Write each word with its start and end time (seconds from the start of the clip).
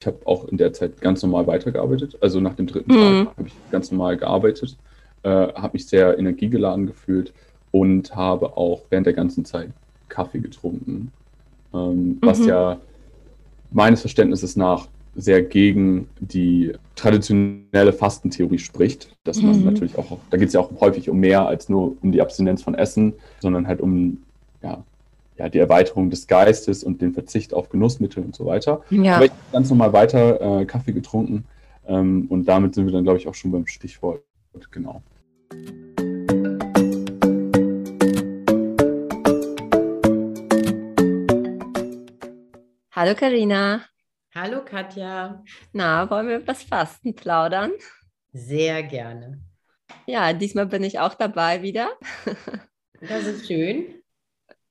Ich 0.00 0.06
habe 0.06 0.18
auch 0.24 0.46
in 0.46 0.56
der 0.56 0.72
Zeit 0.72 1.00
ganz 1.02 1.22
normal 1.22 1.46
weitergearbeitet. 1.46 2.16
Also 2.22 2.40
nach 2.40 2.54
dem 2.54 2.66
dritten 2.66 2.92
mhm. 2.92 3.26
Tag 3.26 3.36
habe 3.36 3.48
ich 3.48 3.54
ganz 3.70 3.90
normal 3.90 4.16
gearbeitet, 4.16 4.78
äh, 5.22 5.28
habe 5.28 5.70
mich 5.74 5.86
sehr 5.86 6.18
energiegeladen 6.18 6.86
gefühlt 6.86 7.34
und 7.70 8.16
habe 8.16 8.56
auch 8.56 8.82
während 8.88 9.06
der 9.06 9.12
ganzen 9.12 9.44
Zeit 9.44 9.68
Kaffee 10.08 10.40
getrunken. 10.40 11.12
Ähm, 11.74 12.16
was 12.22 12.38
mhm. 12.38 12.48
ja 12.48 12.80
meines 13.70 14.00
Verständnisses 14.00 14.56
nach 14.56 14.88
sehr 15.14 15.42
gegen 15.42 16.08
die 16.18 16.72
traditionelle 16.94 17.92
Fastentheorie 17.92 18.58
spricht, 18.58 19.14
dass 19.24 19.42
man 19.42 19.58
mhm. 19.58 19.66
natürlich 19.66 19.98
auch, 19.98 20.18
da 20.30 20.38
geht 20.38 20.48
es 20.48 20.54
ja 20.54 20.60
auch 20.60 20.80
häufig 20.80 21.10
um 21.10 21.18
mehr 21.18 21.46
als 21.46 21.68
nur 21.68 21.96
um 22.00 22.10
die 22.10 22.22
Abstinenz 22.22 22.62
von 22.62 22.74
Essen, 22.74 23.12
sondern 23.40 23.66
halt 23.66 23.82
um 23.82 24.22
ja, 24.62 24.82
ja, 25.40 25.48
die 25.48 25.58
Erweiterung 25.58 26.10
des 26.10 26.26
Geistes 26.26 26.84
und 26.84 27.00
den 27.00 27.14
Verzicht 27.14 27.54
auf 27.54 27.70
Genussmittel 27.70 28.22
und 28.22 28.36
so 28.36 28.44
weiter. 28.44 28.82
Ja. 28.90 29.16
Aber 29.16 29.24
ich 29.24 29.30
habe 29.30 29.40
ganz 29.52 29.70
normal 29.70 29.94
weiter 29.94 30.60
äh, 30.60 30.66
Kaffee 30.66 30.92
getrunken 30.92 31.46
ähm, 31.86 32.26
und 32.28 32.44
damit 32.44 32.74
sind 32.74 32.84
wir 32.84 32.92
dann, 32.92 33.04
glaube 33.04 33.18
ich, 33.18 33.26
auch 33.26 33.34
schon 33.34 33.50
beim 33.50 33.66
Stichwort. 33.66 34.22
Genau. 34.70 35.02
Hallo 42.92 43.14
Karina. 43.14 43.80
Hallo 44.34 44.62
Katja. 44.62 45.42
Na, 45.72 46.10
wollen 46.10 46.28
wir 46.28 46.36
über 46.36 46.44
das 46.44 46.64
Fasten 46.64 47.14
plaudern? 47.14 47.70
Sehr 48.34 48.82
gerne. 48.82 49.40
Ja, 50.06 50.34
diesmal 50.34 50.66
bin 50.66 50.84
ich 50.84 50.98
auch 50.98 51.14
dabei 51.14 51.62
wieder. 51.62 51.88
Das 53.00 53.26
ist 53.26 53.46
schön. 53.46 53.99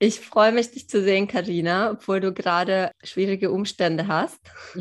Ich 0.02 0.18
freue 0.20 0.50
mich, 0.50 0.70
dich 0.70 0.88
zu 0.88 1.02
sehen, 1.02 1.28
Karina, 1.28 1.90
obwohl 1.90 2.20
du 2.20 2.32
gerade 2.32 2.92
schwierige 3.04 3.50
Umstände 3.50 4.08
hast. 4.08 4.40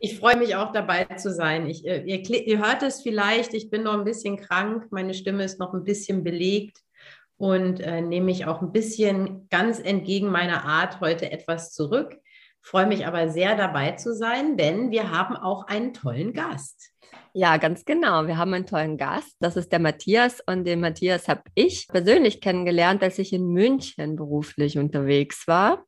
Ich 0.00 0.18
freue 0.18 0.38
mich 0.38 0.56
auch 0.56 0.72
dabei 0.72 1.04
zu 1.04 1.30
sein. 1.30 1.68
Ich, 1.68 1.86
äh, 1.86 2.02
ihr, 2.02 2.46
ihr 2.46 2.58
hört 2.58 2.82
es 2.82 3.02
vielleicht, 3.02 3.52
ich 3.52 3.68
bin 3.68 3.82
noch 3.82 3.92
ein 3.92 4.04
bisschen 4.04 4.38
krank, 4.38 4.86
meine 4.90 5.12
Stimme 5.12 5.44
ist 5.44 5.60
noch 5.60 5.74
ein 5.74 5.84
bisschen 5.84 6.24
belegt 6.24 6.78
und 7.36 7.80
äh, 7.80 8.00
nehme 8.00 8.26
mich 8.26 8.46
auch 8.46 8.62
ein 8.62 8.72
bisschen 8.72 9.48
ganz 9.50 9.78
entgegen 9.78 10.28
meiner 10.28 10.64
Art 10.64 11.00
heute 11.00 11.30
etwas 11.30 11.72
zurück. 11.72 12.16
Freue 12.62 12.86
mich 12.86 13.06
aber 13.06 13.28
sehr 13.28 13.54
dabei 13.54 13.92
zu 13.92 14.14
sein, 14.14 14.56
denn 14.56 14.90
wir 14.90 15.10
haben 15.10 15.36
auch 15.36 15.66
einen 15.66 15.92
tollen 15.92 16.32
Gast. 16.32 16.91
Ja, 17.34 17.56
ganz 17.56 17.86
genau. 17.86 18.26
Wir 18.26 18.36
haben 18.36 18.52
einen 18.52 18.66
tollen 18.66 18.98
Gast. 18.98 19.36
Das 19.40 19.56
ist 19.56 19.72
der 19.72 19.78
Matthias 19.78 20.40
und 20.46 20.64
den 20.64 20.80
Matthias 20.80 21.28
habe 21.28 21.42
ich 21.54 21.88
persönlich 21.88 22.42
kennengelernt, 22.42 23.02
als 23.02 23.18
ich 23.18 23.32
in 23.32 23.48
München 23.48 24.16
beruflich 24.16 24.78
unterwegs 24.78 25.48
war. 25.48 25.82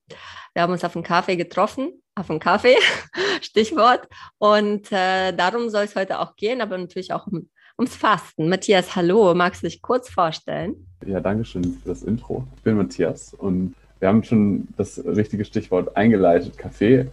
Wir 0.55 0.62
haben 0.62 0.73
uns 0.73 0.84
auf 0.84 0.97
einen 0.97 1.05
Kaffee 1.05 1.36
getroffen, 1.36 2.03
auf 2.14 2.31
einen 2.31 2.41
Kaffee, 2.41 2.77
Stichwort. 3.42 4.09
Und 4.39 4.91
äh, 4.91 5.33
darum 5.33 5.69
soll 5.69 5.84
es 5.84 5.97
heute 5.97 6.19
auch 6.20 6.34
gehen, 6.36 6.62
aber 6.62 6.78
natürlich 6.78 7.12
auch 7.12 7.27
um, 7.27 7.51
ums 7.79 7.95
Fasten. 7.95 8.48
Matthias, 8.48 8.97
hallo, 8.97 9.34
magst 9.34 9.62
du 9.62 9.67
dich 9.67 9.83
kurz 9.83 10.08
vorstellen? 10.08 10.86
Ja, 11.06 11.20
danke 11.20 11.45
schön 11.45 11.79
für 11.83 11.89
das 11.91 12.05
Intro. 12.05 12.47
Ich 12.56 12.62
bin 12.62 12.79
Matthias 12.79 13.34
und 13.34 13.75
wir 14.01 14.08
haben 14.08 14.25
schon 14.25 14.69
das 14.79 14.98
richtige 15.05 15.45
Stichwort 15.45 15.95
eingeleitet, 15.95 16.56
Kaffee. 16.56 17.11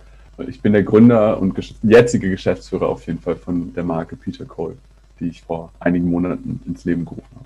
Ich 0.48 0.62
bin 0.62 0.74
der 0.74 0.84
Gründer 0.84 1.40
und 1.40 1.58
jetzige 1.84 2.30
Geschäftsführer 2.30 2.88
auf 2.88 3.08
jeden 3.08 3.20
Fall 3.20 3.36
von 3.36 3.74
der 3.74 3.84
Marke 3.84 4.16
Peter 4.16 4.46
Cole, 4.46 4.78
die 5.20 5.28
ich 5.30 5.42
vor 5.42 5.72
einigen 5.80 6.10
Monaten 6.10 6.62
ins 6.66 6.86
Leben 6.86 7.06
gerufen 7.06 7.36
habe. 7.36 7.46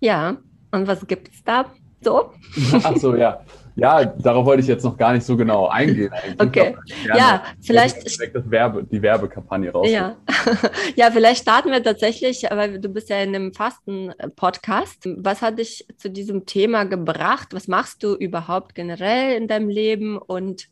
Ja, 0.00 0.36
und 0.70 0.86
was 0.86 1.06
gibt 1.06 1.28
es 1.28 1.42
da 1.42 1.66
so? 2.02 2.30
Ach 2.82 2.96
so, 2.96 3.16
ja. 3.16 3.40
Ja, 3.78 4.06
darauf 4.06 4.46
wollte 4.46 4.62
ich 4.62 4.68
jetzt 4.68 4.84
noch 4.84 4.96
gar 4.96 5.12
nicht 5.12 5.26
so 5.26 5.36
genau 5.36 5.68
eingehen. 5.68 6.10
Eigentlich. 6.10 6.40
Okay, 6.40 6.76
ja, 7.14 7.44
vielleicht 7.60 8.06
das 8.06 8.50
Werbe, 8.50 8.82
die 8.84 9.02
Werbekampagne 9.02 9.70
raus. 9.70 9.90
Ja. 9.90 10.16
ja, 10.96 11.10
vielleicht 11.10 11.42
starten 11.42 11.70
wir 11.70 11.82
tatsächlich, 11.82 12.44
weil 12.50 12.80
du 12.80 12.88
bist 12.88 13.10
ja 13.10 13.18
in 13.20 13.34
einem 13.34 13.52
Fasten-Podcast. 13.52 15.06
Was 15.18 15.42
hat 15.42 15.58
dich 15.58 15.86
zu 15.98 16.08
diesem 16.08 16.46
Thema 16.46 16.84
gebracht? 16.84 17.48
Was 17.52 17.68
machst 17.68 18.02
du 18.02 18.14
überhaupt 18.14 18.74
generell 18.74 19.36
in 19.36 19.46
deinem 19.46 19.68
Leben 19.68 20.16
und 20.16 20.68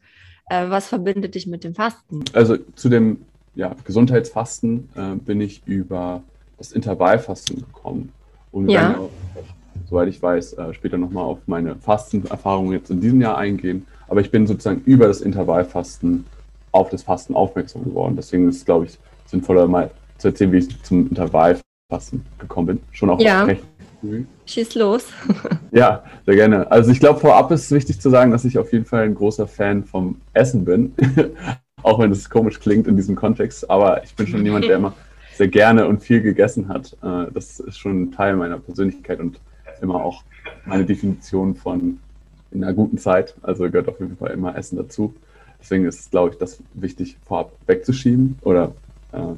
äh, 0.48 0.68
was 0.68 0.88
verbindet 0.88 1.34
dich 1.34 1.46
mit 1.46 1.64
dem 1.64 1.74
Fasten? 1.74 2.24
Also 2.32 2.56
zu 2.74 2.88
dem 2.88 3.18
ja, 3.54 3.74
Gesundheitsfasten 3.84 4.88
äh, 4.94 5.16
bin 5.16 5.40
ich 5.40 5.62
über 5.66 6.22
das 6.58 6.72
Intervallfasten 6.72 7.60
gekommen. 7.60 8.12
Und 8.52 8.68
ja. 8.68 8.92
dann 8.92 9.08
soweit 9.88 10.08
ich 10.08 10.22
weiß, 10.22 10.54
äh, 10.54 10.74
später 10.74 10.98
nochmal 10.98 11.24
auf 11.24 11.38
meine 11.46 11.76
Fastenerfahrungen 11.76 12.72
jetzt 12.72 12.90
in 12.90 13.00
diesem 13.00 13.20
Jahr 13.20 13.38
eingehen. 13.38 13.86
Aber 14.08 14.20
ich 14.20 14.30
bin 14.30 14.46
sozusagen 14.46 14.82
über 14.84 15.06
das 15.06 15.20
Intervallfasten 15.20 16.24
auf 16.72 16.90
das 16.90 17.02
Fasten 17.02 17.34
aufmerksam 17.34 17.84
geworden. 17.84 18.16
Deswegen 18.16 18.48
ist 18.48 18.56
es, 18.56 18.64
glaube 18.64 18.86
ich, 18.86 18.98
sinnvoller 19.26 19.66
mal 19.66 19.90
zu 20.18 20.28
erzählen, 20.28 20.52
wie 20.52 20.58
ich 20.58 20.82
zum 20.82 21.08
Intervallfasten 21.08 22.24
gekommen 22.38 22.66
bin. 22.66 22.80
Schon 22.92 23.10
auch 23.10 23.20
ja. 23.20 23.44
recht 23.44 23.64
Schieß 24.46 24.74
los. 24.74 25.06
ja, 25.72 26.04
sehr 26.26 26.34
gerne. 26.34 26.70
Also 26.70 26.90
ich 26.90 27.00
glaube, 27.00 27.20
vorab 27.20 27.50
ist 27.50 27.64
es 27.64 27.70
wichtig 27.70 28.00
zu 28.00 28.10
sagen, 28.10 28.30
dass 28.30 28.44
ich 28.44 28.58
auf 28.58 28.72
jeden 28.72 28.84
Fall 28.84 29.04
ein 29.04 29.14
großer 29.14 29.46
Fan 29.46 29.84
vom 29.84 30.20
Essen 30.32 30.64
bin. 30.64 30.94
auch 31.84 31.98
wenn 31.98 32.10
es 32.10 32.28
komisch 32.28 32.58
klingt 32.58 32.86
in 32.88 32.96
diesem 32.96 33.14
Kontext. 33.14 33.70
Aber 33.70 34.02
ich 34.02 34.14
bin 34.14 34.26
schon 34.26 34.44
jemand, 34.44 34.64
der 34.64 34.76
immer 34.76 34.94
sehr 35.34 35.48
gerne 35.48 35.86
und 35.86 36.02
viel 36.02 36.22
gegessen 36.22 36.68
hat. 36.68 36.96
Äh, 37.02 37.30
das 37.32 37.60
ist 37.60 37.78
schon 37.78 38.02
ein 38.02 38.12
Teil 38.12 38.36
meiner 38.36 38.58
Persönlichkeit 38.58 39.20
und 39.20 39.38
immer 39.80 39.96
auch 39.96 40.22
meine 40.64 40.84
Definition 40.84 41.54
von 41.54 41.98
in 42.50 42.64
einer 42.64 42.72
guten 42.72 42.98
Zeit. 42.98 43.34
Also 43.42 43.64
gehört 43.64 43.88
auf 43.88 44.00
jeden 44.00 44.16
Fall 44.16 44.30
immer 44.30 44.56
Essen 44.56 44.76
dazu. 44.76 45.14
Deswegen 45.60 45.84
ist 45.84 46.00
es, 46.00 46.10
glaube 46.10 46.30
ich, 46.30 46.38
das 46.38 46.58
wichtig, 46.74 47.16
vorab 47.26 47.52
wegzuschieben 47.66 48.38
oder 48.42 48.72
äh, 49.12 49.34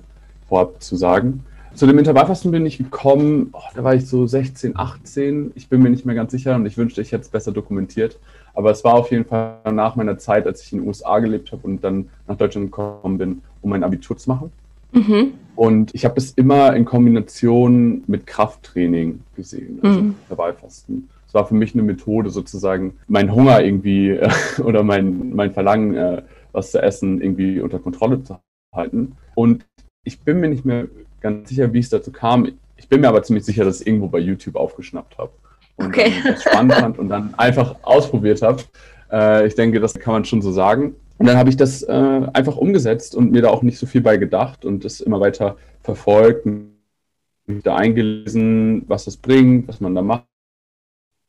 vorab 0.48 0.82
zu 0.82 0.96
sagen. 0.96 1.44
Zu 1.76 1.86
dem 1.86 1.98
Intervallfasten 1.98 2.50
bin 2.50 2.64
ich 2.64 2.78
gekommen, 2.78 3.50
oh, 3.52 3.60
da 3.74 3.84
war 3.84 3.94
ich 3.94 4.06
so 4.06 4.26
16, 4.26 4.78
18. 4.78 5.52
Ich 5.56 5.68
bin 5.68 5.82
mir 5.82 5.90
nicht 5.90 6.06
mehr 6.06 6.14
ganz 6.14 6.32
sicher 6.32 6.54
und 6.54 6.64
ich 6.64 6.78
wünschte, 6.78 7.02
ich 7.02 7.12
hätte 7.12 7.24
es 7.24 7.28
besser 7.28 7.52
dokumentiert. 7.52 8.18
Aber 8.54 8.70
es 8.70 8.82
war 8.82 8.94
auf 8.94 9.10
jeden 9.10 9.26
Fall 9.26 9.58
nach 9.70 9.94
meiner 9.94 10.16
Zeit, 10.16 10.46
als 10.46 10.62
ich 10.62 10.72
in 10.72 10.78
den 10.78 10.88
USA 10.88 11.18
gelebt 11.18 11.52
habe 11.52 11.66
und 11.66 11.84
dann 11.84 12.08
nach 12.26 12.36
Deutschland 12.38 12.68
gekommen 12.68 13.18
bin, 13.18 13.42
um 13.60 13.68
mein 13.68 13.84
Abitur 13.84 14.16
zu 14.16 14.30
machen. 14.30 14.52
Mhm. 14.92 15.34
Und 15.54 15.94
ich 15.94 16.06
habe 16.06 16.14
es 16.16 16.30
immer 16.30 16.74
in 16.74 16.86
Kombination 16.86 18.04
mit 18.06 18.26
Krafttraining 18.26 19.20
gesehen, 19.34 19.78
also 19.82 20.00
mhm. 20.00 20.14
Intervallfasten. 20.22 21.10
Es 21.28 21.34
war 21.34 21.46
für 21.46 21.54
mich 21.54 21.74
eine 21.74 21.82
Methode, 21.82 22.30
sozusagen 22.30 22.94
meinen 23.06 23.34
Hunger 23.34 23.62
irgendwie 23.62 24.18
oder 24.64 24.82
mein, 24.82 25.34
mein 25.34 25.52
Verlangen, 25.52 25.94
äh, 25.94 26.22
was 26.52 26.70
zu 26.70 26.80
essen, 26.80 27.20
irgendwie 27.20 27.60
unter 27.60 27.78
Kontrolle 27.80 28.22
zu 28.22 28.38
halten. 28.74 29.12
Und 29.34 29.66
ich 30.04 30.20
bin 30.20 30.40
mir 30.40 30.48
nicht 30.48 30.64
mehr 30.64 30.86
ganz 31.20 31.48
sicher, 31.48 31.72
wie 31.72 31.78
es 31.78 31.88
dazu 31.88 32.12
kam. 32.12 32.48
Ich 32.76 32.88
bin 32.88 33.00
mir 33.00 33.08
aber 33.08 33.22
ziemlich 33.22 33.44
sicher, 33.44 33.64
dass 33.64 33.80
ich 33.80 33.86
irgendwo 33.86 34.08
bei 34.08 34.18
YouTube 34.18 34.56
aufgeschnappt 34.56 35.18
habe 35.18 35.32
und 35.76 35.86
okay. 35.86 36.12
das 36.24 36.42
spannend 36.42 36.74
fand 36.74 36.98
und 36.98 37.08
dann 37.08 37.34
einfach 37.34 37.76
ausprobiert 37.82 38.42
habe. 38.42 38.62
Äh, 39.10 39.46
ich 39.46 39.54
denke, 39.54 39.80
das 39.80 39.94
kann 39.94 40.14
man 40.14 40.24
schon 40.24 40.42
so 40.42 40.52
sagen. 40.52 40.96
Und 41.18 41.26
dann 41.26 41.36
habe 41.36 41.48
ich 41.48 41.56
das 41.56 41.82
äh, 41.82 42.26
einfach 42.32 42.56
umgesetzt 42.56 43.14
und 43.14 43.32
mir 43.32 43.42
da 43.42 43.50
auch 43.50 43.62
nicht 43.62 43.78
so 43.78 43.86
viel 43.86 44.02
bei 44.02 44.16
gedacht 44.16 44.64
und 44.64 44.84
das 44.84 45.00
immer 45.00 45.20
weiter 45.20 45.56
verfolgt, 45.82 46.46
mich 46.46 47.62
da 47.62 47.76
eingelesen, 47.76 48.84
was 48.86 49.04
das 49.04 49.16
bringt, 49.16 49.68
was 49.68 49.80
man 49.80 49.94
da 49.94 50.02
macht. 50.02 50.26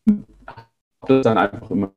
Habe 0.08 0.68
das 1.08 1.24
dann 1.24 1.38
einfach 1.38 1.69
immer 1.72 1.92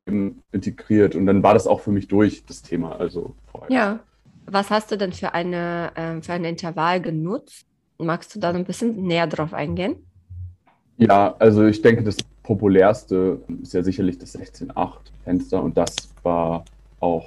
integriert 0.53 1.15
und 1.15 1.27
dann 1.27 1.43
war 1.43 1.55
das 1.55 1.67
auch 1.67 1.81
für 1.81 1.91
mich 1.91 2.07
durch, 2.07 2.45
das 2.45 2.62
Thema. 2.62 2.97
Also 2.97 3.34
vorher. 3.51 3.71
Ja. 3.71 4.01
Was 4.47 4.71
hast 4.71 4.91
du 4.91 4.99
denn 4.99 5.12
für, 5.12 5.33
eine, 5.33 5.93
äh, 5.95 6.22
für 6.22 6.33
ein 6.33 6.45
Intervall 6.45 7.01
genutzt? 7.01 7.67
Magst 8.00 8.34
du 8.34 8.41
da 8.41 8.50
ein 8.50 8.65
bisschen 8.65 9.03
näher 9.06 9.27
drauf 9.27 9.55
eingehen? 9.55 9.97
Ja, 10.97 11.34
also 11.38 11.65
ich 11.65 11.81
denke, 11.81 12.03
das 12.03 12.16
populärste 12.43 13.41
ist 13.62 13.75
ja 13.75 13.83
sicherlich 13.83 14.19
das 14.19 14.37
16.8 14.37 14.93
Fenster 15.25 15.62
und 15.62 15.77
das 15.77 15.94
war 16.22 16.65
auch 17.00 17.27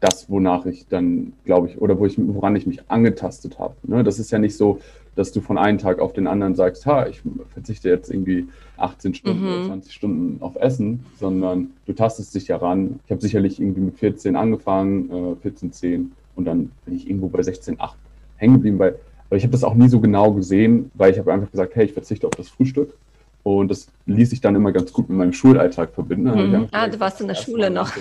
das, 0.00 0.28
wonach 0.28 0.66
ich 0.66 0.86
dann, 0.88 1.32
glaube 1.44 1.68
ich, 1.68 1.80
oder 1.80 1.98
wo 1.98 2.06
ich, 2.06 2.16
woran 2.18 2.54
ich 2.54 2.66
mich 2.66 2.90
angetastet 2.90 3.58
habe. 3.58 3.74
Ne? 3.82 4.04
Das 4.04 4.18
ist 4.18 4.30
ja 4.30 4.38
nicht 4.38 4.56
so, 4.56 4.80
dass 5.14 5.32
du 5.32 5.40
von 5.40 5.56
einem 5.56 5.78
Tag 5.78 5.98
auf 5.98 6.12
den 6.12 6.26
anderen 6.26 6.54
sagst, 6.54 6.84
ha, 6.84 7.06
ich 7.06 7.22
verzichte 7.54 7.88
jetzt 7.88 8.10
irgendwie 8.10 8.46
18 8.76 9.14
Stunden 9.14 9.42
mhm. 9.42 9.48
oder 9.48 9.66
20 9.68 9.92
Stunden 9.92 10.42
auf 10.42 10.56
Essen, 10.56 11.06
sondern 11.18 11.70
du 11.86 11.94
tastest 11.94 12.34
dich 12.34 12.48
ja 12.48 12.58
ran. 12.58 13.00
Ich 13.06 13.10
habe 13.10 13.22
sicherlich 13.22 13.58
irgendwie 13.58 13.80
mit 13.80 13.98
14 13.98 14.36
angefangen, 14.36 15.10
äh, 15.10 15.36
14, 15.36 15.72
10 15.72 16.12
und 16.36 16.44
dann 16.44 16.70
bin 16.84 16.94
ich 16.94 17.08
irgendwo 17.08 17.28
bei 17.28 17.42
16, 17.42 17.80
8 17.80 17.96
hängen 18.36 18.54
geblieben, 18.54 18.78
weil, 18.78 18.98
weil 19.28 19.38
ich 19.38 19.44
habe 19.44 19.52
das 19.52 19.64
auch 19.64 19.74
nie 19.74 19.88
so 19.88 20.00
genau 20.00 20.32
gesehen, 20.32 20.90
weil 20.94 21.12
ich 21.12 21.18
habe 21.18 21.32
einfach 21.32 21.50
gesagt, 21.50 21.74
hey, 21.74 21.86
ich 21.86 21.92
verzichte 21.92 22.26
auf 22.26 22.34
das 22.34 22.48
Frühstück. 22.48 22.94
Und 23.42 23.70
das 23.70 23.86
ließ 24.06 24.30
sich 24.30 24.40
dann 24.40 24.56
immer 24.56 24.72
ganz 24.72 24.92
gut 24.92 25.08
mit 25.08 25.18
meinem 25.18 25.32
Schulalltag 25.32 25.94
verbinden. 25.94 26.50
Mhm. 26.50 26.68
Ah, 26.72 26.88
du 26.88 26.98
warst 26.98 27.20
in 27.20 27.28
der 27.28 27.36
Schule 27.36 27.70
noch. 27.70 27.92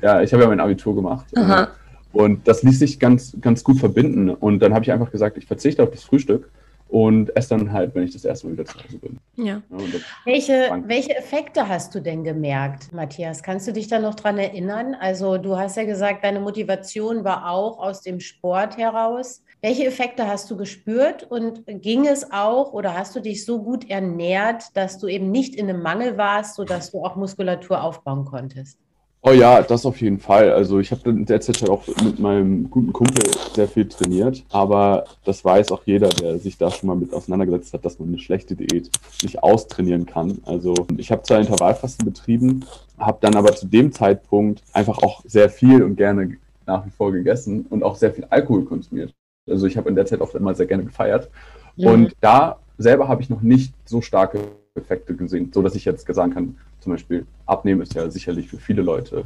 Ja, 0.00 0.22
ich 0.22 0.32
habe 0.32 0.44
ja 0.44 0.48
mein 0.48 0.60
Abitur 0.60 0.94
gemacht. 0.94 1.26
Aha. 1.36 1.68
Und 2.12 2.46
das 2.46 2.62
ließ 2.62 2.78
sich 2.78 3.00
ganz, 3.00 3.36
ganz 3.40 3.64
gut 3.64 3.78
verbinden. 3.78 4.30
Und 4.30 4.60
dann 4.60 4.74
habe 4.74 4.84
ich 4.84 4.92
einfach 4.92 5.10
gesagt, 5.10 5.36
ich 5.36 5.46
verzichte 5.46 5.82
auf 5.82 5.90
das 5.90 6.04
Frühstück. 6.04 6.48
Und 6.88 7.36
esse 7.36 7.50
dann 7.50 7.72
halt, 7.72 7.94
wenn 7.94 8.04
ich 8.04 8.12
das 8.12 8.24
erste 8.24 8.46
Mal 8.46 8.54
wieder 8.54 8.64
zu 8.64 8.78
Hause 8.78 8.98
bin. 8.98 9.18
Ja. 9.36 9.44
ja 9.44 9.62
welche, 10.24 10.82
welche 10.86 11.16
Effekte 11.16 11.68
hast 11.68 11.94
du 11.94 12.00
denn 12.00 12.24
gemerkt, 12.24 12.92
Matthias? 12.92 13.42
Kannst 13.42 13.68
du 13.68 13.72
dich 13.72 13.88
da 13.88 13.98
noch 13.98 14.14
dran 14.14 14.38
erinnern? 14.38 14.94
Also 14.94 15.36
du 15.36 15.56
hast 15.56 15.76
ja 15.76 15.84
gesagt, 15.84 16.24
deine 16.24 16.40
Motivation 16.40 17.24
war 17.24 17.50
auch 17.50 17.78
aus 17.78 18.02
dem 18.02 18.20
Sport 18.20 18.78
heraus. 18.78 19.42
Welche 19.60 19.86
Effekte 19.86 20.26
hast 20.26 20.50
du 20.50 20.56
gespürt 20.56 21.24
und 21.24 21.64
ging 21.66 22.06
es 22.06 22.30
auch 22.32 22.72
oder 22.72 22.96
hast 22.96 23.14
du 23.16 23.20
dich 23.20 23.44
so 23.44 23.62
gut 23.62 23.90
ernährt, 23.90 24.64
dass 24.74 24.98
du 24.98 25.08
eben 25.08 25.30
nicht 25.30 25.56
in 25.56 25.68
einem 25.68 25.82
Mangel 25.82 26.16
warst, 26.16 26.54
sodass 26.54 26.92
du 26.92 27.04
auch 27.04 27.16
Muskulatur 27.16 27.82
aufbauen 27.82 28.24
konntest? 28.24 28.78
Oh 29.22 29.32
ja, 29.32 29.62
das 29.62 29.84
auf 29.84 30.00
jeden 30.00 30.20
Fall. 30.20 30.52
Also 30.52 30.78
ich 30.78 30.92
habe 30.92 31.12
derzeit 31.12 31.60
halt 31.60 31.70
auch 31.70 31.82
mit 32.04 32.20
meinem 32.20 32.70
guten 32.70 32.92
Kumpel 32.92 33.24
sehr 33.52 33.66
viel 33.66 33.88
trainiert, 33.88 34.44
aber 34.50 35.04
das 35.24 35.44
weiß 35.44 35.72
auch 35.72 35.82
jeder, 35.84 36.08
der 36.08 36.38
sich 36.38 36.56
da 36.56 36.70
schon 36.70 36.86
mal 36.86 36.96
mit 36.96 37.12
auseinandergesetzt 37.12 37.74
hat, 37.74 37.84
dass 37.84 37.98
man 37.98 38.08
eine 38.08 38.18
schlechte 38.18 38.54
Diät 38.54 38.90
nicht 39.22 39.42
austrainieren 39.42 40.06
kann. 40.06 40.38
Also 40.44 40.72
ich 40.96 41.10
habe 41.10 41.24
zwar 41.24 41.40
Intervallfasten 41.40 42.06
betrieben, 42.06 42.64
habe 42.96 43.18
dann 43.20 43.34
aber 43.34 43.56
zu 43.56 43.66
dem 43.66 43.90
Zeitpunkt 43.90 44.62
einfach 44.72 44.98
auch 44.98 45.22
sehr 45.26 45.50
viel 45.50 45.82
und 45.82 45.96
gerne 45.96 46.36
nach 46.66 46.86
wie 46.86 46.90
vor 46.90 47.10
gegessen 47.10 47.66
und 47.70 47.82
auch 47.82 47.96
sehr 47.96 48.12
viel 48.12 48.26
Alkohol 48.30 48.64
konsumiert. 48.64 49.12
Also 49.48 49.66
ich 49.66 49.76
habe 49.76 49.88
in 49.88 49.96
der 49.96 50.06
Zeit 50.06 50.20
auch 50.20 50.34
immer 50.34 50.54
sehr 50.54 50.66
gerne 50.66 50.84
gefeiert. 50.84 51.28
Ja. 51.74 51.90
Und 51.90 52.14
da 52.20 52.58
selber 52.76 53.08
habe 53.08 53.22
ich 53.22 53.30
noch 53.30 53.42
nicht 53.42 53.74
so 53.84 54.00
starke 54.00 54.40
Effekte 54.78 55.14
gesehen, 55.14 55.50
so 55.52 55.62
dass 55.62 55.74
ich 55.74 55.84
jetzt 55.84 56.06
sagen 56.12 56.32
kann, 56.32 56.56
zum 56.80 56.92
Beispiel 56.92 57.26
Abnehmen 57.46 57.82
ist 57.82 57.94
ja 57.94 58.10
sicherlich 58.10 58.48
für 58.48 58.58
viele 58.58 58.82
Leute, 58.82 59.24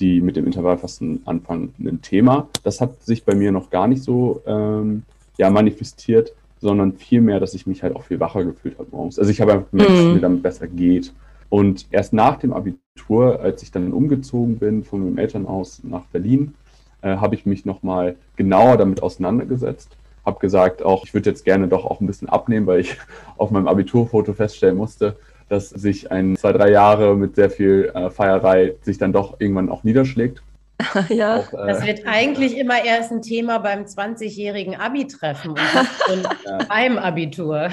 die 0.00 0.20
mit 0.20 0.36
dem 0.36 0.46
Intervallfasten 0.46 1.22
anfangen, 1.24 1.74
ein 1.78 2.02
Thema. 2.02 2.48
Das 2.62 2.80
hat 2.80 3.02
sich 3.02 3.24
bei 3.24 3.34
mir 3.34 3.52
noch 3.52 3.70
gar 3.70 3.86
nicht 3.86 4.02
so 4.02 4.42
ähm, 4.46 5.02
ja, 5.36 5.50
manifestiert, 5.50 6.32
sondern 6.60 6.94
vielmehr, 6.94 7.40
dass 7.40 7.54
ich 7.54 7.66
mich 7.66 7.82
halt 7.82 7.94
auch 7.94 8.04
viel 8.04 8.20
wacher 8.20 8.44
gefühlt 8.44 8.78
habe 8.78 8.88
morgens. 8.90 9.18
Also 9.18 9.30
ich 9.30 9.40
habe 9.40 9.52
einfach 9.52 9.70
gemerkt, 9.70 9.90
mhm. 9.90 9.94
dass 9.94 10.04
es 10.06 10.14
mir 10.14 10.20
dann 10.20 10.42
besser 10.42 10.66
geht. 10.66 11.12
Und 11.50 11.86
erst 11.90 12.12
nach 12.12 12.38
dem 12.38 12.52
Abitur, 12.52 13.40
als 13.40 13.62
ich 13.62 13.70
dann 13.70 13.92
umgezogen 13.92 14.58
bin 14.58 14.82
von 14.82 15.04
meinem 15.04 15.18
Elternhaus 15.18 15.82
nach 15.84 16.06
Berlin, 16.06 16.54
äh, 17.02 17.16
habe 17.16 17.34
ich 17.34 17.46
mich 17.46 17.64
nochmal 17.64 18.16
genauer 18.36 18.76
damit 18.76 19.02
auseinandergesetzt. 19.02 19.96
Habe 20.24 20.38
gesagt, 20.40 20.82
auch 20.82 21.04
ich 21.04 21.14
würde 21.14 21.30
jetzt 21.30 21.44
gerne 21.44 21.68
doch 21.68 21.84
auch 21.84 22.00
ein 22.00 22.06
bisschen 22.06 22.28
abnehmen, 22.28 22.66
weil 22.66 22.80
ich 22.80 22.96
auf 23.36 23.50
meinem 23.50 23.68
Abiturfoto 23.68 24.32
feststellen 24.32 24.76
musste, 24.76 25.16
dass 25.48 25.70
sich 25.70 26.10
ein 26.10 26.36
zwei, 26.36 26.52
drei 26.52 26.70
Jahre 26.70 27.16
mit 27.16 27.36
sehr 27.36 27.50
viel 27.50 27.92
äh, 27.94 28.10
Feierei 28.10 28.74
sich 28.82 28.98
dann 28.98 29.12
doch 29.12 29.40
irgendwann 29.40 29.68
auch 29.68 29.84
niederschlägt. 29.84 30.42
ja. 31.08 31.38
Auch, 31.38 31.52
äh, 31.52 31.66
das 31.68 31.86
wird 31.86 32.06
eigentlich 32.06 32.56
immer 32.56 32.84
erst 32.84 33.12
ein 33.12 33.22
Thema 33.22 33.58
beim 33.58 33.84
20-jährigen 33.84 34.74
Abi-Treffen 34.74 35.50
und 36.12 36.28
ja. 36.44 36.58
beim 36.68 36.98
Abitur. 36.98 37.68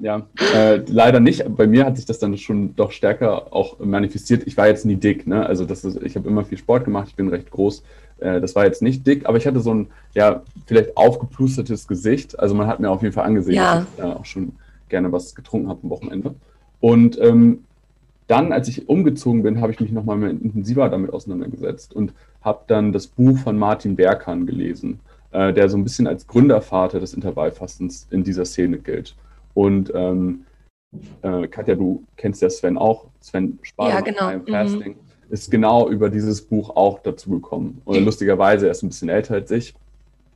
Ja, 0.00 0.26
äh, 0.54 0.76
leider 0.86 1.20
nicht. 1.20 1.44
Bei 1.56 1.66
mir 1.66 1.86
hat 1.86 1.96
sich 1.96 2.06
das 2.06 2.18
dann 2.18 2.36
schon 2.36 2.76
doch 2.76 2.92
stärker 2.92 3.52
auch 3.52 3.78
manifestiert. 3.78 4.42
Ich 4.46 4.56
war 4.56 4.66
jetzt 4.66 4.84
nie 4.84 4.96
dick, 4.96 5.26
ne? 5.26 5.46
Also 5.46 5.64
das 5.64 5.84
ist, 5.84 6.02
ich 6.02 6.16
habe 6.16 6.28
immer 6.28 6.44
viel 6.44 6.58
Sport 6.58 6.84
gemacht, 6.84 7.08
ich 7.08 7.16
bin 7.16 7.28
recht 7.28 7.50
groß. 7.50 7.82
Äh, 8.22 8.40
das 8.40 8.54
war 8.54 8.64
jetzt 8.64 8.82
nicht 8.82 9.06
dick, 9.06 9.26
aber 9.26 9.36
ich 9.36 9.46
hatte 9.46 9.60
so 9.60 9.74
ein, 9.74 9.88
ja, 10.14 10.42
vielleicht 10.66 10.96
aufgeplustertes 10.96 11.88
Gesicht. 11.88 12.38
Also 12.38 12.54
man 12.54 12.66
hat 12.66 12.80
mir 12.80 12.90
auf 12.90 13.02
jeden 13.02 13.14
Fall 13.14 13.24
angesehen, 13.24 13.56
ja. 13.56 13.80
dass 13.80 13.86
ich 13.96 13.98
äh, 14.00 14.06
auch 14.06 14.24
schon 14.24 14.52
gerne 14.88 15.10
was 15.12 15.34
getrunken 15.34 15.68
habe 15.68 15.80
am 15.82 15.90
Wochenende. 15.90 16.34
Und 16.80 17.18
ähm, 17.20 17.64
dann, 18.28 18.52
als 18.52 18.68
ich 18.68 18.88
umgezogen 18.88 19.42
bin, 19.42 19.60
habe 19.60 19.72
ich 19.72 19.80
mich 19.80 19.92
nochmal 19.92 20.16
mehr 20.16 20.30
intensiver 20.30 20.88
damit 20.88 21.12
auseinandergesetzt 21.12 21.94
und 21.94 22.12
habe 22.40 22.60
dann 22.66 22.92
das 22.92 23.06
Buch 23.06 23.38
von 23.38 23.58
Martin 23.58 23.96
Berkan 23.96 24.46
gelesen, 24.46 25.00
äh, 25.32 25.52
der 25.52 25.68
so 25.68 25.76
ein 25.76 25.84
bisschen 25.84 26.06
als 26.06 26.26
Gründervater 26.26 27.00
des 27.00 27.14
Intervallfastens 27.14 28.06
in 28.10 28.24
dieser 28.24 28.44
Szene 28.44 28.78
gilt. 28.78 29.14
Und 29.54 29.92
ähm, 29.94 30.44
äh, 31.22 31.46
Katja, 31.48 31.74
du 31.74 32.04
kennst 32.16 32.42
ja 32.42 32.50
Sven 32.50 32.78
auch, 32.78 33.06
Sven 33.20 33.58
Spar 33.62 33.90
ja, 33.90 34.00
genau. 34.00 34.30
Mhm. 34.30 34.46
Fasting. 34.46 34.92
Mhm 34.92 35.11
ist 35.32 35.50
genau 35.50 35.88
über 35.88 36.10
dieses 36.10 36.42
Buch 36.42 36.76
auch 36.76 36.98
dazu 36.98 37.30
gekommen. 37.30 37.80
Und 37.86 38.04
lustigerweise, 38.04 38.66
er 38.66 38.72
ist 38.72 38.82
ein 38.82 38.90
bisschen 38.90 39.08
älter 39.08 39.34
als 39.34 39.50
ich, 39.50 39.74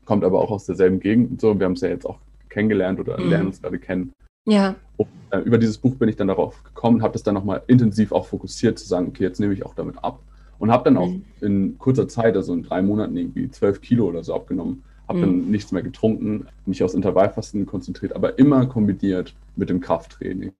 kommt 0.06 0.25
aber 0.25 0.40
auch 0.40 0.50
aus 0.50 0.64
derselben 0.64 1.00
Gegend 1.00 1.32
und 1.32 1.40
so. 1.40 1.58
Wir 1.58 1.66
haben 1.66 1.75
es 1.75 1.82
ja 1.82 1.88
jetzt 1.88 2.06
auch 2.06 2.19
kennengelernt 2.48 2.98
oder 2.98 3.20
mhm. 3.20 3.28
lernen 3.28 3.46
uns 3.48 3.60
gerade 3.60 3.78
kennen. 3.78 4.12
Ja. 4.46 4.75
Und, 4.96 5.08
äh, 5.31 5.40
über 5.40 5.58
dieses 5.58 5.76
Buch 5.76 5.96
bin 5.96 6.08
ich 6.08 6.16
dann 6.16 6.28
darauf 6.28 6.64
gekommen, 6.64 7.02
habe 7.02 7.12
das 7.12 7.22
dann 7.22 7.34
nochmal 7.34 7.62
intensiv 7.66 8.10
auch 8.10 8.25
fokussiert, 8.26 8.78
zu 8.78 8.87
sagen, 8.87 9.08
okay, 9.08 9.25
jetzt 9.25 9.38
nehme 9.38 9.52
ich 9.52 9.66
auch 9.66 9.75
damit 9.75 10.02
ab. 10.02 10.20
Und 10.58 10.70
habe 10.70 10.84
dann 10.84 10.96
auch 10.96 11.08
mhm. 11.08 11.25
in 11.43 11.78
kurzer 11.78 12.08
Zeit, 12.08 12.34
also 12.34 12.54
in 12.54 12.62
drei 12.62 12.81
Monaten, 12.81 13.19
irgendwie 13.19 13.50
zwölf 13.50 13.82
Kilo 13.82 14.06
oder 14.06 14.25
so 14.25 14.34
abgenommen. 14.34 14.82
Habe 15.08 15.19
mhm. 15.19 15.22
dann 15.22 15.50
nichts 15.50 15.72
mehr 15.72 15.82
getrunken, 15.82 16.46
mich 16.64 16.82
aufs 16.82 16.94
Intervallfasten 16.94 17.66
konzentriert, 17.66 18.16
aber 18.16 18.38
immer 18.38 18.64
kombiniert 18.64 19.34
mit 19.56 19.69
dem 19.69 19.82
Krafttraining. 19.82 20.52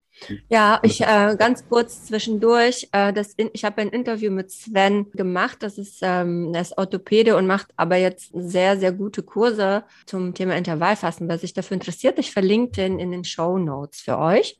Ja, 0.49 0.79
ich 0.83 1.01
äh, 1.01 1.35
ganz 1.37 1.67
kurz 1.67 2.05
zwischendurch. 2.05 2.89
Äh, 2.91 3.13
das 3.13 3.33
in, 3.33 3.49
ich 3.53 3.63
habe 3.63 3.81
ein 3.81 3.89
Interview 3.89 4.31
mit 4.31 4.51
Sven 4.51 5.11
gemacht. 5.11 5.57
Das 5.61 5.77
ist, 5.77 5.99
ähm, 6.01 6.53
er 6.53 6.61
ist 6.61 6.77
Orthopäde 6.77 7.35
und 7.37 7.47
macht 7.47 7.67
aber 7.75 7.97
jetzt 7.97 8.31
sehr, 8.33 8.77
sehr 8.79 8.91
gute 8.91 9.23
Kurse 9.23 9.83
zum 10.05 10.33
Thema 10.33 10.55
Intervallfasten. 10.55 11.27
Wer 11.27 11.37
sich 11.37 11.53
dafür 11.53 11.75
interessiert, 11.75 12.19
ich 12.19 12.31
verlinke 12.31 12.71
den 12.73 12.99
in 12.99 13.11
den 13.11 13.23
Show 13.23 13.57
Notes 13.57 14.01
für 14.01 14.17
euch. 14.17 14.59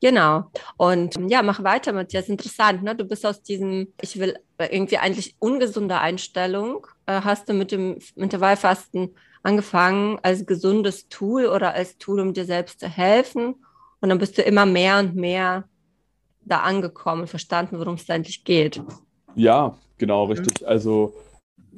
Genau. 0.00 0.50
Und 0.76 1.16
ja, 1.30 1.42
mach 1.42 1.62
weiter, 1.62 1.92
Matthias. 1.92 2.28
Interessant, 2.28 2.82
ne? 2.82 2.96
Du 2.96 3.04
bist 3.04 3.24
aus 3.24 3.42
diesem, 3.42 3.92
ich 4.00 4.18
will 4.18 4.36
irgendwie 4.58 4.98
eigentlich 4.98 5.36
ungesunde 5.38 5.98
Einstellung, 5.98 6.86
äh, 7.06 7.20
hast 7.22 7.48
du 7.48 7.52
mit 7.52 7.70
dem 7.70 7.98
Intervallfasten 8.16 9.14
angefangen 9.44 10.18
als 10.22 10.44
gesundes 10.44 11.08
Tool 11.08 11.46
oder 11.46 11.74
als 11.74 11.98
Tool, 11.98 12.20
um 12.20 12.32
dir 12.32 12.44
selbst 12.44 12.80
zu 12.80 12.88
helfen 12.88 13.56
und 14.02 14.10
dann 14.10 14.18
bist 14.18 14.36
du 14.36 14.42
immer 14.42 14.66
mehr 14.66 14.98
und 14.98 15.16
mehr 15.16 15.64
da 16.44 16.58
angekommen 16.58 17.26
verstanden, 17.26 17.78
worum 17.78 17.94
es 17.94 18.10
eigentlich 18.10 18.44
geht. 18.44 18.82
Ja, 19.34 19.74
genau, 19.96 20.24
richtig. 20.24 20.66
Also 20.66 21.14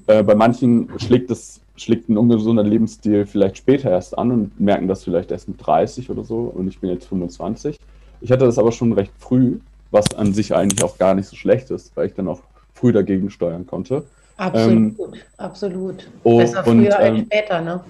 äh, 0.07 0.23
bei 0.23 0.35
manchen 0.35 0.89
schlägt 0.99 1.31
das 1.31 1.61
schlägt 1.77 2.09
ein 2.09 2.17
ungesunder 2.17 2.63
Lebensstil 2.63 3.27
vielleicht 3.27 3.59
später 3.59 3.91
erst 3.91 4.17
an 4.17 4.31
und 4.31 4.61
merken 4.61 4.89
das 4.89 5.05
vielleicht 5.05 5.31
erst 5.31 5.49
mit 5.49 5.65
30 5.65 6.11
oder 6.11 6.25
so. 6.25 6.53
Und 6.55 6.69
ich 6.69 6.79
bin 6.79 6.91
jetzt 6.91 7.07
25. 7.07 7.79
Ich 8.21 8.31
hatte 8.31 8.45
das 8.45 8.59
aber 8.59 8.73
schon 8.73 8.93
recht 8.93 9.13
früh, 9.19 9.59
was 9.91 10.15
an 10.15 10.33
sich 10.33 10.55
eigentlich 10.55 10.85
auch 10.85 10.99
gar 10.99 11.15
nicht 11.15 11.27
so 11.27 11.37
schlecht 11.37 11.71
ist, 11.71 11.97
weil 11.97 12.07
ich 12.07 12.15
dann 12.15 12.29
auch 12.29 12.41
früh 12.73 12.93
dagegen 12.93 13.31
steuern 13.31 13.67
konnte. 13.67 14.05
Absolut, 14.37 14.73
ähm, 14.77 14.97
absolut. 15.37 16.11
Oh, 16.25 16.39
Besser 16.39 16.67
und, 16.67 16.81
früher 16.81 16.99
ähm, 17.01 17.15
als 17.15 17.27
später, 17.27 17.61
ne? 17.61 17.81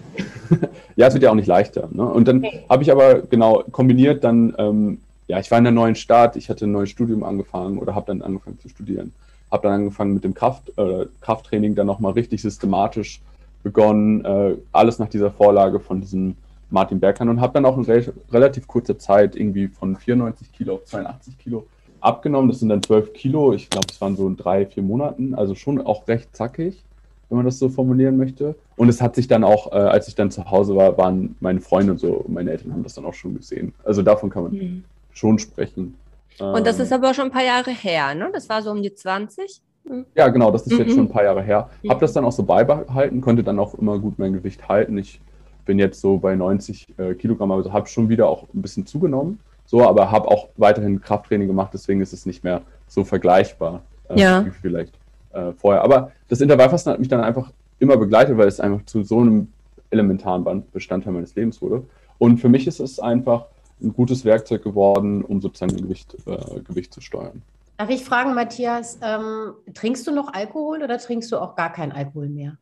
ja, 0.96 1.06
es 1.06 1.14
wird 1.14 1.23
ja 1.23 1.31
auch 1.31 1.35
nicht 1.35 1.46
leichter. 1.46 1.88
Ne? 1.91 2.05
Und 2.05 2.29
dann 2.29 2.44
okay. 2.44 2.64
habe 2.69 2.82
ich 2.82 2.93
aber 2.93 3.23
genau 3.23 3.64
kombiniert 3.73 4.25
dann, 4.25 4.55
ähm, 4.58 4.99
ja, 5.26 5.38
ich 5.38 5.50
war 5.50 5.58
in 5.58 5.64
der 5.64 5.73
neuen 5.73 5.94
Stadt, 5.94 6.37
ich 6.37 6.50
hatte 6.50 6.67
ein 6.67 6.73
neues 6.73 6.91
Studium 6.91 7.25
angefangen 7.25 7.79
oder 7.79 7.94
habe 7.94 8.06
dann 8.06 8.20
angefangen 8.20 8.58
zu 8.61 8.69
studieren. 8.69 9.12
Habe 9.50 9.62
dann 9.69 9.73
angefangen 9.73 10.12
mit 10.12 10.25
dem 10.25 10.35
Kraft, 10.35 10.70
äh, 10.76 11.06
Krafttraining 11.23 11.75
dann 11.75 11.87
nochmal 11.87 12.12
richtig 12.12 12.43
systematisch 12.43 13.23
begonnen, 13.62 14.23
äh, 14.25 14.56
alles 14.72 14.98
nach 14.98 15.08
dieser 15.08 15.31
Vorlage 15.31 15.81
von 15.81 16.03
diesem 16.03 16.36
Martin 16.70 17.01
Bergmann 17.01 17.31
und 17.31 17.41
habe 17.41 17.55
dann 17.55 17.65
auch 17.65 17.79
in 17.79 17.84
re 17.84 18.13
relativ 18.31 18.67
kurzer 18.67 18.98
Zeit 18.98 19.34
irgendwie 19.34 19.69
von 19.69 19.96
94 19.96 20.53
Kilo 20.53 20.74
auf 20.74 20.84
82 20.84 21.39
Kilo 21.39 21.67
abgenommen. 22.05 22.49
Das 22.49 22.61
sind 22.61 22.69
dann 22.69 22.82
12 22.82 23.13
Kilo. 23.13 23.53
Ich 23.53 23.70
glaube, 23.70 23.87
es 23.91 24.01
waren 24.01 24.17
so 24.17 24.27
in 24.27 24.37
drei, 24.37 24.67
vier 24.67 24.82
Monaten. 24.82 25.34
Also 25.34 25.55
schon 25.55 25.81
auch 25.81 26.06
recht 26.08 26.34
zackig, 26.37 26.82
wenn 27.29 27.37
man 27.37 27.46
das 27.46 27.58
so 27.58 27.69
formulieren 27.69 28.17
möchte. 28.17 28.55
Und 28.77 28.89
es 28.89 29.01
hat 29.01 29.15
sich 29.15 29.29
dann 29.29 29.44
auch, 29.44 29.73
äh, 29.73 29.77
als 29.77 30.08
ich 30.08 30.15
dann 30.15 30.31
zu 30.31 30.51
Hause 30.51 30.77
war, 30.77 30.96
waren 30.99 31.37
meine 31.41 31.61
Freunde 31.61 31.93
und 31.93 31.99
so, 31.99 32.25
meine 32.29 32.51
Eltern 32.51 32.73
haben 32.73 32.82
das 32.82 32.94
dann 32.94 33.05
auch 33.05 33.15
schon 33.15 33.37
gesehen. 33.37 33.73
Also 33.84 34.03
davon 34.03 34.31
kann 34.31 34.44
man 34.44 34.53
mhm. 34.53 34.84
schon 35.13 35.39
sprechen. 35.39 35.96
Und 36.39 36.67
das 36.67 36.79
ähm, 36.79 36.82
ist 36.82 36.93
aber 36.93 37.15
schon 37.15 37.27
ein 37.27 37.31
paar 37.31 37.44
Jahre 37.44 37.70
her, 37.70 38.15
ne? 38.15 38.29
Das 38.32 38.49
war 38.49 38.61
so 38.61 38.70
um 38.73 38.82
die 38.82 38.93
20? 38.93 39.61
Mhm. 39.84 40.06
Ja, 40.15 40.29
genau, 40.29 40.51
das 40.51 40.67
ist 40.67 40.73
mhm. 40.73 40.79
jetzt 40.81 40.94
schon 40.94 41.05
ein 41.05 41.08
paar 41.08 41.25
Jahre 41.25 41.43
her. 41.43 41.70
Mhm. 41.82 41.91
Habe 41.91 42.01
das 42.01 42.13
dann 42.13 42.25
auch 42.25 42.32
so 42.32 42.43
beibehalten, 42.43 43.20
konnte 43.20 43.44
dann 43.44 43.58
auch 43.58 43.75
immer 43.75 43.99
gut 43.99 44.19
mein 44.19 44.32
Gewicht 44.32 44.69
halten. 44.69 44.99
Ich 44.99 45.20
bin 45.65 45.79
jetzt 45.79 46.01
so 46.01 46.19
bei 46.19 46.34
90 46.34 46.99
äh, 46.99 47.15
Kilogramm, 47.15 47.53
also 47.53 47.73
habe 47.73 47.87
schon 47.87 48.08
wieder 48.08 48.29
auch 48.29 48.44
ein 48.53 48.63
bisschen 48.63 48.87
zugenommen. 48.87 49.39
So, 49.74 49.82
aber 49.82 50.12
habe 50.12 50.28
auch 50.28 50.50
weiterhin 50.56 51.00
Krafttraining 51.00 51.48
gemacht, 51.48 51.70
deswegen 51.74 52.00
ist 52.00 52.12
es 52.12 52.26
nicht 52.26 52.44
mehr 52.44 52.62
so 52.86 53.02
vergleichbar 53.02 53.82
äh, 54.08 54.20
ja. 54.20 54.46
wie 54.46 54.50
vielleicht 54.50 54.94
äh, 55.32 55.50
vorher. 55.50 55.82
Aber 55.82 56.12
das 56.28 56.40
Intervallfasten 56.40 56.93
hat 56.93 57.00
mich 57.00 57.08
dann 57.08 57.24
einfach 57.24 57.50
immer 57.81 57.96
begleitet, 57.96 58.38
weil 58.38 58.46
es 58.46 58.60
einfach 58.60 58.84
zu 58.86 59.02
so 59.02 59.19
einem 59.19 59.48
elementaren 59.90 60.62
Bestandteil 60.70 61.12
meines 61.12 61.34
Lebens 61.34 61.60
wurde. 61.60 61.82
Und 62.19 62.38
für 62.38 62.48
mich 62.48 62.69
ist 62.69 62.78
es 62.78 63.00
einfach 63.00 63.46
ein 63.82 63.93
gutes 63.93 64.24
Werkzeug 64.24 64.62
geworden, 64.62 65.24
um 65.24 65.40
sozusagen 65.40 65.76
Gewicht, 65.76 66.16
äh, 66.24 66.60
Gewicht 66.60 66.94
zu 66.94 67.00
steuern. 67.00 67.43
Darf 67.76 67.90
ich 67.90 68.04
fragen, 68.04 68.32
Matthias, 68.32 69.00
ähm, 69.02 69.54
trinkst 69.74 70.06
du 70.06 70.12
noch 70.12 70.32
Alkohol 70.32 70.84
oder 70.84 70.98
trinkst 70.98 71.32
du 71.32 71.38
auch 71.38 71.56
gar 71.56 71.72
keinen 71.72 71.90
Alkohol 71.90 72.28
mehr? 72.28 72.56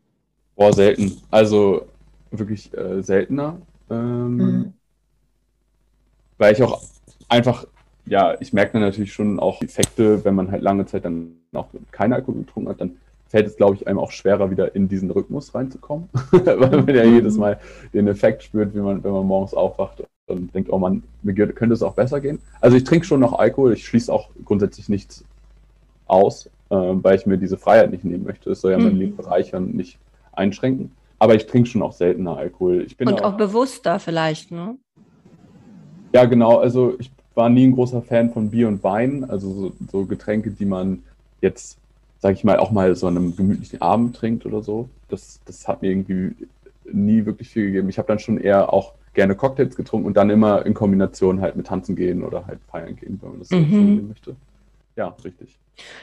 Boah, 0.57 0.73
selten. 0.73 1.21
Also 1.31 1.85
wirklich 2.31 2.73
äh, 2.73 3.03
seltener. 3.03 3.59
Ähm, 3.91 4.37
mhm 4.37 4.73
weil 6.43 6.55
ich 6.55 6.63
auch 6.63 6.83
einfach, 7.33 7.67
ja, 8.07 8.37
ich 8.41 8.53
merke 8.53 8.75
dann 8.75 8.83
natürlich 8.83 9.13
schon 9.13 9.41
auch 9.41 9.63
Effekte, 9.63 10.25
wenn 10.25 10.35
man 10.35 10.51
halt 10.51 10.63
lange 10.63 10.87
Zeit 10.87 11.05
dann 11.05 11.37
auch 11.53 11.69
keinen 11.91 12.13
Alkohol 12.13 12.43
getrunken 12.43 12.69
hat, 12.69 12.81
dann 12.81 12.97
fällt 13.29 13.47
es, 13.47 13.57
glaube 13.57 13.77
ich, 13.77 13.87
einem 13.87 13.99
auch 13.99 14.11
schwerer, 14.11 14.51
wieder 14.51 14.75
in 14.75 14.89
diesen 14.89 15.11
Rhythmus 15.11 15.55
reinzukommen, 15.55 16.09
weil 16.31 16.57
man 16.59 16.95
ja 16.95 17.05
jedes 17.05 17.39
Mal 17.39 17.59
den 17.95 18.07
Effekt 18.07 18.43
spürt, 18.43 18.75
wie 18.75 18.81
man, 18.81 19.03
wenn 19.03 19.13
man 19.13 19.27
morgens 19.27 19.55
aufwacht 19.55 20.05
und 20.27 20.55
denkt, 20.55 20.71
oh 20.71 20.79
man, 20.79 21.03
mir 21.23 21.35
könnte 21.35 21.75
es 21.75 21.83
auch 21.83 21.95
besser 21.95 22.21
gehen. 22.21 22.41
Also 22.61 22.77
ich 22.77 22.85
trinke 22.85 23.07
schon 23.07 23.21
noch 23.21 23.33
Alkohol, 23.33 23.73
ich 23.73 23.87
schließe 23.87 24.13
auch 24.13 24.29
grundsätzlich 24.45 24.89
nichts 24.89 25.25
aus, 26.07 26.47
äh, 26.69 26.75
weil 26.77 27.17
ich 27.17 27.27
mir 27.27 27.39
diese 27.39 27.57
Freiheit 27.57 27.91
nicht 27.91 28.05
nehmen 28.05 28.25
möchte. 28.25 28.51
Es 28.51 28.61
soll 28.61 28.73
ja 28.73 28.79
mhm. 28.79 28.85
mein 28.85 28.97
Leben 28.97 29.17
bereichern, 29.17 29.71
nicht 29.71 29.99
einschränken. 30.33 30.93
Aber 31.19 31.35
ich 31.35 31.47
trinke 31.47 31.69
schon 31.69 31.83
auch 31.83 31.93
seltener 31.93 32.37
Alkohol. 32.37 32.87
und 33.01 33.23
auch, 33.23 33.33
auch 33.33 33.37
bewusster 33.37 33.99
vielleicht, 33.99 34.51
ne? 34.51 34.77
Ja, 36.13 36.27
genau. 36.27 36.59
Also 36.59 36.97
ich 36.99 37.11
war 37.35 37.49
nie 37.49 37.67
ein 37.67 37.75
großer 37.75 38.03
Fan 38.03 38.33
von 38.33 38.51
Bier 38.51 38.69
und 38.69 38.83
Wein, 38.85 39.25
also 39.29 39.53
so, 39.53 39.73
so 39.91 40.05
Getränke, 40.05 40.51
die 40.51 40.65
man 40.65 41.03
jetzt, 41.41 41.79
sag 42.21 42.35
ich 42.35 42.45
mal, 42.45 42.59
auch 42.59 42.71
mal 42.71 42.95
so 42.95 43.07
an 43.07 43.17
einem 43.17 43.37
gemütlichen 43.37 43.81
Abend 43.81 44.17
trinkt 44.17 44.47
oder 44.47 44.63
so. 44.63 44.89
Das, 45.09 45.41
das 45.45 45.67
hat 45.69 45.83
mir 45.83 45.91
irgendwie 45.91 46.35
nie 46.85 47.25
wirklich 47.25 47.49
viel 47.49 47.67
gegeben. 47.67 47.89
Ich 47.89 47.99
habe 47.99 48.09
dann 48.09 48.19
schon 48.19 48.39
eher 48.39 48.73
auch 48.73 48.93
gerne 49.15 49.35
Cocktails 49.35 49.77
getrunken 49.77 50.07
und 50.07 50.17
dann 50.17 50.31
immer 50.31 50.65
in 50.65 50.75
Kombination 50.75 51.41
halt 51.41 51.57
mit 51.57 51.67
Tanzen 51.67 51.97
gehen 51.97 52.23
oder 52.23 52.47
halt 52.47 52.61
feiern 52.71 52.97
gehen, 52.97 53.19
wenn 53.21 53.31
man 53.31 53.39
das 53.41 53.51
mhm. 53.51 53.97
so 54.01 54.07
möchte. 54.09 54.37
Ja, 54.97 55.15
richtig. 55.25 55.59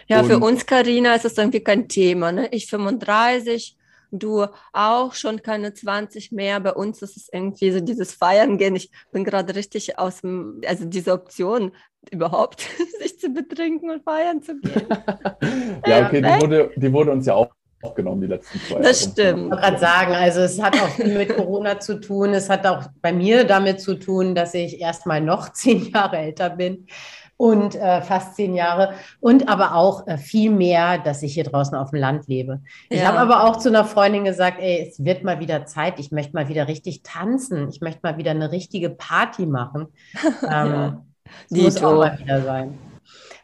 Ja, 0.08 0.22
und 0.22 0.28
für 0.28 0.40
uns, 0.40 0.66
Karina, 0.66 1.16
ist 1.16 1.26
das 1.26 1.38
irgendwie 1.38 1.60
kein 1.60 1.88
Thema. 1.88 2.32
Ne? 2.32 2.48
Ich 2.52 2.68
35, 2.68 3.76
du 4.12 4.46
auch 4.74 5.14
schon 5.14 5.42
keine 5.42 5.74
20 5.74 6.32
mehr. 6.32 6.60
Bei 6.60 6.74
uns 6.74 7.02
ist 7.02 7.18
es 7.18 7.30
irgendwie 7.32 7.72
so 7.72 7.80
dieses 7.80 8.14
Feiern 8.14 8.58
gehen. 8.58 8.76
Ich 8.76 8.92
bin 9.12 9.24
gerade 9.24 9.56
richtig 9.56 10.00
aus 10.00 10.22
dem, 10.22 10.62
also 10.66 10.86
diese 10.86 11.14
Option 11.14 11.72
überhaupt, 12.12 12.62
sich 13.00 13.20
zu 13.20 13.30
betrinken 13.30 13.90
und 13.90 14.04
feiern 14.04 14.42
zu 14.42 14.60
gehen. 14.60 14.88
ja, 15.86 16.06
okay, 16.06 16.22
die 16.22 16.42
wurde, 16.42 16.72
die 16.76 16.94
wurde 16.94 17.12
uns 17.12 17.26
ja 17.26 17.36
auch 17.36 17.50
genommen, 17.96 18.22
die 18.22 18.28
letzten 18.28 18.60
zwei 18.60 18.82
Das 18.82 19.02
Jahre. 19.02 19.12
stimmt. 19.14 19.44
Ich 19.46 19.50
wollte 19.52 19.62
gerade 19.62 19.80
sagen, 19.80 20.14
also 20.14 20.40
es 20.42 20.62
hat 20.62 20.76
auch 20.82 20.90
viel 20.90 21.18
mit 21.18 21.36
Corona 21.36 21.80
zu 21.80 22.00
tun. 22.00 22.34
Es 22.34 22.50
hat 22.50 22.68
auch 22.68 22.88
bei 23.02 23.14
mir 23.14 23.46
damit 23.46 23.80
zu 23.80 23.96
tun, 23.96 24.36
dass 24.36 24.54
ich 24.54 24.82
erst 24.82 25.06
mal 25.06 25.22
noch 25.22 25.50
zehn 25.54 25.90
Jahre 25.92 26.18
älter 26.18 26.50
bin 26.50 26.88
und 27.40 27.76
äh, 27.76 28.02
fast 28.02 28.36
zehn 28.36 28.54
Jahre 28.54 28.96
und 29.22 29.48
aber 29.48 29.74
auch 29.74 30.06
äh, 30.08 30.18
viel 30.18 30.52
mehr, 30.52 30.98
dass 30.98 31.24
ich 31.24 31.36
hier 31.36 31.46
draußen 31.46 31.74
auf 31.74 31.92
dem 31.92 32.00
Land 32.00 32.28
lebe. 32.28 32.60
Ich 32.90 33.00
ja. 33.00 33.08
habe 33.08 33.18
aber 33.20 33.46
auch 33.46 33.56
zu 33.56 33.70
einer 33.70 33.86
Freundin 33.86 34.26
gesagt, 34.26 34.60
ey, 34.60 34.86
es 34.86 35.06
wird 35.06 35.24
mal 35.24 35.40
wieder 35.40 35.66
Zeit, 35.66 36.02
ich 36.02 36.12
möchte 36.12 36.34
mal 36.34 36.50
wieder 36.50 36.68
richtig 36.68 37.02
tanzen, 37.02 37.70
ich 37.70 37.80
möchte 37.80 38.02
mal 38.04 38.18
wieder 38.18 38.32
eine 38.32 38.52
richtige 38.52 38.90
Party 38.90 39.46
machen. 39.46 39.88
Ähm, 40.50 41.04
ja. 41.50 41.64
muss 41.64 41.84
auch 41.84 41.98
mal 41.98 42.18
wieder 42.18 42.42
sein. 42.42 42.78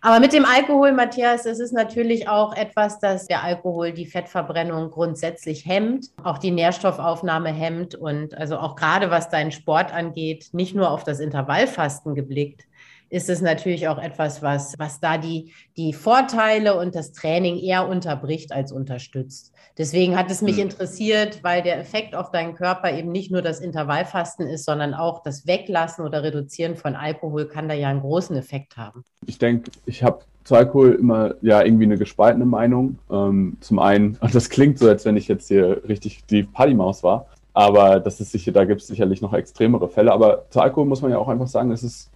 Aber 0.01 0.19
mit 0.19 0.33
dem 0.33 0.45
Alkohol, 0.45 0.91
Matthias, 0.91 1.45
es 1.45 1.59
ist 1.59 1.71
natürlich 1.71 2.29
auch 2.29 2.55
etwas, 2.55 2.99
dass 2.99 3.27
der 3.27 3.43
Alkohol 3.43 3.91
die 3.91 4.05
Fettverbrennung 4.05 4.91
grundsätzlich 4.91 5.65
hemmt, 5.65 6.07
auch 6.23 6.37
die 6.37 6.51
Nährstoffaufnahme 6.51 7.49
hemmt 7.49 7.95
und 7.95 8.35
also 8.37 8.57
auch 8.57 8.75
gerade 8.75 9.09
was 9.09 9.29
deinen 9.29 9.51
Sport 9.51 9.93
angeht, 9.93 10.49
nicht 10.53 10.75
nur 10.75 10.91
auf 10.91 11.03
das 11.03 11.19
Intervallfasten 11.19 12.15
geblickt, 12.15 12.65
ist 13.15 13.29
es 13.29 13.41
natürlich 13.41 13.87
auch 13.87 13.97
etwas, 13.97 14.41
was, 14.41 14.73
was 14.77 14.99
da 14.99 15.17
die, 15.17 15.53
die 15.77 15.93
Vorteile 15.93 16.77
und 16.77 16.95
das 16.95 17.13
Training 17.13 17.57
eher 17.57 17.87
unterbricht 17.87 18.51
als 18.51 18.73
unterstützt. 18.73 19.53
Deswegen 19.77 20.17
hat 20.17 20.29
es 20.29 20.41
mich 20.41 20.57
mhm. 20.57 20.63
interessiert, 20.63 21.41
weil 21.41 21.63
der 21.63 21.79
Effekt 21.79 22.13
auf 22.13 22.31
deinen 22.31 22.55
Körper 22.55 22.91
eben 22.91 23.13
nicht 23.13 23.31
nur 23.31 23.41
das 23.41 23.61
Intervallfasten 23.61 24.47
ist, 24.47 24.65
sondern 24.65 24.93
auch 24.93 25.23
das 25.23 25.47
Weglassen 25.47 26.03
oder 26.03 26.23
Reduzieren 26.23 26.75
von 26.75 26.97
Alkohol 26.97 27.47
kann 27.47 27.69
da 27.69 27.73
ja 27.73 27.87
einen 27.87 28.01
großen 28.01 28.35
Effekt 28.35 28.75
haben. 28.75 29.05
Ich 29.25 29.37
denke, 29.37 29.71
ich 29.85 30.03
habe 30.03 30.19
zu 30.43 30.55
Alkohol 30.55 30.95
immer 30.95 31.35
ja 31.41 31.63
irgendwie 31.63 31.85
eine 31.85 31.97
gespaltene 31.97 32.45
Meinung. 32.45 32.99
Ähm, 33.09 33.55
zum 33.61 33.79
einen, 33.79 34.17
und 34.19 34.35
das 34.35 34.49
klingt 34.49 34.77
so, 34.77 34.89
als 34.89 35.05
wenn 35.05 35.15
ich 35.15 35.29
jetzt 35.29 35.47
hier 35.47 35.83
richtig 35.87 36.25
die 36.25 36.43
Partymaus 36.43 37.01
war, 37.01 37.27
aber 37.53 38.01
das 38.01 38.19
ist 38.19 38.33
sicher, 38.33 38.51
da 38.51 38.65
gibt 38.65 38.81
es 38.81 38.87
sicherlich 38.87 39.21
noch 39.21 39.31
extremere 39.31 39.87
Fälle. 39.87 40.11
Aber 40.11 40.43
zu 40.49 40.59
Alkohol 40.59 40.85
muss 40.85 41.01
man 41.01 41.11
ja 41.11 41.17
auch 41.17 41.29
einfach 41.29 41.47
sagen, 41.47 41.71
es 41.71 41.81
ist 41.81 42.11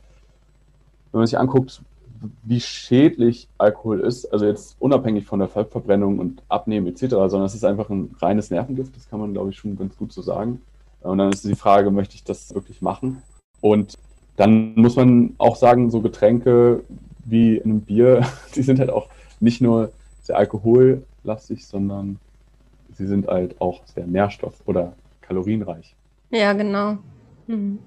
wenn 1.11 1.19
man 1.19 1.27
sich 1.27 1.37
anguckt, 1.37 1.81
wie 2.43 2.59
schädlich 2.59 3.47
Alkohol 3.57 4.01
ist, 4.01 4.31
also 4.31 4.45
jetzt 4.45 4.75
unabhängig 4.79 5.25
von 5.25 5.39
der 5.39 5.47
Fettverbrennung 5.47 6.19
und 6.19 6.41
Abnehmen 6.49 6.87
etc., 6.87 7.07
sondern 7.09 7.43
es 7.43 7.55
ist 7.55 7.63
einfach 7.63 7.89
ein 7.89 8.15
reines 8.19 8.51
Nervengift, 8.51 8.95
das 8.95 9.09
kann 9.09 9.19
man, 9.19 9.33
glaube 9.33 9.51
ich, 9.51 9.57
schon 9.57 9.77
ganz 9.77 9.95
gut 9.95 10.11
so 10.11 10.21
sagen. 10.21 10.61
Und 11.01 11.17
dann 11.17 11.31
ist 11.31 11.45
die 11.45 11.55
Frage, 11.55 11.91
möchte 11.91 12.15
ich 12.15 12.23
das 12.23 12.53
wirklich 12.53 12.81
machen? 12.81 13.21
Und 13.61 13.97
dann 14.35 14.75
muss 14.75 14.95
man 14.95 15.33
auch 15.37 15.55
sagen, 15.55 15.91
so 15.91 16.01
Getränke 16.01 16.83
wie 17.25 17.57
in 17.57 17.71
einem 17.71 17.81
Bier, 17.81 18.25
die 18.55 18.63
sind 18.63 18.79
halt 18.79 18.89
auch 18.89 19.07
nicht 19.39 19.61
nur 19.61 19.91
sehr 20.21 20.37
alkohollastig, 20.37 21.65
sondern 21.65 22.19
sie 22.93 23.07
sind 23.07 23.27
halt 23.27 23.59
auch 23.61 23.85
sehr 23.85 24.05
nährstoff- 24.05 24.61
oder 24.65 24.93
kalorienreich. 25.21 25.95
Ja, 26.31 26.53
genau. 26.53 26.97
Mhm. 27.49 27.79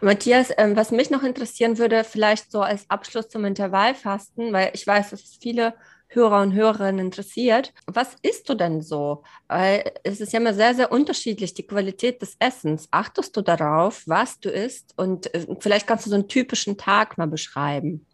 Matthias, 0.00 0.50
ähm, 0.58 0.74
was 0.76 0.90
mich 0.90 1.10
noch 1.10 1.22
interessieren 1.22 1.78
würde, 1.78 2.02
vielleicht 2.02 2.50
so 2.50 2.60
als 2.60 2.90
Abschluss 2.90 3.28
zum 3.28 3.44
Intervallfasten, 3.44 4.52
weil 4.52 4.70
ich 4.74 4.86
weiß, 4.86 5.10
dass 5.10 5.22
es 5.22 5.38
viele 5.40 5.74
Hörer 6.08 6.42
und 6.42 6.52
Hörerinnen 6.52 7.06
interessiert. 7.06 7.72
Was 7.86 8.16
isst 8.22 8.48
du 8.48 8.54
denn 8.54 8.80
so? 8.80 9.22
Weil 9.46 9.92
es 10.02 10.20
ist 10.20 10.32
ja 10.32 10.40
immer 10.40 10.54
sehr, 10.54 10.74
sehr 10.74 10.90
unterschiedlich, 10.90 11.54
die 11.54 11.66
Qualität 11.66 12.22
des 12.22 12.36
Essens. 12.40 12.88
Achtest 12.90 13.36
du 13.36 13.42
darauf, 13.42 14.02
was 14.06 14.40
du 14.40 14.48
isst? 14.48 14.94
Und 14.96 15.32
äh, 15.32 15.46
vielleicht 15.60 15.86
kannst 15.86 16.06
du 16.06 16.10
so 16.10 16.16
einen 16.16 16.28
typischen 16.28 16.76
Tag 16.76 17.18
mal 17.18 17.28
beschreiben. 17.28 18.04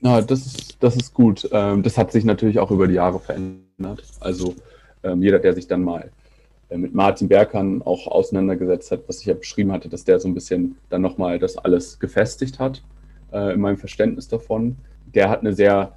Ja, 0.00 0.20
das 0.20 0.46
ist, 0.46 0.76
das 0.80 0.94
ist 0.94 1.14
gut. 1.14 1.48
Ähm, 1.50 1.82
das 1.82 1.98
hat 1.98 2.12
sich 2.12 2.24
natürlich 2.24 2.60
auch 2.60 2.70
über 2.70 2.86
die 2.86 2.94
Jahre 2.94 3.18
verändert. 3.18 4.04
Also 4.20 4.54
ähm, 5.02 5.20
jeder, 5.20 5.40
der 5.40 5.54
sich 5.54 5.66
dann 5.66 5.82
mal 5.82 6.12
mit 6.76 6.94
Martin 6.94 7.28
Berkan 7.28 7.82
auch 7.82 8.06
auseinandergesetzt 8.06 8.90
hat, 8.90 9.00
was 9.06 9.20
ich 9.20 9.26
ja 9.26 9.34
beschrieben 9.34 9.72
hatte, 9.72 9.88
dass 9.88 10.04
der 10.04 10.20
so 10.20 10.28
ein 10.28 10.34
bisschen 10.34 10.76
dann 10.90 11.02
nochmal 11.02 11.38
das 11.38 11.56
alles 11.56 11.98
gefestigt 11.98 12.58
hat 12.58 12.82
äh, 13.32 13.54
in 13.54 13.60
meinem 13.60 13.78
Verständnis 13.78 14.28
davon. 14.28 14.76
Der 15.14 15.30
hat 15.30 15.40
eine 15.40 15.54
sehr, 15.54 15.92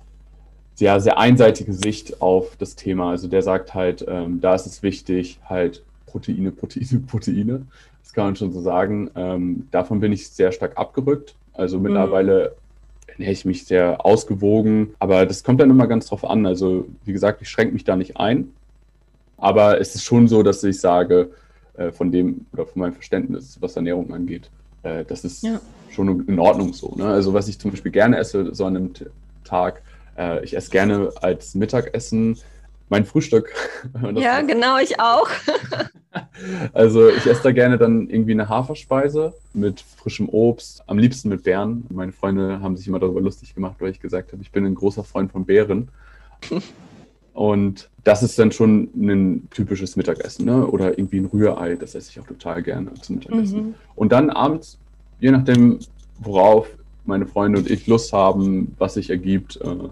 sehr, 0.76 1.00
sehr 1.02 1.18
einseitige 1.18 1.74
Sicht 1.74 2.22
auf 2.22 2.56
das 2.58 2.76
Thema. 2.76 3.12
Also 3.12 3.28
der 3.28 3.42
sagt 3.42 3.74
halt, 3.74 4.06
ähm, 4.08 4.40
da 4.40 4.56
ist 4.56 4.66
es 4.66 4.82
wichtig, 4.82 5.40
halt 5.46 5.84
Proteine, 6.06 6.52
Proteine, 6.52 7.02
Proteine. 7.08 7.66
Das 8.04 8.14
kann 8.14 8.26
man 8.26 8.36
schon 8.36 8.52
so 8.52 8.62
sagen. 8.62 9.12
Ähm, 9.16 9.68
davon 9.72 10.00
bin 10.00 10.14
ich 10.14 10.30
sehr 10.30 10.52
stark 10.52 10.78
abgerückt. 10.78 11.36
Also 11.54 11.78
mhm. 11.78 11.84
mittlerweile 11.84 12.56
ernähre 13.08 13.32
ich 13.32 13.46
mich 13.46 13.66
sehr 13.66 14.06
ausgewogen, 14.06 14.96
aber 15.00 15.26
das 15.26 15.44
kommt 15.44 15.60
dann 15.60 15.70
immer 15.70 15.88
ganz 15.88 16.08
drauf 16.08 16.24
an. 16.24 16.46
Also 16.46 16.88
wie 17.04 17.14
gesagt, 17.14 17.42
ich 17.42 17.50
schränke 17.50 17.74
mich 17.74 17.84
da 17.84 17.96
nicht 17.96 18.18
ein. 18.18 18.54
Aber 19.42 19.82
es 19.82 19.96
ist 19.96 20.06
schon 20.06 20.28
so, 20.28 20.44
dass 20.44 20.64
ich 20.64 20.80
sage, 20.80 21.32
äh, 21.74 21.92
von 21.92 22.12
dem 22.12 22.46
oder 22.54 22.66
von 22.66 22.80
meinem 22.82 22.94
Verständnis, 22.94 23.58
was 23.60 23.76
Ernährung 23.76 24.14
angeht, 24.14 24.50
äh, 24.84 25.04
das 25.04 25.26
ist 25.26 25.44
ja. 25.44 25.60
schon 25.90 26.26
in 26.28 26.40
Ordnung 26.40 26.74
so. 26.74 26.94
Ne? 26.96 27.06
Also 27.08 27.34
was 27.34 27.48
ich 27.48 27.60
zum 27.60 27.72
Beispiel 27.72 27.92
gerne 27.92 28.18
esse 28.18 28.54
so 28.54 28.66
an 28.66 28.78
einem 28.78 28.94
Tag, 29.44 29.82
äh, 30.18 30.44
ich 30.46 30.56
esse 30.56 30.70
gerne 30.70 31.10
als 31.22 31.56
Mittagessen 31.56 32.38
mein 32.90 33.04
Frühstück. 33.04 33.52
Ja, 34.14 34.42
genau, 34.42 34.78
ich 34.78 35.00
auch. 35.00 35.28
also 36.74 37.10
ich 37.10 37.26
esse 37.26 37.42
da 37.42 37.52
gerne 37.52 37.80
dann 37.80 38.10
irgendwie 38.10 38.34
eine 38.34 38.48
Haferspeise 38.48 39.34
mit 39.54 39.82
frischem 39.82 40.30
Obst, 40.30 40.84
am 40.86 41.00
liebsten 41.00 41.30
mit 41.30 41.44
Beeren. 41.44 41.86
Meine 41.90 42.12
Freunde 42.12 42.62
haben 42.62 42.78
sich 42.78 42.88
immer 42.88 43.00
darüber 43.00 43.22
lustig 43.22 43.56
gemacht, 43.56 43.78
weil 43.80 43.90
ich 43.90 44.00
gesagt 44.00 44.34
habe, 44.34 44.42
ich 44.44 44.52
bin 44.52 44.66
ein 44.66 44.76
großer 44.76 45.04
Freund 45.04 45.32
von 45.32 45.46
Beeren. 45.46 45.90
Und 47.34 47.90
das 48.04 48.24
ist 48.24 48.38
dann 48.40 48.52
schon 48.52 48.90
ein 48.96 49.48
typisches 49.52 49.96
Mittagessen, 49.96 50.46
ne? 50.46 50.66
Oder 50.68 50.98
irgendwie 50.98 51.20
ein 51.20 51.26
Rührei, 51.26 51.76
das 51.76 51.96
esse 51.96 52.10
ich 52.12 52.20
auch 52.20 52.28
total 52.28 52.62
gerne 52.62 52.94
zum 52.96 53.18
Mittagessen. 53.18 53.60
Mhm. 53.60 53.74
Und 53.96 54.12
dann 54.12 54.30
abends, 54.30 54.78
je 55.20 55.32
nachdem, 55.32 55.80
worauf 56.20 56.68
meine 57.06 57.26
Freunde 57.26 57.60
und 57.60 57.70
ich 57.70 57.88
Lust 57.88 58.12
haben, 58.14 58.76
was 58.78 58.96
sich 58.96 59.10
ergibt, 59.10 59.60
äh, 59.62 59.90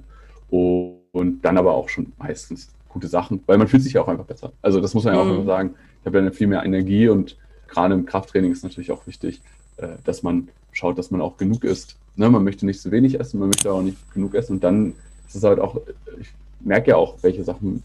und 1.12 1.42
dann 1.42 1.58
aber 1.58 1.74
auch 1.74 1.90
schon 1.90 2.12
meistens 2.18 2.70
gute 2.88 3.08
Sachen, 3.08 3.42
weil 3.46 3.58
man 3.58 3.68
fühlt 3.68 3.84
sich 3.84 3.94
ja 3.94 4.02
auch 4.02 4.08
einfach 4.08 4.26
besser. 4.26 4.52
Also 4.62 4.82
das 4.82 4.94
muss 4.94 5.04
man 5.04 5.14
ja 5.14 5.22
auch 5.22 5.26
mhm. 5.26 5.36
immer 5.36 5.46
sagen. 5.46 5.76
Ich 6.02 6.06
habe 6.06 6.20
ja 6.22 6.32
viel 6.32 6.48
mehr 6.48 6.64
Energie 6.64 7.08
und 7.08 7.38
gerade 7.68 7.94
im 7.94 8.06
Krafttraining 8.06 8.52
ist 8.52 8.64
natürlich 8.64 8.92
auch 8.92 9.06
wichtig, 9.06 9.42
äh, 9.78 9.90
dass 10.04 10.24
man 10.24 10.50
schaut, 10.72 10.98
dass 10.98 11.12
man 11.12 11.22
auch 11.22 11.38
genug 11.38 11.64
isst. 11.64 11.98
Ne? 12.16 12.30
Man 12.30 12.44
möchte 12.44 12.66
nicht 12.66 12.82
zu 12.82 12.92
wenig 12.92 13.20
essen, 13.20 13.40
man 13.40 13.50
möchte 13.50 13.72
auch 13.72 13.82
nicht 13.82 13.98
genug 14.14 14.34
essen 14.34 14.54
und 14.54 14.64
dann 14.64 14.94
ist 15.28 15.36
es 15.36 15.44
halt 15.44 15.60
auch, 15.60 15.80
ich 16.20 16.34
merke 16.60 16.92
ja 16.92 16.98
auch, 16.98 17.16
welche 17.22 17.44
Sachen 17.44 17.84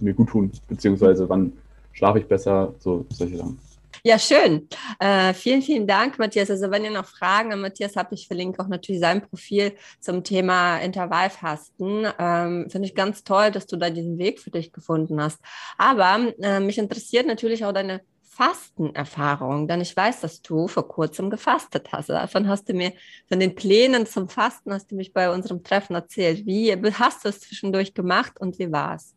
mir 0.00 0.14
gut 0.14 0.28
tun, 0.28 0.52
beziehungsweise 0.68 1.28
wann 1.28 1.52
schlafe 1.92 2.20
ich 2.20 2.26
besser, 2.26 2.74
so 2.78 3.04
solche 3.10 3.36
Sachen. 3.36 3.58
Ja, 4.04 4.18
schön. 4.18 4.68
Äh, 5.00 5.34
vielen, 5.34 5.60
vielen 5.60 5.86
Dank, 5.86 6.18
Matthias. 6.18 6.50
Also 6.50 6.70
wenn 6.70 6.84
ihr 6.84 6.90
noch 6.90 7.04
Fragen 7.04 7.52
an 7.52 7.60
Matthias 7.60 7.96
habt, 7.96 8.12
ich 8.12 8.28
verlinke 8.28 8.62
auch 8.62 8.68
natürlich 8.68 9.00
sein 9.00 9.20
Profil 9.20 9.72
zum 9.98 10.22
Thema 10.22 10.78
Intervallfasten. 10.78 12.06
Ähm, 12.18 12.70
Finde 12.70 12.86
ich 12.86 12.94
ganz 12.94 13.24
toll, 13.24 13.50
dass 13.50 13.66
du 13.66 13.76
da 13.76 13.90
diesen 13.90 14.18
Weg 14.18 14.40
für 14.40 14.50
dich 14.50 14.72
gefunden 14.72 15.20
hast. 15.20 15.40
Aber 15.78 16.32
äh, 16.40 16.60
mich 16.60 16.78
interessiert 16.78 17.26
natürlich 17.26 17.64
auch 17.64 17.72
deine 17.72 18.00
Fastenerfahrung, 18.38 19.66
denn 19.66 19.80
ich 19.80 19.96
weiß, 19.96 20.20
dass 20.20 20.42
du 20.42 20.68
vor 20.68 20.86
kurzem 20.86 21.28
gefastet 21.28 21.88
hast. 21.92 22.08
Davon 22.08 22.48
hast 22.48 22.68
du 22.68 22.72
mir, 22.72 22.92
von 23.28 23.40
den 23.40 23.54
Plänen 23.54 24.06
zum 24.06 24.28
Fasten 24.28 24.72
hast 24.72 24.92
du 24.92 24.94
mich 24.94 25.12
bei 25.12 25.30
unserem 25.30 25.64
Treffen 25.64 25.94
erzählt. 25.94 26.46
Wie 26.46 26.72
hast 26.94 27.24
du 27.24 27.28
es 27.28 27.40
zwischendurch 27.40 27.94
gemacht 27.94 28.40
und 28.40 28.58
wie 28.58 28.70
war 28.70 28.94
es? 28.94 29.14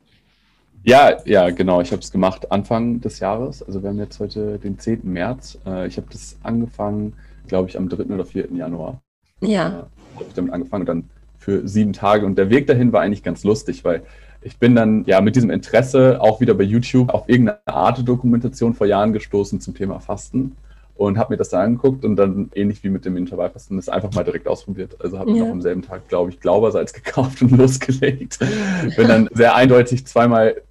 Ja, 0.84 1.18
ja, 1.26 1.52
genau. 1.52 1.82
Ich 1.82 1.92
habe 1.92 2.02
es 2.02 2.12
gemacht 2.12 2.52
Anfang 2.52 3.00
des 3.02 3.20
Jahres. 3.20 3.62
Also 3.62 3.84
wir 3.84 3.90
haben 3.90 4.00
jetzt 4.00 4.20
heute 4.20 4.58
den 4.58 4.80
10. 4.80 5.02
März. 5.04 5.60
Äh, 5.66 5.86
ich 5.86 5.98
habe 5.98 6.08
das 6.10 6.38
angefangen 6.42 7.16
glaube 7.48 7.70
ich, 7.70 7.78
am 7.78 7.90
3. 7.90 8.14
oder 8.14 8.26
4. 8.26 8.48
Januar. 8.54 9.02
Ja. 9.42 9.68
Äh, 9.68 10.16
habe 10.16 10.26
ich 10.28 10.34
damit 10.34 10.54
angefangen, 10.54 10.86
dann 10.86 11.10
für 11.38 11.68
sieben 11.68 11.94
Tage. 11.94 12.26
Und 12.26 12.38
der 12.38 12.50
Weg 12.50 12.68
dahin 12.68 12.94
war 12.94 13.02
eigentlich 13.02 13.24
ganz 13.24 13.44
lustig, 13.44 13.84
weil 13.84 14.04
ich 14.42 14.58
bin 14.58 14.76
dann 14.76 15.06
ja 15.06 15.22
mit 15.22 15.36
diesem 15.36 15.50
Interesse 15.50 16.20
auch 16.20 16.42
wieder 16.42 16.54
bei 16.54 16.64
YouTube 16.64 17.14
auf 17.14 17.30
irgendeine 17.30 17.60
Art 17.68 18.08
Dokumentation 18.08 18.74
vor 18.74 18.88
Jahren 18.88 19.14
gestoßen 19.14 19.62
zum 19.62 19.76
Thema 19.76 20.00
Fasten 20.00 20.56
und 20.96 21.18
habe 21.18 21.34
mir 21.34 21.38
das 21.38 21.50
da 21.50 21.62
angeguckt 21.62 22.04
und 22.06 22.16
dann 22.16 22.50
ähnlich 22.54 22.84
wie 22.84 22.90
mit 22.90 23.06
dem 23.06 23.18
Intervallfasten 23.18 23.78
das 23.78 23.90
einfach 23.90 24.12
mal 24.14 24.24
direkt 24.24 24.48
ausprobiert. 24.48 24.98
Also 25.00 25.20
habe 25.20 25.32
ja. 25.32 25.44
noch 25.44 25.52
am 25.52 25.62
selben 25.62 25.82
Tag, 25.82 26.08
glaube 26.10 26.32
ich, 26.32 26.40
Glaubersalz 26.40 26.94
gekauft 27.04 27.42
und 27.42 27.52
losgelegt. 27.52 28.40
bin 28.96 29.08
dann 29.08 29.30
sehr 29.34 29.56
eindeutig 29.56 30.06
zweimal 30.06 30.62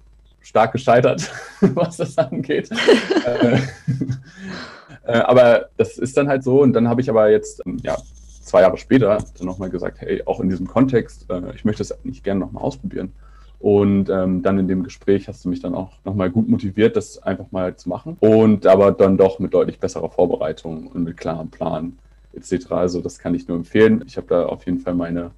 stark 0.41 0.73
gescheitert, 0.73 1.31
was 1.61 1.97
das 1.97 2.17
angeht. 2.17 2.69
Äh, 3.25 3.59
äh, 5.03 5.19
aber 5.19 5.69
das 5.77 5.97
ist 5.97 6.17
dann 6.17 6.27
halt 6.27 6.43
so 6.43 6.61
und 6.61 6.73
dann 6.73 6.87
habe 6.87 7.01
ich 7.01 7.09
aber 7.09 7.29
jetzt, 7.29 7.61
ähm, 7.65 7.77
ja, 7.83 7.97
zwei 8.41 8.61
Jahre 8.61 8.77
später 8.77 9.17
dann 9.37 9.47
nochmal 9.47 9.69
gesagt, 9.69 10.01
hey, 10.01 10.23
auch 10.25 10.39
in 10.39 10.49
diesem 10.49 10.67
Kontext, 10.67 11.29
äh, 11.29 11.53
ich 11.55 11.65
möchte 11.65 11.83
das 11.83 11.97
nicht 12.03 12.23
gerne 12.23 12.39
nochmal 12.39 12.63
ausprobieren. 12.63 13.11
Und 13.61 14.09
ähm, 14.09 14.41
dann 14.41 14.57
in 14.57 14.67
dem 14.67 14.83
Gespräch 14.83 15.27
hast 15.27 15.45
du 15.45 15.49
mich 15.49 15.61
dann 15.61 15.75
auch 15.75 15.91
nochmal 16.03 16.31
gut 16.31 16.49
motiviert, 16.49 16.95
das 16.95 17.21
einfach 17.21 17.51
mal 17.51 17.75
zu 17.75 17.89
machen. 17.89 18.17
Und 18.19 18.65
aber 18.65 18.91
dann 18.91 19.17
doch 19.17 19.37
mit 19.37 19.53
deutlich 19.53 19.79
besserer 19.79 20.09
Vorbereitung 20.09 20.87
und 20.87 21.03
mit 21.03 21.17
klarem 21.17 21.49
Plan 21.49 21.97
etc. 22.33 22.71
Also 22.71 23.01
das 23.01 23.19
kann 23.19 23.35
ich 23.35 23.47
nur 23.47 23.57
empfehlen. 23.57 24.03
Ich 24.07 24.17
habe 24.17 24.27
da 24.27 24.45
auf 24.47 24.65
jeden 24.65 24.79
Fall 24.79 24.95
meine, 24.95 25.31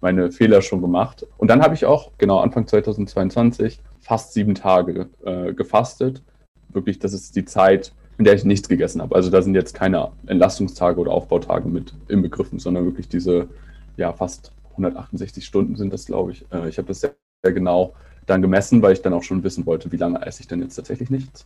meine 0.00 0.30
Fehler 0.30 0.62
schon 0.62 0.80
gemacht. 0.80 1.26
Und 1.36 1.48
dann 1.48 1.62
habe 1.62 1.74
ich 1.74 1.84
auch, 1.84 2.12
genau 2.16 2.38
Anfang 2.38 2.66
2022, 2.66 3.80
fast 4.00 4.34
sieben 4.34 4.54
Tage 4.54 5.08
äh, 5.24 5.52
gefastet. 5.52 6.22
Wirklich, 6.68 7.00
das 7.00 7.12
ist 7.12 7.34
die 7.34 7.44
Zeit, 7.44 7.92
in 8.18 8.24
der 8.24 8.34
ich 8.34 8.44
nichts 8.44 8.68
gegessen 8.68 9.02
habe. 9.02 9.16
Also 9.16 9.30
da 9.30 9.42
sind 9.42 9.54
jetzt 9.54 9.74
keine 9.74 10.12
Entlastungstage 10.26 11.00
oder 11.00 11.10
Aufbautage 11.10 11.68
mit 11.68 11.92
inbegriffen, 12.06 12.60
sondern 12.60 12.84
wirklich 12.84 13.08
diese 13.08 13.48
ja 13.96 14.12
fast 14.12 14.52
168 14.72 15.44
Stunden 15.44 15.76
sind 15.76 15.92
das, 15.92 16.06
glaube 16.06 16.32
ich. 16.32 16.44
Äh, 16.52 16.68
ich 16.68 16.78
habe 16.78 16.88
das 16.88 17.00
sehr, 17.00 17.14
genau 17.52 17.94
dann 18.26 18.42
gemessen, 18.42 18.80
weil 18.82 18.92
ich 18.92 19.02
dann 19.02 19.12
auch 19.12 19.22
schon 19.22 19.42
wissen 19.44 19.66
wollte, 19.66 19.92
wie 19.92 19.96
lange 19.96 20.24
esse 20.24 20.40
ich 20.42 20.48
denn 20.48 20.62
jetzt 20.62 20.76
tatsächlich 20.76 21.10
nichts. 21.10 21.44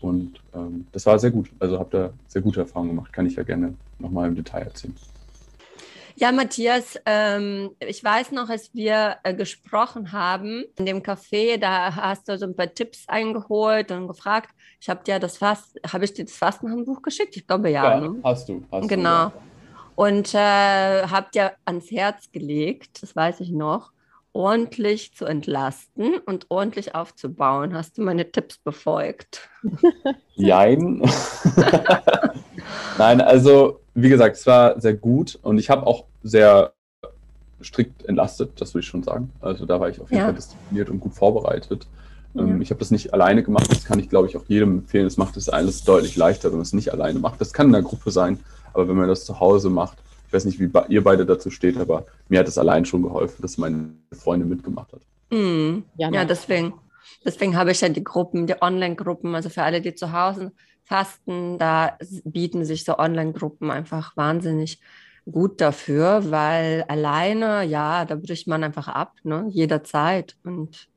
Und 0.00 0.40
ähm, 0.54 0.86
das 0.92 1.06
war 1.06 1.18
sehr 1.18 1.30
gut. 1.30 1.50
Also 1.58 1.78
habe 1.78 1.90
da 1.90 2.10
sehr 2.28 2.42
gute 2.42 2.60
Erfahrungen 2.60 2.90
gemacht. 2.90 3.12
Kann 3.12 3.26
ich 3.26 3.36
ja 3.36 3.42
gerne 3.42 3.74
nochmal 3.98 4.28
im 4.28 4.34
Detail 4.34 4.62
erzählen. 4.62 4.94
Ja, 6.16 6.32
Matthias, 6.32 6.98
ähm, 7.06 7.70
ich 7.78 8.02
weiß 8.04 8.32
noch, 8.32 8.50
als 8.50 8.74
wir 8.74 9.16
äh, 9.22 9.32
gesprochen 9.32 10.12
haben 10.12 10.64
in 10.76 10.84
dem 10.84 11.02
Café, 11.02 11.56
da 11.56 11.94
hast 11.94 12.28
du 12.28 12.36
so 12.36 12.44
ein 12.44 12.54
paar 12.54 12.72
Tipps 12.74 13.08
eingeholt 13.08 13.90
und 13.90 14.06
gefragt. 14.06 14.50
Ich 14.80 14.90
habe 14.90 15.02
dir 15.02 15.18
das 15.18 15.38
Fast, 15.38 15.80
habe 15.90 16.04
ich 16.04 16.12
dir 16.12 16.24
das 16.24 16.34
Fastenhandbuch 16.34 17.00
geschickt? 17.00 17.36
Ich 17.36 17.46
glaube 17.46 17.70
ja. 17.70 18.00
Ja, 18.00 18.00
ne? 18.00 18.16
hast 18.22 18.48
du. 18.48 18.62
Hast 18.70 18.88
genau. 18.88 19.28
Du, 19.28 19.34
ja. 19.34 19.42
Und 19.96 20.34
äh, 20.34 21.06
habe 21.06 21.28
dir 21.32 21.52
ans 21.64 21.90
Herz 21.90 22.30
gelegt, 22.30 23.02
das 23.02 23.14
weiß 23.16 23.40
ich 23.40 23.50
noch, 23.50 23.92
ordentlich 24.32 25.14
zu 25.14 25.24
entlasten 25.24 26.18
und 26.26 26.46
ordentlich 26.48 26.94
aufzubauen. 26.94 27.74
Hast 27.74 27.98
du 27.98 28.02
meine 28.02 28.30
Tipps 28.30 28.58
befolgt? 28.58 29.48
Jein. 30.34 31.02
Nein, 32.98 33.20
also 33.20 33.80
wie 33.94 34.08
gesagt, 34.08 34.36
es 34.36 34.46
war 34.46 34.80
sehr 34.80 34.94
gut 34.94 35.38
und 35.42 35.58
ich 35.58 35.70
habe 35.70 35.86
auch 35.86 36.04
sehr 36.22 36.72
strikt 37.62 38.04
entlastet, 38.04 38.60
das 38.60 38.74
würde 38.74 38.84
ich 38.84 38.88
schon 38.88 39.02
sagen. 39.02 39.30
Also 39.40 39.66
da 39.66 39.80
war 39.80 39.88
ich 39.88 40.00
auf 40.00 40.10
jeden 40.10 40.20
ja. 40.20 40.26
Fall 40.26 40.34
diszipliniert 40.34 40.88
und 40.90 41.00
gut 41.00 41.14
vorbereitet. 41.14 41.86
Ja. 42.34 42.42
Ähm, 42.42 42.62
ich 42.62 42.70
habe 42.70 42.78
das 42.78 42.90
nicht 42.90 43.12
alleine 43.12 43.42
gemacht, 43.42 43.70
das 43.70 43.84
kann 43.84 43.98
ich, 43.98 44.08
glaube 44.08 44.28
ich, 44.28 44.36
auch 44.36 44.44
jedem 44.46 44.78
empfehlen. 44.78 45.06
Es 45.06 45.16
macht 45.16 45.36
es 45.36 45.48
alles 45.48 45.84
deutlich 45.84 46.16
leichter, 46.16 46.48
wenn 46.48 46.58
man 46.58 46.62
es 46.62 46.72
nicht 46.72 46.92
alleine 46.92 47.18
macht. 47.18 47.40
Das 47.40 47.52
kann 47.52 47.66
in 47.66 47.72
der 47.72 47.82
Gruppe 47.82 48.10
sein, 48.10 48.40
aber 48.72 48.88
wenn 48.88 48.96
man 48.96 49.08
das 49.08 49.24
zu 49.24 49.40
Hause 49.40 49.70
macht, 49.70 49.98
ich 50.30 50.34
weiß 50.34 50.44
nicht, 50.44 50.60
wie 50.60 50.70
ihr 50.90 51.02
beide 51.02 51.26
dazu 51.26 51.50
steht, 51.50 51.76
aber 51.76 52.06
mir 52.28 52.38
hat 52.38 52.46
es 52.46 52.56
allein 52.56 52.84
schon 52.84 53.02
geholfen, 53.02 53.42
dass 53.42 53.58
meine 53.58 53.90
Freundin 54.12 54.48
mitgemacht 54.48 54.92
hat. 54.92 55.00
Mhm. 55.32 55.82
Ja, 55.96 56.08
ja, 56.12 56.24
deswegen. 56.24 56.74
Deswegen 57.24 57.56
habe 57.56 57.72
ich 57.72 57.80
ja 57.80 57.88
die 57.88 58.04
Gruppen, 58.04 58.46
die 58.46 58.62
Online-Gruppen, 58.62 59.34
also 59.34 59.48
für 59.48 59.64
alle, 59.64 59.80
die 59.80 59.96
zu 59.96 60.12
Hause 60.12 60.52
fasten, 60.84 61.58
da 61.58 61.98
bieten 62.22 62.64
sich 62.64 62.84
so 62.84 62.96
Online-Gruppen 62.96 63.72
einfach 63.72 64.16
wahnsinnig 64.16 64.80
gut 65.28 65.60
dafür, 65.60 66.30
weil 66.30 66.84
alleine, 66.86 67.64
ja, 67.64 68.04
da 68.04 68.14
bricht 68.14 68.46
man 68.46 68.62
einfach 68.62 68.86
ab, 68.86 69.14
ne, 69.24 69.46
jederzeit. 69.48 70.36
Und 70.44 70.88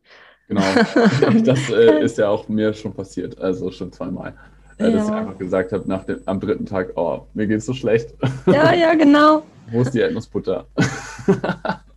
genau, 0.48 0.62
das 1.44 1.72
äh, 1.72 2.04
ist 2.04 2.20
ja 2.20 2.30
auch 2.30 2.48
mir 2.50 2.76
schon 2.76 2.94
passiert, 2.94 3.40
also 3.40 3.72
schon 3.72 3.92
zweimal. 3.92 4.36
Ja. 4.84 4.98
Dass 4.98 5.08
ich 5.08 5.14
einfach 5.14 5.38
gesagt 5.38 5.72
habe, 5.72 5.88
nach 5.88 6.04
dem, 6.06 6.20
am 6.26 6.40
dritten 6.40 6.66
Tag, 6.66 6.94
oh, 6.96 7.22
mir 7.34 7.48
geht's 7.48 7.66
so 7.66 7.74
schlecht. 7.74 8.14
Ja, 8.46 8.74
ja, 8.74 8.94
genau. 8.96 9.44
Wo 9.72 9.82
ist 9.82 9.92
die 9.92 10.00
Erdnussbutter? 10.00 10.68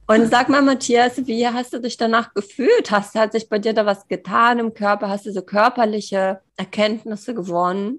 Und 0.08 0.28
sag 0.30 0.48
mal, 0.48 0.62
Matthias, 0.62 1.26
wie 1.26 1.46
hast 1.46 1.72
du 1.72 1.80
dich 1.80 1.96
danach 1.96 2.32
gefühlt? 2.32 2.92
Hast, 2.92 3.16
hat 3.16 3.32
sich 3.32 3.48
bei 3.48 3.58
dir 3.58 3.72
da 3.72 3.86
was 3.86 4.06
getan 4.06 4.60
im 4.60 4.72
Körper? 4.72 5.08
Hast 5.08 5.26
du 5.26 5.32
so 5.32 5.42
körperliche 5.42 6.38
Erkenntnisse 6.56 7.34
gewonnen? 7.34 7.98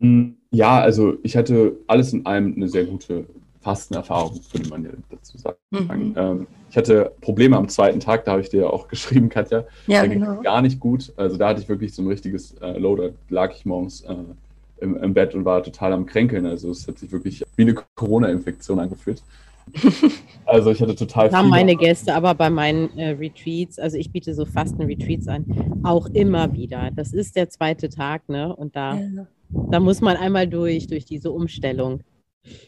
Hm, 0.00 0.36
ja, 0.50 0.80
also 0.80 1.18
ich 1.22 1.36
hatte 1.36 1.76
alles 1.86 2.14
in 2.14 2.24
allem 2.24 2.54
eine 2.56 2.68
sehr 2.68 2.84
gute 2.84 3.26
Fastenerfahrung, 3.62 4.40
würde 4.52 4.68
man 4.68 4.84
ja 4.84 4.90
dazu 5.10 5.38
sagen. 5.38 5.56
Mhm. 5.70 6.14
Ähm, 6.16 6.46
ich 6.70 6.76
hatte 6.76 7.12
Probleme 7.20 7.56
am 7.56 7.68
zweiten 7.68 8.00
Tag, 8.00 8.24
da 8.24 8.32
habe 8.32 8.42
ich 8.42 8.48
dir 8.48 8.62
ja 8.62 8.66
auch 8.66 8.88
geschrieben, 8.88 9.28
Katja. 9.28 9.64
Ja, 9.86 10.02
da 10.02 10.06
genau. 10.08 10.40
gar 10.42 10.62
nicht 10.62 10.80
gut. 10.80 11.12
Also 11.16 11.36
da 11.36 11.48
hatte 11.48 11.62
ich 11.62 11.68
wirklich 11.68 11.94
so 11.94 12.02
ein 12.02 12.08
richtiges 12.08 12.54
äh, 12.60 12.78
Low, 12.78 12.96
da 12.96 13.10
lag 13.28 13.54
ich 13.54 13.64
morgens 13.64 14.02
äh, 14.02 14.14
im, 14.80 14.96
im, 14.96 15.14
Bett 15.14 15.34
und 15.34 15.44
war 15.44 15.62
total 15.62 15.92
am 15.92 16.06
Kränkeln. 16.06 16.44
Also 16.44 16.70
es 16.70 16.88
hat 16.88 16.98
sich 16.98 17.12
wirklich 17.12 17.44
wie 17.56 17.62
eine 17.62 17.74
Corona-Infektion 17.94 18.78
angefühlt. 18.78 19.22
Also 20.44 20.72
ich 20.72 20.82
hatte 20.82 20.96
total 20.96 21.28
viel. 21.28 21.38
Haben 21.38 21.50
meine 21.50 21.76
Gäste 21.76 22.14
aber 22.14 22.34
bei 22.34 22.50
meinen 22.50 22.98
äh, 22.98 23.10
Retreats, 23.10 23.78
also 23.78 23.96
ich 23.96 24.10
biete 24.10 24.34
so 24.34 24.44
Fasten-Retreats 24.44 25.28
an, 25.28 25.46
auch 25.84 26.06
immer 26.08 26.52
wieder. 26.52 26.90
Das 26.94 27.12
ist 27.12 27.36
der 27.36 27.48
zweite 27.48 27.88
Tag, 27.88 28.28
ne? 28.28 28.54
Und 28.54 28.74
da, 28.74 28.96
ja. 28.96 29.26
da 29.70 29.78
muss 29.78 30.00
man 30.00 30.16
einmal 30.16 30.48
durch, 30.48 30.88
durch 30.88 31.04
diese 31.04 31.30
Umstellung. 31.30 32.00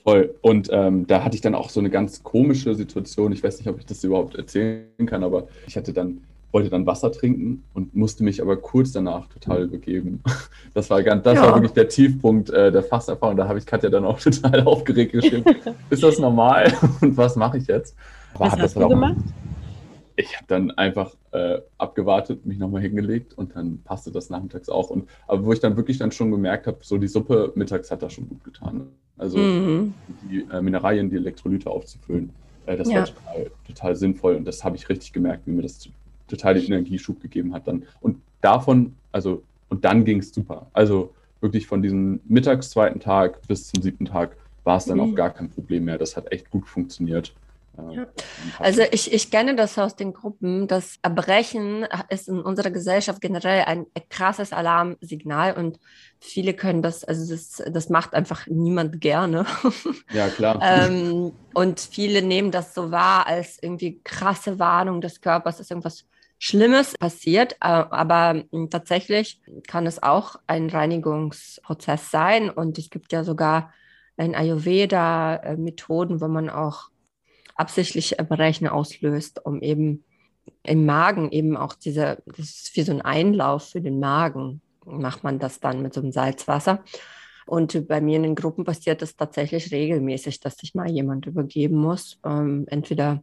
Voll. 0.03 0.35
Und 0.41 0.69
ähm, 0.73 1.07
da 1.07 1.25
hatte 1.25 1.35
ich 1.35 1.41
dann 1.41 1.55
auch 1.55 1.69
so 1.69 1.81
eine 1.81 1.91
ganz 1.91 2.23
komische 2.23 2.75
Situation. 2.75 3.33
Ich 3.33 3.43
weiß 3.43 3.59
nicht, 3.59 3.69
ob 3.69 3.79
ich 3.79 3.87
das 3.87 4.05
überhaupt 4.05 4.37
erzählen 4.37 5.07
kann, 5.07 5.25
aber 5.25 5.49
ich 5.67 5.77
hatte 5.77 5.93
dann 5.93 6.21
wollte 6.55 6.71
dann 6.71 6.87
Wasser 6.87 7.11
trinken 7.11 7.65
und 7.75 7.97
musste 7.97 8.23
mich 8.23 8.41
aber 8.41 8.57
kurz 8.57 8.93
danach 8.93 9.27
total 9.27 9.65
übergeben. 9.65 10.23
Das 10.73 10.91
war 10.91 11.05
ganz, 11.05 11.23
das 11.23 11.37
ja. 11.37 11.43
war 11.43 11.55
wirklich 11.55 11.71
der 11.71 11.89
Tiefpunkt 11.89 12.51
äh, 12.51 12.73
der 12.73 12.83
Fasterfahrung. 12.83 13.37
Da 13.37 13.47
habe 13.47 13.61
ich 13.61 13.67
Katja 13.67 13.91
dann 13.91 14.05
auch 14.05 14.19
total 14.21 14.65
aufgeregt 14.65 15.13
geschrieben. 15.13 15.45
Ist 15.89 16.03
das 16.03 16.19
normal? 16.19 16.73
Und 17.01 17.17
was 17.17 17.37
mache 17.37 17.59
ich 17.59 17.69
jetzt? 17.69 17.95
Aber 18.35 18.47
was 18.47 18.59
hast 18.59 18.77
du 18.77 18.89
gemacht? 18.89 19.15
Ich 20.17 20.37
habe 20.37 20.45
dann 20.47 20.71
einfach 20.73 21.15
äh, 21.33 21.59
abgewartet, 21.79 22.47
mich 22.47 22.59
nochmal 22.59 22.83
hingelegt 22.83 23.37
und 23.37 23.57
dann 23.57 23.81
passte 23.83 24.13
das 24.13 24.31
nachmittags 24.31 24.69
auch. 24.69 24.91
Und 24.91 25.09
aber 25.27 25.45
wo 25.45 25.53
ich 25.53 25.61
dann 25.61 25.77
wirklich 25.77 25.99
dann 25.99 26.13
schon 26.13 26.31
gemerkt 26.31 26.67
habe, 26.67 26.79
so 26.83 26.99
die 26.99 27.09
Suppe 27.09 27.53
mittags 27.57 27.91
hat 27.91 28.03
das 28.03 28.13
schon 28.13 28.29
gut 28.29 28.45
getan. 28.45 28.89
Also 29.17 29.39
mhm. 29.39 29.95
die 30.31 30.47
äh, 30.51 30.61
Mineralien, 30.61 31.11
die 31.11 31.17
Elektrolyte 31.17 31.71
aufzufüllen, 31.71 32.31
äh, 32.67 32.77
das 32.77 32.89
ja. 32.89 33.01
war 33.01 33.07
total, 33.07 33.51
total 33.67 33.97
sinnvoll 33.97 34.37
und 34.37 34.45
das 34.45 34.63
habe 34.65 34.77
ich 34.77 34.89
richtig 34.89 35.13
gemerkt, 35.13 35.47
wie 35.47 35.53
mir 35.53 35.63
das 35.63 35.89
total 36.29 36.55
den 36.55 36.65
Energieschub 36.65 37.21
gegeben 37.21 37.55
hat 37.55 37.67
dann. 37.67 37.85
Und 38.01 38.21
davon, 38.41 38.95
also, 39.13 39.43
und 39.69 39.85
dann 39.85 40.05
ging 40.05 40.19
es 40.19 40.33
super. 40.33 40.67
Also 40.73 41.13
wirklich 41.41 41.67
von 41.67 41.83
diesem 41.83 42.21
mittags 42.27 42.71
zweiten 42.71 43.01
Tag 43.01 43.47
bis 43.49 43.69
zum 43.69 43.83
siebten 43.83 44.07
Tag 44.07 44.37
war 44.65 44.79
es 44.79 44.87
dann 44.87 44.99
mhm. 44.99 45.13
auch 45.13 45.15
gar 45.15 45.31
kein 45.31 45.51
Problem 45.51 45.85
mehr. 45.85 45.99
Das 45.99 46.17
hat 46.17 46.33
echt 46.33 46.51
gut 46.51 46.67
funktioniert. 46.67 47.35
Äh, 47.79 47.95
ja. 47.95 48.07
Also 48.59 48.83
ich, 48.91 49.13
ich 49.13 49.31
kenne 49.31 49.57
das 49.57 49.79
aus 49.79 49.97
den 49.97 50.13
Gruppen. 50.13 50.69
Das 50.69 50.99
Erbrechen 51.03 51.87
ist 52.09 52.29
in 52.29 52.41
unserer 52.41 52.71
Gesellschaft 52.71 53.21
generell 53.21 53.65
ein 53.65 53.87
krasses 54.09 54.53
Alarmsignal 54.53 55.55
und 55.55 55.79
viele 56.21 56.55
können 56.55 56.83
das, 56.83 57.05
also 57.05 57.33
das, 57.33 57.63
das 57.73 57.89
macht 57.89 58.15
einfach 58.15 58.47
niemand 58.47 59.01
gerne. 59.01 59.47
Ja, 60.13 60.29
klar. 60.29 60.61
ähm, 60.63 61.33
und 61.55 61.81
viele 61.81 62.23
nehmen 62.23 62.51
das 62.51 62.75
so 62.75 62.91
wahr 62.91 63.27
als 63.27 63.59
irgendwie 63.61 64.01
krasse 64.05 64.59
Warnung 64.59 65.01
des 65.01 65.21
Körpers, 65.21 65.59
dass 65.59 65.71
irgendwas 65.71 66.05
Schlimmes 66.39 66.95
passiert, 66.99 67.55
äh, 67.55 67.57
aber 67.61 68.45
hm, 68.51 68.71
tatsächlich 68.71 69.41
kann 69.67 69.87
es 69.87 70.03
auch 70.03 70.37
ein 70.47 70.69
Reinigungsprozess 70.69 72.11
sein 72.11 72.51
und 72.51 72.79
es 72.79 72.91
gibt 72.91 73.13
ja 73.13 73.25
sogar 73.25 73.73
in 74.17 74.35
Ayurveda 74.35 75.57
Methoden, 75.57 76.21
wo 76.21 76.29
man 76.29 76.49
auch 76.51 76.91
absichtlich 77.55 78.19
Erbrechen 78.19 78.69
auslöst, 78.69 79.45
um 79.45 79.63
eben 79.63 80.05
im 80.63 80.87
Magen 80.87 81.31
eben 81.31 81.57
auch 81.57 81.75
diese, 81.75 82.23
das 82.27 82.39
ist 82.39 82.77
wie 82.77 82.83
so 82.83 82.93
ein 82.93 83.03
Einlauf 83.03 83.71
für 83.71 83.81
den 83.81 83.99
Magen, 84.01 84.61
macht 84.85 85.25
man 85.25 85.39
das 85.39 85.61
dann 85.61 85.83
mit 85.83 85.95
so 85.95 86.01
einem 86.01 86.13
Salzwasser. 86.13 86.85
Und 87.47 87.89
bei 87.89 88.01
mir 88.01 88.17
in 88.17 88.23
den 88.23 88.35
Gruppen 88.35 88.65
passiert 88.65 89.03
das 89.03 89.17
tatsächlich 89.17 89.71
regelmäßig, 89.71 90.41
dass 90.41 90.57
sich 90.57 90.75
mal 90.75 90.91
jemand 90.91 91.27
übergeben 91.27 91.77
muss. 91.77 92.19
Ähm, 92.25 92.65
entweder 92.69 93.23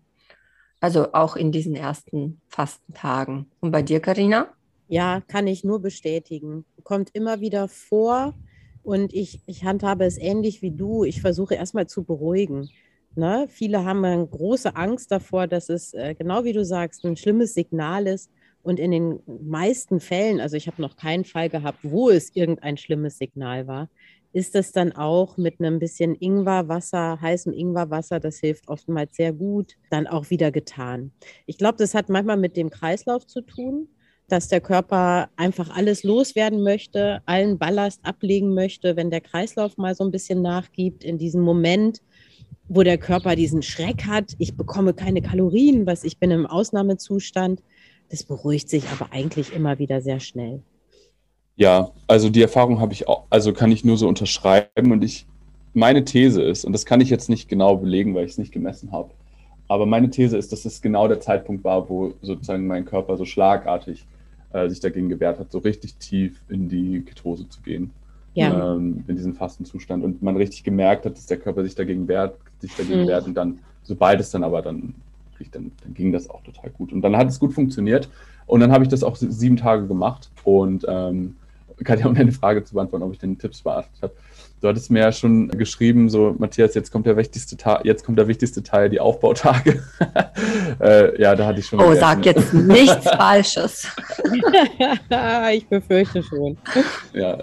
also 0.80 1.14
auch 1.14 1.36
in 1.36 1.52
diesen 1.52 1.76
ersten 1.76 2.42
Fastentagen. 2.48 3.52
Und 3.60 3.72
bei 3.72 3.82
dir, 3.82 4.00
Karina? 4.00 4.48
Ja, 4.88 5.22
kann 5.22 5.48
ich 5.48 5.64
nur 5.64 5.80
bestätigen. 5.80 6.66
Kommt 6.84 7.12
immer 7.14 7.40
wieder 7.40 7.68
vor. 7.68 8.34
Und 8.84 9.14
ich, 9.14 9.42
ich 9.46 9.64
handhabe 9.64 10.06
es 10.06 10.18
ähnlich 10.18 10.62
wie 10.62 10.72
du. 10.72 11.04
Ich 11.04 11.22
versuche 11.22 11.56
erstmal 11.56 11.88
zu 11.88 12.04
beruhigen. 12.04 12.70
Ne? 13.16 13.48
Viele 13.50 13.84
haben 13.84 14.04
eine 14.06 14.26
große 14.26 14.76
Angst 14.76 15.12
davor, 15.12 15.48
dass 15.48 15.70
es, 15.70 15.94
äh, 15.94 16.16
genau 16.16 16.44
wie 16.44 16.54
du 16.54 16.64
sagst, 16.64 17.06
ein 17.06 17.18
schlimmes 17.18 17.54
Signal 17.54 18.08
ist. 18.08 18.32
Und 18.64 18.80
in 18.80 18.92
den 18.92 19.20
meisten 19.26 20.00
Fällen, 20.00 20.40
also 20.40 20.56
ich 20.56 20.68
habe 20.68 20.82
noch 20.82 20.96
keinen 20.96 21.26
Fall 21.26 21.50
gehabt, 21.50 21.80
wo 21.82 22.10
es 22.10 22.36
irgendein 22.36 22.78
schlimmes 22.78 23.18
Signal 23.18 23.68
war, 23.68 23.90
ist 24.34 24.56
das 24.56 24.72
dann 24.72 24.94
auch 24.94 25.38
mit 25.38 25.60
einem 25.60 25.80
bisschen 25.80 26.16
Ingwerwasser, 26.16 27.20
heißem 27.20 27.54
Ingwerwasser, 27.54 28.20
das 28.20 28.40
hilft 28.40 28.70
oftmals 28.70 29.16
sehr 29.16 29.34
gut, 29.34 29.76
dann 29.90 30.08
auch 30.08 30.30
wieder 30.30 30.52
getan. 30.52 31.12
Ich 31.46 31.58
glaube, 31.58 31.78
das 31.78 31.94
hat 31.94 32.08
manchmal 32.10 32.38
mit 32.38 32.56
dem 32.56 32.70
Kreislauf 32.70 33.26
zu 33.28 33.42
tun, 33.42 33.90
dass 34.30 34.48
der 34.48 34.62
Körper 34.62 35.30
einfach 35.36 35.76
alles 35.76 36.04
loswerden 36.04 36.64
möchte, 36.64 37.22
allen 37.26 37.58
Ballast 37.58 38.00
ablegen 38.04 38.54
möchte, 38.54 38.96
wenn 38.96 39.10
der 39.10 39.20
Kreislauf 39.20 39.76
mal 39.78 39.94
so 39.96 40.06
ein 40.06 40.12
bisschen 40.12 40.42
nachgibt 40.42 41.04
in 41.04 41.18
diesem 41.18 41.42
Moment, 41.42 42.02
wo 42.74 42.84
der 42.84 42.98
Körper 42.98 43.36
diesen 43.36 43.62
Schreck 43.64 44.06
hat, 44.08 44.34
ich 44.38 44.56
bekomme 44.56 44.94
keine 44.94 45.22
Kalorien, 45.22 45.86
was 45.86 46.06
ich 46.06 46.20
bin 46.20 46.32
im 46.32 46.46
Ausnahmezustand. 46.46 47.62
Das 48.10 48.24
beruhigt 48.24 48.70
sich 48.70 48.86
aber 48.94 49.12
eigentlich 49.12 49.54
immer 49.54 49.78
wieder 49.78 50.00
sehr 50.00 50.22
schnell. 50.22 50.62
Ja, 51.58 51.92
also 52.08 52.30
die 52.30 52.42
Erfahrung 52.42 52.80
habe 52.80 52.94
ich 52.94 53.10
auch, 53.10 53.26
also 53.30 53.52
kann 53.52 53.74
ich 53.74 53.84
nur 53.84 53.98
so 53.98 54.08
unterschreiben 54.08 54.94
und 54.94 55.04
ich, 55.04 55.28
meine 55.74 56.06
These 56.06 56.42
ist, 56.42 56.64
und 56.64 56.72
das 56.72 56.86
kann 56.86 57.02
ich 57.02 57.10
jetzt 57.10 57.30
nicht 57.30 57.50
genau 57.50 57.76
belegen, 57.76 58.16
weil 58.16 58.24
ich 58.24 58.32
es 58.32 58.38
nicht 58.38 58.54
gemessen 58.54 58.94
habe, 58.94 59.12
aber 59.68 59.86
meine 59.86 60.10
These 60.10 60.38
ist, 60.38 60.54
dass 60.54 60.64
es 60.64 60.82
genau 60.82 61.10
der 61.10 61.20
Zeitpunkt 61.20 61.66
war, 61.66 61.90
wo 61.90 62.14
sozusagen 62.22 62.68
mein 62.68 62.86
Körper 62.86 63.18
so 63.18 63.26
schlagartig 63.26 64.06
äh, 64.54 64.70
sich 64.70 64.80
dagegen 64.80 65.10
gewehrt 65.10 65.40
hat, 65.40 65.52
so 65.52 65.58
richtig 65.58 65.96
tief 65.96 66.42
in 66.48 66.70
die 66.70 67.02
Ketose 67.02 67.50
zu 67.50 67.62
gehen. 67.62 67.92
Ja. 68.34 68.76
Ähm, 68.76 69.04
in 69.08 69.18
diesen 69.18 69.34
Fastenzustand. 69.34 70.06
Und 70.06 70.22
man 70.22 70.38
richtig 70.38 70.64
gemerkt 70.64 71.06
hat, 71.06 71.18
dass 71.18 71.26
der 71.26 71.38
Körper 71.38 71.64
sich 71.64 71.76
dagegen 71.76 72.08
wehrt, 72.08 72.38
sich 72.62 72.76
dagegen 72.76 73.04
mhm. 73.04 73.08
wehrt 73.08 73.26
und 73.26 73.34
dann, 73.34 73.60
sobald 73.84 74.20
es 74.20 74.32
dann 74.32 74.44
aber 74.44 74.62
dann, 74.62 74.96
dann, 75.52 75.72
dann 75.84 75.94
ging 75.94 76.12
das 76.12 76.30
auch 76.30 76.42
total 76.44 76.70
gut. 76.70 76.94
Und 76.94 77.02
dann 77.02 77.18
hat 77.18 77.28
es 77.28 77.40
gut 77.40 77.54
funktioniert. 77.54 78.10
Und 78.46 78.60
dann 78.60 78.72
habe 78.72 78.84
ich 78.84 78.90
das 78.90 79.04
auch 79.04 79.16
sieben 79.16 79.58
Tage 79.58 79.88
gemacht 79.88 80.30
und 80.44 80.86
ähm, 80.88 81.36
Katja, 81.84 82.06
um 82.06 82.16
deine 82.16 82.32
Frage 82.32 82.64
zu 82.64 82.76
beantworten, 82.76 83.04
ob 83.04 83.14
ich 83.14 83.20
den 83.20 83.38
Tipps 83.38 83.62
beachtet 83.62 84.02
habe. 84.02 84.14
Du 84.60 84.68
hattest 84.68 84.92
mir 84.92 85.00
ja 85.00 85.12
schon 85.12 85.48
geschrieben, 85.50 86.10
so 86.10 86.36
Matthias, 86.38 86.76
jetzt 86.76 86.92
kommt 86.92 87.08
der 87.08 87.18
wichtigste 87.18 87.58
Teil, 87.58 87.80
jetzt 87.84 88.06
kommt 88.06 88.20
der 88.20 88.28
wichtigste 88.28 88.62
Teil, 88.62 88.90
die 88.90 89.00
Aufbautage. 89.00 89.82
äh, 90.80 91.20
ja, 91.20 91.36
da 91.36 91.48
hatte 91.48 91.60
ich 91.60 91.66
schon. 91.66 91.80
Oh, 91.80 91.96
sag 91.96 92.24
jetzt 92.26 92.54
nichts 92.54 93.10
Falsches. 93.10 93.88
ich 95.54 95.68
befürchte 95.68 96.22
schon. 96.22 96.58
Ja, 97.14 97.40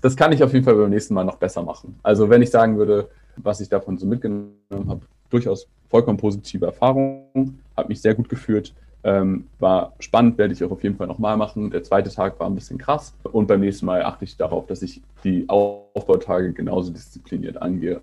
das 0.00 0.16
kann 0.16 0.30
ich 0.30 0.42
auf 0.44 0.52
jeden 0.52 0.64
Fall 0.64 0.74
beim 0.74 0.90
nächsten 0.90 1.14
Mal 1.14 1.24
noch 1.24 1.36
besser 1.36 1.62
machen. 1.62 1.98
Also 2.04 2.30
wenn 2.30 2.42
ich 2.42 2.50
sagen 2.50 2.78
würde, 2.78 3.08
was 3.36 3.60
ich 3.60 3.68
davon 3.68 3.98
so 3.98 4.06
mitgenommen 4.06 4.88
habe, 4.88 5.02
durchaus 5.30 5.66
vollkommen 5.88 6.18
positive 6.18 6.66
Erfahrungen, 6.66 7.60
habe 7.76 7.88
mich 7.88 8.00
sehr 8.00 8.14
gut 8.14 8.28
gefühlt. 8.28 8.74
Ähm, 9.04 9.48
war 9.58 9.94
spannend, 9.98 10.38
werde 10.38 10.54
ich 10.54 10.62
auch 10.62 10.70
auf 10.70 10.82
jeden 10.84 10.96
Fall 10.96 11.08
nochmal 11.08 11.36
machen. 11.36 11.70
Der 11.70 11.82
zweite 11.82 12.08
Tag 12.08 12.38
war 12.38 12.46
ein 12.46 12.54
bisschen 12.54 12.78
krass 12.78 13.14
und 13.24 13.48
beim 13.48 13.60
nächsten 13.60 13.84
Mal 13.86 14.02
achte 14.04 14.24
ich 14.24 14.36
darauf, 14.36 14.66
dass 14.66 14.80
ich 14.80 15.02
die 15.24 15.44
Aufbautage 15.48 16.52
genauso 16.52 16.92
diszipliniert 16.92 17.60
angehe. 17.60 18.00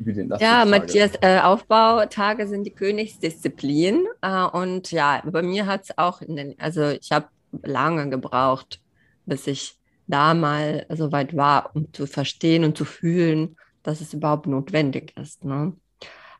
Wie 0.00 0.12
den 0.12 0.32
ja, 0.38 0.64
Matthias, 0.64 1.12
äh, 1.22 1.40
Aufbautage 1.40 2.46
sind 2.46 2.64
die 2.64 2.70
Königsdisziplin 2.70 4.06
äh, 4.22 4.44
und 4.44 4.92
ja, 4.92 5.22
bei 5.24 5.42
mir 5.42 5.66
hat 5.66 5.84
es 5.84 5.98
auch, 5.98 6.20
den, 6.20 6.54
also 6.58 6.90
ich 6.90 7.10
habe 7.10 7.26
lange 7.62 8.08
gebraucht, 8.08 8.80
bis 9.26 9.46
ich 9.46 9.76
da 10.06 10.34
mal 10.34 10.86
so 10.90 11.12
weit 11.12 11.36
war, 11.36 11.70
um 11.74 11.92
zu 11.92 12.06
verstehen 12.06 12.64
und 12.64 12.76
zu 12.76 12.84
fühlen, 12.84 13.56
dass 13.82 14.00
es 14.00 14.14
überhaupt 14.14 14.46
notwendig 14.46 15.14
ist. 15.16 15.44
Ne? 15.44 15.72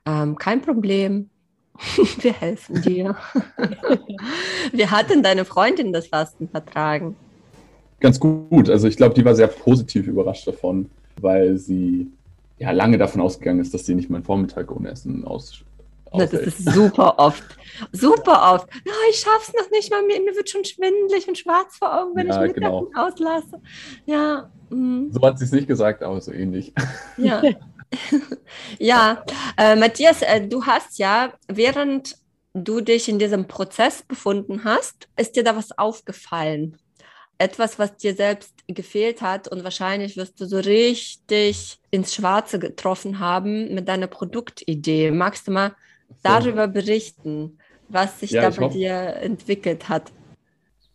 Ähm, 0.07 0.37
kein 0.37 0.62
Problem, 0.62 1.31
Wir 2.20 2.33
helfen 2.33 2.83
dir. 2.83 3.16
Wie 4.72 4.87
hat 4.87 5.11
denn 5.11 5.22
deine 5.22 5.44
Freundin 5.44 5.92
das 5.92 6.09
Fasten 6.09 6.48
vertragen? 6.48 7.16
Ganz 8.01 8.18
gut. 8.18 8.68
Also 8.68 8.88
ich 8.88 8.96
glaube, 8.96 9.14
die 9.14 9.24
war 9.24 9.35
sehr 9.35 9.48
positiv 9.48 10.07
überrascht 10.07 10.46
davon, 10.46 10.90
weil 11.20 11.57
sie 11.57 12.11
ja 12.59 12.70
lange 12.72 12.98
davon 12.98 13.20
ausgegangen 13.20 13.61
ist, 13.61 13.74
dass 13.74 13.87
sie 13.87 13.94
nicht 13.94 14.11
meinen 14.11 14.24
Vormittag 14.24 14.70
ohne 14.74 14.90
Essen 14.90 15.24
aus. 15.24 15.61
Na, 16.12 16.24
das 16.24 16.33
ist 16.33 16.64
super 16.64 17.18
oft. 17.18 17.44
Super 17.92 18.55
oft. 18.55 18.68
Ja, 18.87 18.92
ich 19.11 19.16
schaff's 19.16 19.53
noch 19.53 19.70
nicht 19.70 19.90
mal. 19.90 20.03
Mir, 20.03 20.20
mir 20.20 20.35
wird 20.35 20.48
schon 20.48 20.64
schwindelig 20.64 21.29
und 21.29 21.37
schwarz 21.37 21.77
vor 21.77 22.01
Augen, 22.01 22.16
wenn 22.16 22.29
ja, 22.29 22.44
ich 22.44 22.55
Mittagessen 22.55 22.87
genau. 22.87 23.07
auslasse. 23.07 23.61
Ja. 24.07 24.51
Mh. 24.70 25.12
So 25.12 25.20
hat 25.22 25.38
sie 25.38 25.44
es 25.44 25.52
nicht 25.52 25.68
gesagt, 25.68 26.02
aber 26.02 26.20
so 26.20 26.33
ähnlich. 26.33 26.72
Ja. 27.16 27.42
ja, 28.78 29.24
äh, 29.57 29.76
Matthias, 29.76 30.22
äh, 30.22 30.46
du 30.46 30.64
hast 30.64 30.98
ja, 30.98 31.33
während 31.48 32.16
du 32.54 32.81
dich 32.81 33.09
in 33.09 33.18
diesem 33.18 33.46
Prozess 33.46 34.02
befunden 34.02 34.64
hast, 34.64 35.09
ist 35.16 35.37
dir 35.37 35.44
da 35.44 35.57
was 35.57 35.76
aufgefallen? 35.78 36.76
Etwas, 37.38 37.78
was 37.78 37.96
dir 37.96 38.14
selbst 38.14 38.52
gefehlt 38.66 39.22
hat 39.22 39.48
und 39.48 39.62
wahrscheinlich 39.62 40.16
wirst 40.16 40.40
du 40.40 40.46
so 40.46 40.59
richtig 40.59 41.78
ins 41.90 42.14
Schwarze 42.14 42.59
getroffen 42.59 43.20
haben 43.20 43.72
mit 43.74 43.87
deiner 43.87 44.09
Produktidee. 44.09 45.12
Magst 45.12 45.46
du 45.46 45.52
mal 45.52 45.72
darüber 46.22 46.66
berichten, 46.66 47.59
was 47.88 48.20
sich 48.20 48.33
ja, 48.33 48.42
da 48.42 48.50
bei 48.50 48.68
dir 48.68 48.92
entwickelt 49.20 49.88
hat? 49.88 50.11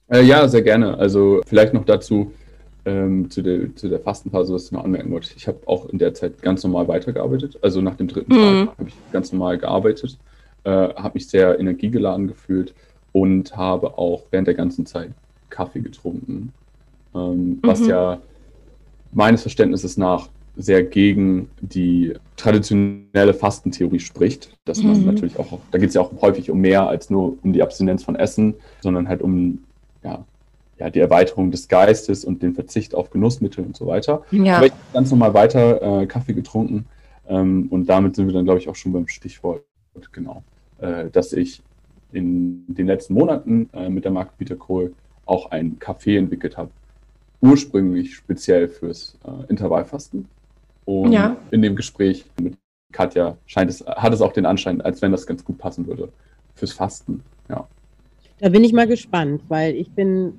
Äh, 0.10 0.24
ja, 0.24 0.48
sehr 0.50 0.64
gerne. 0.64 0.98
Also 0.98 1.42
vielleicht 1.48 1.74
noch 1.74 1.86
dazu, 1.86 2.34
ähm, 2.86 3.30
zu, 3.30 3.42
der, 3.42 3.76
zu 3.76 3.90
der 3.90 4.00
Fastenphase, 4.00 4.54
was 4.54 4.66
ich 4.66 4.72
noch 4.72 4.84
anmerken 4.84 5.12
wollte. 5.12 5.32
Ich 5.36 5.48
habe 5.48 5.60
auch 5.66 5.88
in 5.88 5.98
der 5.98 6.14
Zeit 6.14 6.42
ganz 6.42 6.64
normal 6.64 6.88
weitergearbeitet. 6.88 7.58
Also 7.62 7.82
nach 7.82 7.96
dem 7.96 8.08
dritten 8.08 8.34
mhm. 8.34 8.66
Tag 8.66 8.78
habe 8.78 8.90
ich 8.90 8.96
ganz 9.12 9.32
normal 9.32 9.58
gearbeitet, 9.58 10.18
äh, 10.64 10.70
habe 10.70 11.12
mich 11.14 11.28
sehr 11.28 11.60
energiegeladen 11.60 12.28
gefühlt 12.28 12.74
und 13.12 13.56
habe 13.56 13.98
auch 13.98 14.24
während 14.32 14.48
der 14.48 14.56
ganzen 14.56 14.86
Zeit 14.86 15.12
Kaffee 15.50 15.82
getrunken. 15.82 16.52
Ähm, 17.16 17.36
mhm. 17.36 17.60
Was 17.62 17.86
ja 17.86 18.20
meines 19.12 19.42
Verständnisses 19.42 19.98
nach 19.98 20.30
sehr 20.56 20.84
gegen 20.84 21.50
die 21.62 22.14
traditionelle 22.36 23.34
Fastentheorie 23.34 24.00
spricht, 24.00 24.56
dass 24.66 24.84
man 24.84 25.00
mhm. 25.00 25.06
natürlich 25.06 25.40
auch, 25.40 25.60
da 25.72 25.78
geht 25.78 25.90
es 25.90 25.96
ja 25.96 26.02
auch 26.02 26.12
häufig 26.22 26.52
um 26.52 26.60
mehr 26.60 26.88
als 26.88 27.10
nur 27.10 27.38
um 27.44 27.54
die 27.54 27.64
Abstinenz 27.64 28.04
von 28.04 28.16
Essen, 28.16 28.56
sondern 28.82 29.08
halt 29.08 29.22
um 29.22 29.64
ja, 30.04 30.26
ja, 30.80 30.90
die 30.90 31.00
Erweiterung 31.00 31.52
des 31.52 31.68
Geistes 31.68 32.26
und 32.26 32.42
den 32.42 32.54
Verzicht 32.54 32.96
auf 32.96 33.10
Genussmittel 33.10 33.64
und 33.64 33.76
so 33.76 33.88
weiter. 33.88 34.24
Ja. 34.32 34.58
Aber 34.58 34.66
ich 34.66 34.72
habe 34.72 34.82
ganz 34.94 35.12
normal 35.12 35.34
weiter 35.34 36.02
äh, 36.02 36.06
Kaffee 36.06 36.34
getrunken 36.34 36.86
ähm, 37.28 37.68
und 37.70 37.88
damit 37.88 38.16
sind 38.16 38.28
wir 38.28 38.34
dann, 38.34 38.46
glaube 38.46 38.60
ich, 38.60 38.70
auch 38.70 38.76
schon 38.76 38.92
beim 38.92 39.08
Stichwort, 39.08 39.64
genau, 40.12 40.44
äh, 40.80 41.10
dass 41.10 41.34
ich 41.34 41.62
in 42.12 42.66
den 42.68 42.88
letzten 42.88 43.14
Monaten 43.14 43.70
äh, 43.74 43.90
mit 43.90 44.04
der 44.04 44.12
Marke 44.12 44.34
Peter 44.38 44.56
Kohl 44.56 44.94
auch 45.26 45.52
ein 45.52 45.80
Kaffee 45.80 46.18
entwickelt 46.18 46.58
habe, 46.58 46.70
ursprünglich 47.42 48.16
speziell 48.16 48.68
fürs 48.68 49.18
äh, 49.26 49.50
Intervallfasten. 49.50 50.28
Und 50.86 51.14
ja. 51.14 51.38
in 51.52 51.62
dem 51.62 51.76
Gespräch 51.76 52.26
mit 52.42 52.58
Katja 52.92 53.38
scheint 53.46 53.70
es, 53.70 53.86
hat 53.86 54.14
es 54.14 54.22
auch 54.22 54.34
den 54.34 54.46
Anschein, 54.46 54.82
als 54.82 55.02
wenn 55.02 55.12
das 55.12 55.26
ganz 55.26 55.44
gut 55.44 55.58
passen 55.58 55.88
würde 55.88 56.10
fürs 56.56 56.74
Fasten. 56.74 57.24
Ja. 57.50 57.68
Da 58.40 58.50
bin 58.50 58.64
ich 58.64 58.74
mal 58.74 58.88
gespannt, 58.88 59.42
weil 59.48 59.76
ich 59.76 59.90
bin 59.92 60.34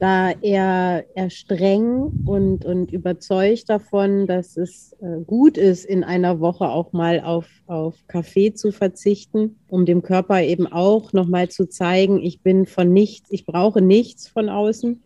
da 0.00 0.32
eher, 0.40 1.04
eher 1.14 1.30
streng 1.30 2.24
und, 2.24 2.64
und 2.64 2.90
überzeugt 2.90 3.68
davon, 3.68 4.26
dass 4.26 4.56
es 4.56 4.96
äh, 5.00 5.20
gut 5.26 5.58
ist, 5.58 5.84
in 5.84 6.04
einer 6.04 6.40
Woche 6.40 6.68
auch 6.68 6.92
mal 6.92 7.20
auf, 7.20 7.46
auf 7.66 7.94
Kaffee 8.08 8.54
zu 8.54 8.72
verzichten, 8.72 9.56
um 9.68 9.84
dem 9.84 10.02
Körper 10.02 10.42
eben 10.42 10.66
auch 10.66 11.12
nochmal 11.12 11.48
zu 11.48 11.68
zeigen, 11.68 12.20
ich 12.22 12.40
bin 12.40 12.66
von 12.66 12.92
nichts, 12.92 13.30
ich 13.30 13.44
brauche 13.44 13.82
nichts 13.82 14.26
von 14.26 14.48
außen. 14.48 14.92
Und 14.92 15.02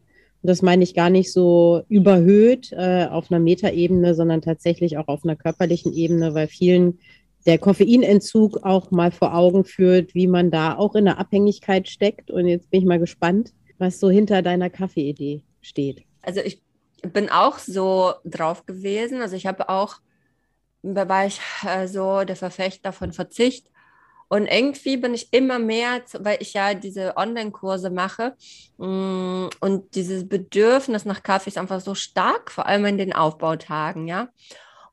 das 0.48 0.62
meine 0.62 0.84
ich 0.84 0.94
gar 0.94 1.10
nicht 1.10 1.32
so 1.32 1.82
überhöht 1.88 2.70
äh, 2.72 3.06
auf 3.10 3.32
einer 3.32 3.40
Metaebene, 3.40 4.14
sondern 4.14 4.42
tatsächlich 4.42 4.96
auch 4.96 5.08
auf 5.08 5.24
einer 5.24 5.36
körperlichen 5.36 5.92
Ebene, 5.92 6.34
weil 6.34 6.46
vielen 6.46 7.00
der 7.46 7.58
Koffeinentzug 7.58 8.62
auch 8.62 8.90
mal 8.90 9.10
vor 9.10 9.34
Augen 9.34 9.64
führt, 9.64 10.14
wie 10.14 10.28
man 10.28 10.50
da 10.50 10.76
auch 10.76 10.94
in 10.94 11.06
der 11.06 11.18
Abhängigkeit 11.18 11.88
steckt. 11.88 12.30
Und 12.30 12.46
jetzt 12.46 12.70
bin 12.70 12.80
ich 12.80 12.86
mal 12.86 13.00
gespannt, 13.00 13.52
was 13.78 14.00
so 14.00 14.10
hinter 14.10 14.42
deiner 14.42 14.70
Kaffeeidee 14.70 15.42
steht. 15.60 16.04
Also 16.22 16.40
ich 16.40 16.62
bin 17.02 17.28
auch 17.30 17.58
so 17.58 18.14
drauf 18.24 18.66
gewesen. 18.66 19.20
Also 19.20 19.36
ich 19.36 19.46
habe 19.46 19.68
auch, 19.68 19.96
da 20.82 21.08
war 21.08 21.26
ich 21.26 21.40
äh, 21.66 21.86
so 21.86 22.24
der 22.24 22.36
Verfechter 22.36 22.92
von 22.92 23.12
Verzicht. 23.12 23.70
Und 24.28 24.46
irgendwie 24.46 24.96
bin 24.96 25.14
ich 25.14 25.32
immer 25.32 25.58
mehr, 25.58 26.02
weil 26.18 26.38
ich 26.40 26.54
ja 26.54 26.74
diese 26.74 27.16
Online-Kurse 27.16 27.90
mache 27.90 28.34
mm, 28.78 29.48
und 29.60 29.94
dieses 29.94 30.28
Bedürfnis 30.28 31.04
nach 31.04 31.22
Kaffee 31.22 31.50
ist 31.50 31.58
einfach 31.58 31.80
so 31.80 31.94
stark, 31.94 32.50
vor 32.50 32.66
allem 32.66 32.86
in 32.86 32.98
den 32.98 33.12
Aufbautagen, 33.12 34.08
ja. 34.08 34.28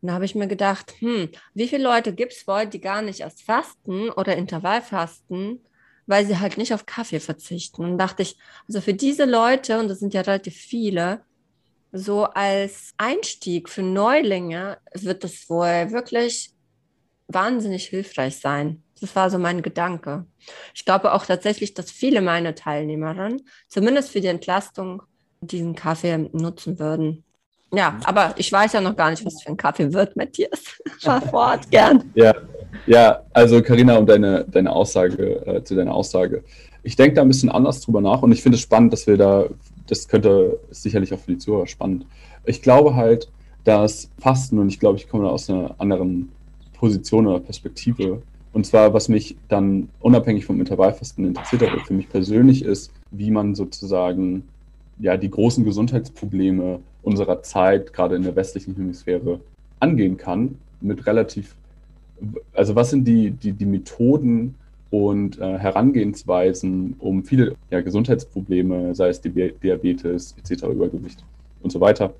Und 0.01 0.07
da 0.07 0.13
habe 0.13 0.25
ich 0.25 0.35
mir 0.35 0.47
gedacht, 0.47 0.93
hm, 0.99 1.29
wie 1.53 1.67
viele 1.67 1.83
Leute 1.83 2.13
gibt 2.13 2.33
es 2.33 2.47
wohl, 2.47 2.65
die 2.65 2.81
gar 2.81 3.01
nicht 3.01 3.21
erst 3.21 3.43
fasten 3.43 4.09
oder 4.09 4.35
Intervallfasten, 4.35 5.63
weil 6.11 6.25
sie 6.25 6.39
halt 6.39 6.57
nicht 6.57 6.73
auf 6.73 6.85
Kaffee 6.85 7.21
verzichten. 7.21 7.85
Und 7.85 7.97
dachte 7.97 8.21
ich, 8.21 8.35
also 8.67 8.81
für 8.81 8.93
diese 8.93 9.23
Leute, 9.23 9.79
und 9.79 9.87
das 9.87 9.99
sind 9.99 10.13
ja 10.13 10.19
relativ 10.19 10.57
viele, 10.57 11.21
so 11.93 12.25
als 12.25 12.93
Einstieg 12.97 13.69
für 13.69 13.81
Neulinge 13.81 14.77
wird 14.93 15.23
es 15.23 15.49
wohl 15.49 15.91
wirklich 15.91 16.51
wahnsinnig 17.29 17.85
hilfreich 17.87 18.37
sein. 18.37 18.83
Das 18.99 19.15
war 19.15 19.29
so 19.29 19.39
mein 19.39 19.61
Gedanke. 19.61 20.25
Ich 20.75 20.83
glaube 20.83 21.13
auch 21.13 21.25
tatsächlich, 21.25 21.75
dass 21.75 21.89
viele 21.89 22.19
meiner 22.19 22.55
Teilnehmerinnen, 22.55 23.41
zumindest 23.69 24.11
für 24.11 24.19
die 24.19 24.27
Entlastung, 24.27 25.03
diesen 25.39 25.75
Kaffee 25.75 26.17
nutzen 26.33 26.77
würden. 26.77 27.23
Ja, 27.73 27.97
aber 28.03 28.33
ich 28.35 28.51
weiß 28.51 28.73
ja 28.73 28.81
noch 28.81 28.97
gar 28.97 29.11
nicht, 29.11 29.25
was 29.25 29.41
für 29.41 29.49
ein 29.49 29.57
Kaffee 29.57 29.93
wird, 29.93 30.17
Matthias. 30.17 30.77
Fahr 30.99 31.21
fort, 31.29 31.71
gern. 31.71 32.11
Ja, 32.15 32.35
ja 32.85 33.21
also 33.33 33.61
Karina, 33.61 33.97
um 33.97 34.05
deine, 34.05 34.45
deine 34.49 34.71
Aussage, 34.71 35.45
äh, 35.45 35.63
zu 35.63 35.75
deiner 35.75 35.93
Aussage. 35.93 36.43
Ich 36.83 36.95
denke 36.95 37.15
da 37.15 37.21
ein 37.21 37.27
bisschen 37.27 37.49
anders 37.49 37.81
drüber 37.81 38.01
nach 38.01 38.21
und 38.21 38.31
ich 38.31 38.41
finde 38.41 38.55
es 38.55 38.61
spannend, 38.61 38.93
dass 38.93 39.07
wir 39.07 39.17
da, 39.17 39.45
das 39.87 40.07
könnte 40.07 40.59
sicherlich 40.71 41.13
auch 41.13 41.19
für 41.19 41.31
die 41.31 41.37
Zuhörer 41.37 41.67
spannend. 41.67 42.05
Ich 42.45 42.61
glaube 42.61 42.95
halt, 42.95 43.29
dass 43.63 44.09
Fasten, 44.17 44.57
und 44.57 44.69
ich 44.69 44.79
glaube, 44.79 44.97
ich 44.97 45.07
komme 45.07 45.25
da 45.25 45.29
aus 45.29 45.49
einer 45.49 45.75
anderen 45.77 46.31
Position 46.73 47.27
oder 47.27 47.39
Perspektive, 47.39 48.21
und 48.53 48.65
zwar, 48.65 48.93
was 48.93 49.07
mich 49.07 49.37
dann 49.47 49.89
unabhängig 50.01 50.45
vom 50.45 50.59
Intervallfasten 50.59 51.25
interessiert 51.25 51.61
hat, 51.61 51.81
für 51.81 51.93
mich 51.93 52.09
persönlich 52.09 52.65
ist, 52.65 52.91
wie 53.11 53.31
man 53.31 53.55
sozusagen 53.55 54.43
ja, 54.99 55.17
die 55.17 55.29
großen 55.29 55.63
Gesundheitsprobleme 55.63 56.79
unserer 57.03 57.41
Zeit, 57.43 57.93
gerade 57.93 58.15
in 58.15 58.23
der 58.23 58.35
westlichen 58.35 58.75
Hemisphäre, 58.75 59.39
angehen 59.79 60.17
kann 60.17 60.57
mit 60.81 61.05
relativ, 61.07 61.55
also 62.53 62.75
was 62.75 62.89
sind 62.89 63.07
die, 63.07 63.31
die, 63.31 63.53
die 63.53 63.65
Methoden 63.65 64.55
und 64.89 65.39
äh, 65.39 65.57
Herangehensweisen, 65.57 66.95
um 66.99 67.23
viele 67.23 67.55
ja, 67.69 67.81
Gesundheitsprobleme, 67.81 68.93
sei 68.93 69.09
es 69.09 69.21
Diabetes 69.21 70.35
etc., 70.37 70.63
Übergewicht 70.63 71.23
und 71.61 71.71
so 71.71 71.79
weiter, 71.79 72.13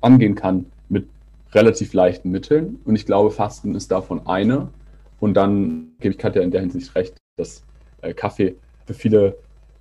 angehen 0.00 0.34
kann 0.34 0.66
mit 0.88 1.06
relativ 1.52 1.92
leichten 1.92 2.30
Mitteln. 2.30 2.78
Und 2.84 2.96
ich 2.96 3.06
glaube, 3.06 3.30
Fasten 3.30 3.74
ist 3.74 3.90
davon 3.90 4.26
eine. 4.26 4.68
Und 5.20 5.34
dann 5.34 5.92
gebe 6.00 6.14
ich 6.14 6.18
Katja 6.18 6.42
in 6.42 6.50
der 6.50 6.60
Hinsicht 6.60 6.94
recht, 6.94 7.14
dass 7.36 7.62
äh, 8.02 8.12
Kaffee 8.14 8.56
für 8.86 8.94
viele 8.94 9.36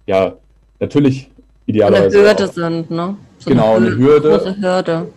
ja 0.06 0.36
natürlich 0.80 1.32
idealerweise. 1.66 2.20
Eine 2.20 2.28
Hürde 2.28 2.48
sind, 2.48 2.92
ne? 2.92 3.18
So 3.40 3.50
genau, 3.50 3.76
eine, 3.76 3.96
Hürde. 3.96 4.30
Große 4.30 4.62
Hürde. 4.62 5.08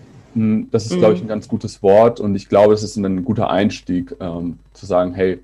Das 0.70 0.84
ist, 0.84 0.94
mhm. 0.94 0.98
glaube 0.98 1.14
ich, 1.14 1.22
ein 1.22 1.28
ganz 1.28 1.48
gutes 1.48 1.82
Wort 1.82 2.20
und 2.20 2.34
ich 2.34 2.48
glaube, 2.48 2.74
es 2.74 2.82
ist 2.82 2.96
ein 2.96 3.24
guter 3.24 3.50
Einstieg, 3.50 4.14
ähm, 4.20 4.58
zu 4.74 4.84
sagen, 4.84 5.14
hey, 5.14 5.40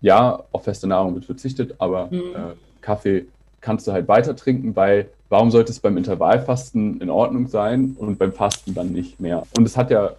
ja, 0.00 0.42
auf 0.50 0.64
feste 0.64 0.88
Nahrung 0.88 1.14
wird 1.14 1.24
verzichtet, 1.24 1.76
aber 1.78 2.08
mhm. 2.10 2.20
äh, 2.34 2.54
Kaffee 2.80 3.26
kannst 3.60 3.86
du 3.86 3.92
halt 3.92 4.08
weiter 4.08 4.34
trinken, 4.34 4.74
weil 4.74 5.08
warum 5.28 5.50
sollte 5.50 5.70
es 5.70 5.78
beim 5.78 5.96
Intervallfasten 5.96 7.00
in 7.00 7.10
Ordnung 7.10 7.46
sein 7.46 7.94
und 7.98 8.18
beim 8.18 8.32
Fasten 8.32 8.74
dann 8.74 8.92
nicht 8.92 9.20
mehr? 9.20 9.44
Und 9.56 9.66
es 9.66 9.76
hat 9.76 9.90
ja 9.90 10.10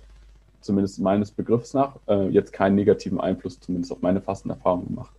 zumindest 0.61 0.99
meines 0.99 1.29
Begriffs 1.29 1.73
nach 1.73 1.95
äh, 2.07 2.29
jetzt 2.29 2.53
keinen 2.53 2.75
negativen 2.75 3.19
Einfluss, 3.19 3.59
zumindest 3.59 3.91
auf 3.91 4.01
meine 4.01 4.21
Fastenerfahrung 4.21 4.87
gemacht. 4.87 5.11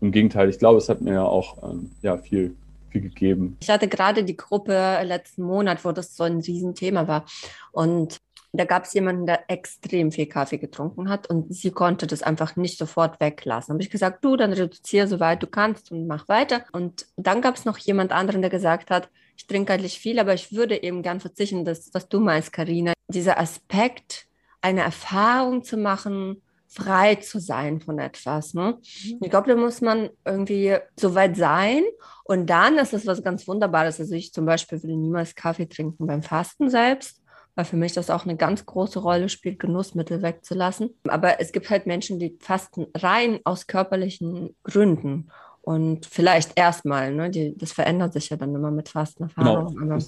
Im 0.00 0.10
Gegenteil, 0.10 0.48
ich 0.48 0.58
glaube, 0.58 0.78
es 0.78 0.88
hat 0.88 1.02
mir 1.02 1.12
ja 1.12 1.24
auch 1.24 1.56
ähm, 1.62 1.90
ja, 2.02 2.16
viel 2.16 2.54
viel 2.90 3.02
gegeben. 3.02 3.56
Ich 3.60 3.70
hatte 3.70 3.88
gerade 3.88 4.24
die 4.24 4.36
Gruppe 4.36 4.98
letzten 5.04 5.42
Monat, 5.42 5.84
wo 5.84 5.92
das 5.92 6.16
so 6.16 6.24
ein 6.24 6.40
Riesenthema 6.40 7.06
war. 7.06 7.24
Und 7.72 8.18
da 8.52 8.64
gab 8.64 8.84
es 8.84 8.94
jemanden, 8.94 9.26
der 9.26 9.44
extrem 9.48 10.10
viel 10.10 10.26
Kaffee 10.26 10.58
getrunken 10.58 11.08
hat 11.08 11.28
und 11.28 11.54
sie 11.54 11.70
konnte 11.70 12.06
das 12.06 12.22
einfach 12.22 12.56
nicht 12.56 12.78
sofort 12.78 13.20
weglassen. 13.20 13.74
Habe 13.74 13.82
ich 13.82 13.90
gesagt, 13.90 14.24
du, 14.24 14.36
dann 14.36 14.52
reduziere 14.52 15.06
soweit 15.06 15.42
du 15.42 15.46
kannst 15.46 15.92
und 15.92 16.06
mach 16.06 16.28
weiter. 16.28 16.64
Und 16.72 17.06
dann 17.16 17.42
gab 17.42 17.56
es 17.56 17.64
noch 17.64 17.78
jemand 17.78 18.12
anderen, 18.12 18.40
der 18.40 18.50
gesagt 18.50 18.90
hat, 18.90 19.10
ich 19.36 19.46
trinke 19.46 19.72
eigentlich 19.72 20.00
viel, 20.00 20.18
aber 20.18 20.34
ich 20.34 20.52
würde 20.52 20.82
eben 20.82 21.02
gern 21.02 21.20
verzichten, 21.20 21.64
das, 21.64 21.90
was 21.92 22.08
du 22.08 22.20
meinst, 22.20 22.52
Karina. 22.52 22.92
Dieser 23.08 23.38
Aspekt, 23.38 24.26
eine 24.60 24.80
Erfahrung 24.80 25.62
zu 25.62 25.76
machen, 25.76 26.42
frei 26.66 27.14
zu 27.16 27.40
sein 27.40 27.80
von 27.80 27.98
etwas. 27.98 28.54
Ne? 28.54 28.78
Mhm. 29.04 29.18
Ich 29.22 29.30
glaube, 29.30 29.48
da 29.48 29.56
muss 29.56 29.80
man 29.80 30.10
irgendwie 30.24 30.76
so 30.96 31.14
weit 31.14 31.36
sein. 31.36 31.82
Und 32.24 32.48
dann 32.50 32.76
ist 32.78 32.92
das 32.92 33.06
was 33.06 33.22
ganz 33.22 33.48
Wunderbares. 33.48 34.00
Also 34.00 34.14
ich 34.14 34.32
zum 34.32 34.44
Beispiel 34.44 34.82
will 34.82 34.96
niemals 34.96 35.34
Kaffee 35.34 35.66
trinken 35.66 36.06
beim 36.06 36.22
Fasten 36.22 36.68
selbst, 36.68 37.17
weil 37.58 37.64
für 37.64 37.76
mich 37.76 37.92
das 37.92 38.08
auch 38.08 38.24
eine 38.24 38.36
ganz 38.36 38.66
große 38.66 39.00
Rolle 39.00 39.28
spielt, 39.28 39.58
Genussmittel 39.58 40.22
wegzulassen. 40.22 40.90
Aber 41.08 41.40
es 41.40 41.50
gibt 41.50 41.68
halt 41.70 41.86
Menschen, 41.86 42.20
die 42.20 42.38
fasten 42.38 42.86
rein 42.96 43.40
aus 43.42 43.66
körperlichen 43.66 44.54
Gründen. 44.62 45.28
Und 45.60 46.06
vielleicht 46.06 46.56
erstmal, 46.56 47.12
ne, 47.12 47.30
die, 47.30 47.58
das 47.58 47.72
verändert 47.72 48.12
sich 48.12 48.30
ja 48.30 48.36
dann 48.36 48.54
immer 48.54 48.70
mit 48.70 48.88
Fastenerfahrung. 48.88 49.74
Genau. 49.74 49.98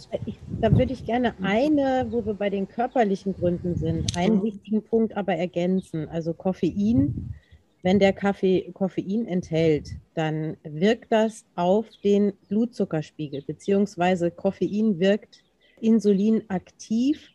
da 0.61 0.79
würde 0.79 0.93
ich 0.93 1.05
gerne 1.05 1.35
eine, 1.43 2.07
wo 2.11 2.25
wir 2.25 2.35
bei 2.35 2.51
den 2.51 2.69
körperlichen 2.69 3.35
Gründen 3.35 3.75
sind, 3.75 4.17
einen 4.17 4.37
mhm. 4.37 4.43
wichtigen 4.45 4.85
Punkt 4.85 5.17
aber 5.17 5.35
ergänzen. 5.35 6.09
Also 6.09 6.35
Koffein, 6.35 7.35
wenn 7.83 7.99
der 7.99 8.13
Kaffee 8.13 8.71
Koffein 8.75 9.27
enthält, 9.27 9.91
dann 10.15 10.57
wirkt 10.63 11.11
das 11.11 11.45
auf 11.57 11.87
den 12.05 12.33
Blutzuckerspiegel, 12.47 13.43
beziehungsweise 13.43 14.31
Koffein 14.31 15.01
wirkt 15.01 15.43
insulinaktiv. 15.81 17.29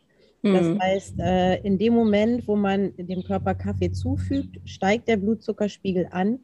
Das 0.53 0.67
mhm. 0.67 0.79
heißt, 0.79 1.19
äh, 1.19 1.55
in 1.62 1.79
dem 1.79 1.93
Moment, 1.93 2.47
wo 2.47 2.55
man 2.55 2.95
dem 2.97 3.23
Körper 3.23 3.55
Kaffee 3.55 3.91
zufügt, 3.91 4.60
steigt 4.65 5.08
der 5.08 5.17
Blutzuckerspiegel 5.17 6.08
an 6.12 6.39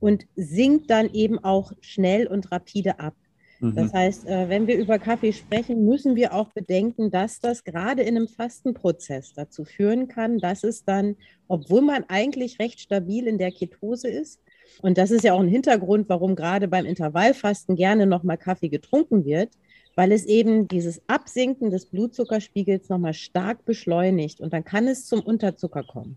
und 0.00 0.26
sinkt 0.34 0.90
dann 0.90 1.08
eben 1.12 1.38
auch 1.38 1.72
schnell 1.80 2.26
und 2.26 2.50
rapide 2.50 2.98
ab. 2.98 3.14
Mhm. 3.60 3.76
Das 3.76 3.92
heißt, 3.92 4.26
äh, 4.26 4.48
wenn 4.48 4.66
wir 4.66 4.76
über 4.76 4.98
Kaffee 4.98 5.32
sprechen, 5.32 5.84
müssen 5.84 6.16
wir 6.16 6.34
auch 6.34 6.48
bedenken, 6.48 7.12
dass 7.12 7.38
das 7.38 7.62
gerade 7.62 8.02
in 8.02 8.16
einem 8.16 8.26
Fastenprozess 8.26 9.34
dazu 9.34 9.64
führen 9.64 10.08
kann, 10.08 10.38
dass 10.38 10.64
es 10.64 10.84
dann, 10.84 11.14
obwohl 11.46 11.82
man 11.82 12.04
eigentlich 12.08 12.58
recht 12.58 12.80
stabil 12.80 13.28
in 13.28 13.38
der 13.38 13.52
Ketose 13.52 14.08
ist, 14.08 14.40
und 14.82 14.98
das 14.98 15.12
ist 15.12 15.22
ja 15.22 15.34
auch 15.34 15.40
ein 15.40 15.48
Hintergrund, 15.48 16.08
warum 16.08 16.34
gerade 16.34 16.66
beim 16.66 16.86
Intervallfasten 16.86 17.76
gerne 17.76 18.06
nochmal 18.06 18.38
Kaffee 18.38 18.68
getrunken 18.68 19.24
wird, 19.24 19.50
weil 19.94 20.12
es 20.12 20.26
eben 20.26 20.68
dieses 20.68 21.02
Absinken 21.08 21.70
des 21.70 21.86
Blutzuckerspiegels 21.86 22.88
nochmal 22.88 23.14
stark 23.14 23.64
beschleunigt 23.64 24.40
und 24.40 24.52
dann 24.52 24.64
kann 24.64 24.88
es 24.88 25.06
zum 25.06 25.20
Unterzucker 25.20 25.84
kommen 25.84 26.16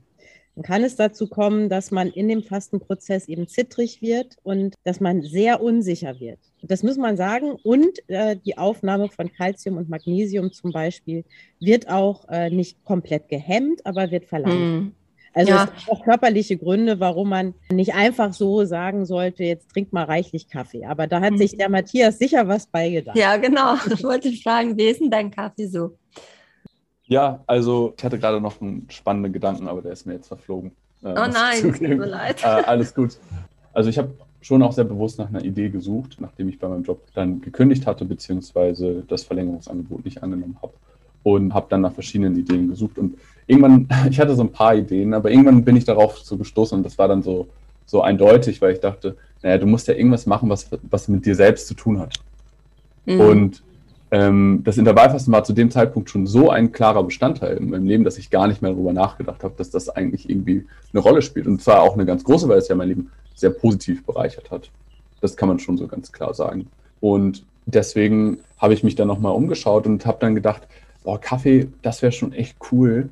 dann 0.57 0.63
kann 0.63 0.83
es 0.83 0.95
dazu 0.95 1.27
kommen, 1.27 1.69
dass 1.69 1.91
man 1.91 2.07
in 2.07 2.27
dem 2.27 2.41
Fastenprozess 2.41 3.27
eben 3.27 3.47
zittrig 3.47 4.01
wird 4.01 4.37
und 4.41 4.73
dass 4.85 4.99
man 4.99 5.21
sehr 5.21 5.61
unsicher 5.61 6.19
wird. 6.19 6.39
Das 6.63 6.81
muss 6.81 6.97
man 6.97 7.15
sagen. 7.15 7.51
Und 7.61 7.99
äh, 8.07 8.35
die 8.43 8.57
Aufnahme 8.57 9.07
von 9.09 9.31
Calcium 9.31 9.77
und 9.77 9.87
Magnesium 9.87 10.51
zum 10.51 10.71
Beispiel 10.71 11.25
wird 11.59 11.87
auch 11.89 12.27
äh, 12.29 12.49
nicht 12.49 12.83
komplett 12.83 13.29
gehemmt, 13.29 13.85
aber 13.85 14.09
wird 14.09 14.25
verlangsamt. 14.25 14.61
Hm. 14.61 14.91
Also 15.37 15.51
ja. 15.51 15.65
es 15.65 15.85
gibt 15.85 15.91
auch 15.91 16.03
körperliche 16.03 16.57
Gründe, 16.57 16.99
warum 16.99 17.29
man 17.29 17.53
nicht 17.71 17.93
einfach 17.93 18.33
so 18.33 18.65
sagen 18.65 19.05
sollte, 19.05 19.43
jetzt 19.43 19.69
trink 19.69 19.93
mal 19.93 20.05
reichlich 20.05 20.49
Kaffee. 20.49 20.85
Aber 20.85 21.05
da 21.05 21.21
hat 21.21 21.31
hm. 21.31 21.37
sich 21.37 21.55
der 21.55 21.69
Matthias 21.69 22.17
sicher 22.17 22.47
was 22.47 22.65
beigedacht. 22.65 23.15
Ja, 23.15 23.37
genau. 23.37 23.75
Ich 23.93 24.03
wollte 24.03 24.31
fragen, 24.33 24.77
wie 24.77 24.87
ist 24.87 24.99
denn 24.99 25.11
dein 25.11 25.29
Kaffee 25.29 25.67
so? 25.67 25.95
Ja, 27.05 27.43
also 27.45 27.93
ich 27.95 28.03
hatte 28.03 28.17
gerade 28.17 28.41
noch 28.41 28.59
einen 28.61 28.87
spannenden 28.89 29.31
Gedanken, 29.31 29.67
aber 29.67 29.83
der 29.83 29.91
ist 29.91 30.07
mir 30.07 30.13
jetzt 30.13 30.27
verflogen. 30.27 30.71
Äh, 31.03 31.09
oh 31.09 31.27
nein, 31.31 31.61
tut 31.61 31.81
mir 31.81 31.95
leid. 31.95 32.43
Äh, 32.43 32.47
alles 32.47 32.95
gut. 32.95 33.17
Also 33.73 33.89
ich 33.91 33.97
habe 33.99 34.09
schon 34.41 34.63
auch 34.63 34.71
sehr 34.71 34.85
bewusst 34.85 35.19
nach 35.19 35.29
einer 35.29 35.43
Idee 35.43 35.69
gesucht, 35.69 36.17
nachdem 36.19 36.49
ich 36.49 36.57
bei 36.57 36.67
meinem 36.67 36.83
Job 36.83 37.03
dann 37.13 37.41
gekündigt 37.41 37.85
hatte, 37.85 38.05
beziehungsweise 38.05 39.03
das 39.07 39.23
Verlängerungsangebot 39.23 40.03
nicht 40.03 40.23
angenommen 40.23 40.57
habe. 40.63 40.73
Und 41.21 41.53
habe 41.53 41.67
dann 41.69 41.81
nach 41.81 41.93
verschiedenen 41.93 42.37
Ideen 42.37 42.69
gesucht. 42.69 42.97
Und 42.97 43.17
irgendwann, 43.47 43.87
ich 44.09 44.19
hatte 44.19 44.35
so 44.35 44.43
ein 44.43 44.51
paar 44.51 44.75
Ideen, 44.75 45.13
aber 45.13 45.31
irgendwann 45.31 45.63
bin 45.63 45.75
ich 45.75 45.85
darauf 45.85 46.19
so 46.19 46.37
gestoßen 46.37 46.77
und 46.77 46.83
das 46.83 46.97
war 46.97 47.07
dann 47.07 47.23
so, 47.23 47.47
so 47.85 48.01
eindeutig, 48.01 48.61
weil 48.61 48.73
ich 48.73 48.79
dachte, 48.79 49.15
naja, 49.41 49.57
du 49.57 49.65
musst 49.65 49.87
ja 49.87 49.93
irgendwas 49.93 50.25
machen, 50.25 50.49
was, 50.49 50.69
was 50.89 51.07
mit 51.07 51.25
dir 51.25 51.35
selbst 51.35 51.67
zu 51.67 51.73
tun 51.73 51.99
hat. 51.99 52.15
Mhm. 53.05 53.19
Und 53.19 53.63
ähm, 54.09 54.61
das 54.63 54.77
Intervallfasten 54.77 55.33
war 55.33 55.43
zu 55.43 55.53
dem 55.53 55.69
Zeitpunkt 55.69 56.09
schon 56.09 56.27
so 56.27 56.49
ein 56.49 56.71
klarer 56.71 57.03
Bestandteil 57.03 57.57
in 57.57 57.69
meinem 57.69 57.85
Leben, 57.85 58.03
dass 58.03 58.17
ich 58.17 58.29
gar 58.29 58.47
nicht 58.47 58.61
mehr 58.61 58.71
darüber 58.71 58.93
nachgedacht 58.93 59.43
habe, 59.43 59.53
dass 59.57 59.69
das 59.69 59.89
eigentlich 59.89 60.29
irgendwie 60.29 60.65
eine 60.93 61.01
Rolle 61.01 61.21
spielt. 61.21 61.47
Und 61.47 61.61
zwar 61.61 61.81
auch 61.81 61.93
eine 61.93 62.05
ganz 62.05 62.23
große, 62.23 62.47
weil 62.47 62.57
es 62.57 62.67
ja 62.67 62.75
mein 62.75 62.87
Leben 62.89 63.11
sehr 63.35 63.49
positiv 63.49 64.05
bereichert 64.05 64.49
hat. 64.49 64.69
Das 65.19 65.35
kann 65.35 65.49
man 65.49 65.59
schon 65.59 65.77
so 65.77 65.87
ganz 65.87 66.11
klar 66.11 66.33
sagen. 66.33 66.67
Und 67.01 67.43
deswegen 67.65 68.39
habe 68.57 68.73
ich 68.73 68.83
mich 68.83 68.95
dann 68.95 69.07
nochmal 69.07 69.33
umgeschaut 69.33 69.85
und 69.85 70.05
habe 70.05 70.17
dann 70.21 70.35
gedacht, 70.35 70.67
boah, 71.03 71.19
Kaffee, 71.19 71.67
das 71.81 72.01
wäre 72.01 72.11
schon 72.11 72.33
echt 72.33 72.55
cool. 72.71 73.09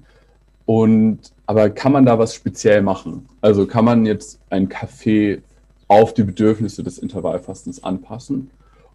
Und 0.65 1.19
aber 1.45 1.69
kann 1.69 1.91
man 1.91 2.05
da 2.05 2.17
was 2.17 2.33
speziell 2.33 2.81
machen? 2.81 3.27
Also 3.41 3.67
kann 3.67 3.85
man 3.85 4.05
jetzt 4.05 4.39
einen 4.49 4.67
Kaffee 4.67 5.41
auf 5.87 6.13
die 6.13 6.23
Bedürfnisse 6.23 6.83
des 6.83 6.97
Intervallfastens 6.97 7.83
anpassen? 7.83 8.49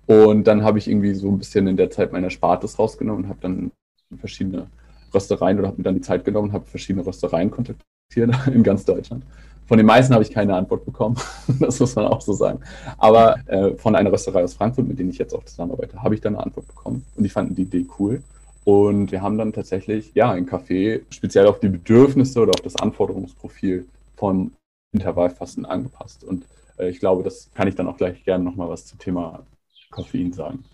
Und 0.07 0.45
dann 0.45 0.65
habe 0.65 0.79
ich 0.79 0.89
irgendwie 0.89 1.15
so 1.15 1.29
ein 1.29 1.39
bisschen 1.39 1.69
in 1.69 1.77
der 1.77 1.91
Zeit 1.91 2.13
meiner 2.13 2.31
Spartes 2.31 2.79
rausgenommen 2.79 3.25
und 3.25 3.29
habe 3.29 3.39
dann 3.41 3.71
verschiedene 4.19 4.67
Röstereien 5.15 5.59
oder 5.59 5.69
habe 5.69 5.77
mir 5.79 5.85
dann 5.85 5.95
die 5.95 6.01
Zeit 6.01 6.25
genommen 6.25 6.49
und 6.49 6.55
habe 6.55 6.67
verschiedene 6.67 7.07
Röstereien 7.07 7.51
kontaktiert 7.51 8.35
in 8.53 8.63
ganz 8.65 8.85
Deutschland. 8.85 9.25
Von 9.69 9.77
den 9.77 9.87
meisten 9.87 10.13
habe 10.13 10.25
ich 10.25 10.33
keine 10.33 10.57
Antwort 10.57 10.85
bekommen, 10.85 11.17
das 11.61 11.79
muss 11.79 11.95
man 11.95 12.07
auch 12.07 12.21
so 12.21 12.33
sagen. 12.33 12.59
Aber 12.99 13.37
äh, 13.47 13.75
von 13.77 13.95
einer 13.95 14.11
Rösterei 14.11 14.43
aus 14.43 14.55
Frankfurt, 14.55 14.89
mit 14.89 14.99
denen 14.99 15.11
ich 15.11 15.19
jetzt 15.19 15.33
auch 15.33 15.45
zusammenarbeite, 15.45 16.03
habe 16.03 16.17
ich 16.17 16.21
dann 16.21 16.35
eine 16.35 16.45
Antwort 16.45 16.67
bekommen 16.67 17.05
und 17.15 17.23
die 17.23 17.31
fanden 17.31 17.55
die 17.55 17.63
Idee 17.63 17.87
cool. 18.01 18.21
Und 18.64 19.11
wir 19.11 19.23
haben 19.23 19.38
dann 19.38 19.53
tatsächlich 19.53 20.12
ja 20.14 20.31
ein 20.31 20.49
Café 20.49 21.03
speziell 21.11 21.46
auf 21.46 21.61
die 21.61 21.68
Bedürfnisse 21.68 22.40
oder 22.40 22.51
auf 22.51 22.61
das 22.61 22.77
Anforderungsprofil 22.77 23.87
vom 24.16 24.53
Intervallfasten 24.92 25.64
angepasst. 25.64 26.25
Und 26.25 26.44
äh, 26.79 26.90
ich 26.90 27.01
glaube, 27.01 27.23
das 27.23 27.51
kann 27.55 27.68
ich 27.68 27.75
dann 27.75 27.88
auch 27.88 27.96
gleich 27.96 28.25
gerne 28.25 28.44
nochmal 28.44 28.68
was 28.68 28.87
zum 28.87 28.99
Thema 28.99 29.44
Koffein 29.90 30.33
sagen. 30.33 30.64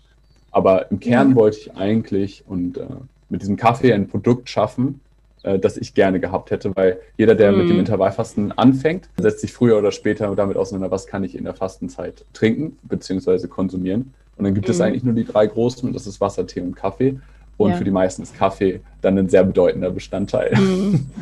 Aber 0.51 0.91
im 0.91 0.99
Kern 0.99 1.35
wollte 1.35 1.57
ich 1.59 1.75
eigentlich 1.75 2.43
und 2.47 2.77
äh, 2.77 2.87
mit 3.29 3.41
diesem 3.41 3.57
Kaffee 3.57 3.93
ein 3.93 4.07
Produkt 4.07 4.49
schaffen, 4.49 5.01
äh, 5.43 5.59
das 5.59 5.77
ich 5.77 5.93
gerne 5.93 6.19
gehabt 6.19 6.51
hätte, 6.51 6.75
weil 6.75 6.99
jeder, 7.17 7.35
der 7.35 7.51
mhm. 7.51 7.57
mit 7.59 7.69
dem 7.69 7.73
mhm. 7.75 7.81
Intervallfasten 7.81 8.51
anfängt, 8.53 9.09
setzt 9.17 9.41
sich 9.41 9.53
früher 9.53 9.77
oder 9.77 9.91
später 9.91 10.33
damit 10.35 10.57
auseinander, 10.57 10.91
was 10.91 11.07
kann 11.07 11.23
ich 11.23 11.35
in 11.35 11.43
der 11.43 11.53
Fastenzeit 11.53 12.25
trinken 12.33 12.77
bzw. 12.83 13.47
konsumieren. 13.47 14.13
Und 14.37 14.45
dann 14.45 14.53
gibt 14.53 14.67
mhm. 14.67 14.71
es 14.71 14.81
eigentlich 14.81 15.03
nur 15.03 15.13
die 15.13 15.25
drei 15.25 15.47
großen, 15.47 15.87
und 15.87 15.93
das 15.93 16.07
ist 16.07 16.21
Wasser, 16.21 16.45
Tee 16.47 16.61
und 16.61 16.75
Kaffee. 16.75 17.19
Und 17.57 17.71
ja. 17.71 17.77
für 17.77 17.83
die 17.83 17.91
meisten 17.91 18.23
ist 18.23 18.35
Kaffee 18.35 18.81
dann 19.01 19.17
ein 19.17 19.29
sehr 19.29 19.43
bedeutender 19.43 19.91
Bestandteil. 19.91 20.55
Mhm. 20.55 21.05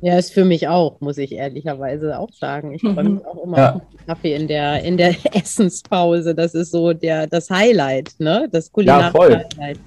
Ja, 0.00 0.18
ist 0.18 0.34
für 0.34 0.44
mich 0.44 0.68
auch, 0.68 1.00
muss 1.00 1.16
ich 1.16 1.32
ehrlicherweise 1.32 2.18
auch 2.18 2.30
sagen. 2.30 2.74
Ich 2.74 2.82
freue 2.82 3.04
mich 3.04 3.24
auch 3.24 3.42
immer 3.42 3.56
ja. 3.56 3.74
auf 3.76 3.82
Kaffee 4.06 4.34
in 4.34 4.48
der, 4.48 4.84
in 4.84 4.98
der 4.98 5.14
Essenspause. 5.34 6.34
Das 6.34 6.54
ist 6.54 6.72
so 6.72 6.92
der, 6.92 7.26
das 7.26 7.48
Highlight, 7.48 8.12
ne? 8.18 8.46
Das 8.52 8.70
kulinarische 8.70 9.06
ja, 9.06 9.10
voll. 9.10 9.44
Highlight. 9.58 9.80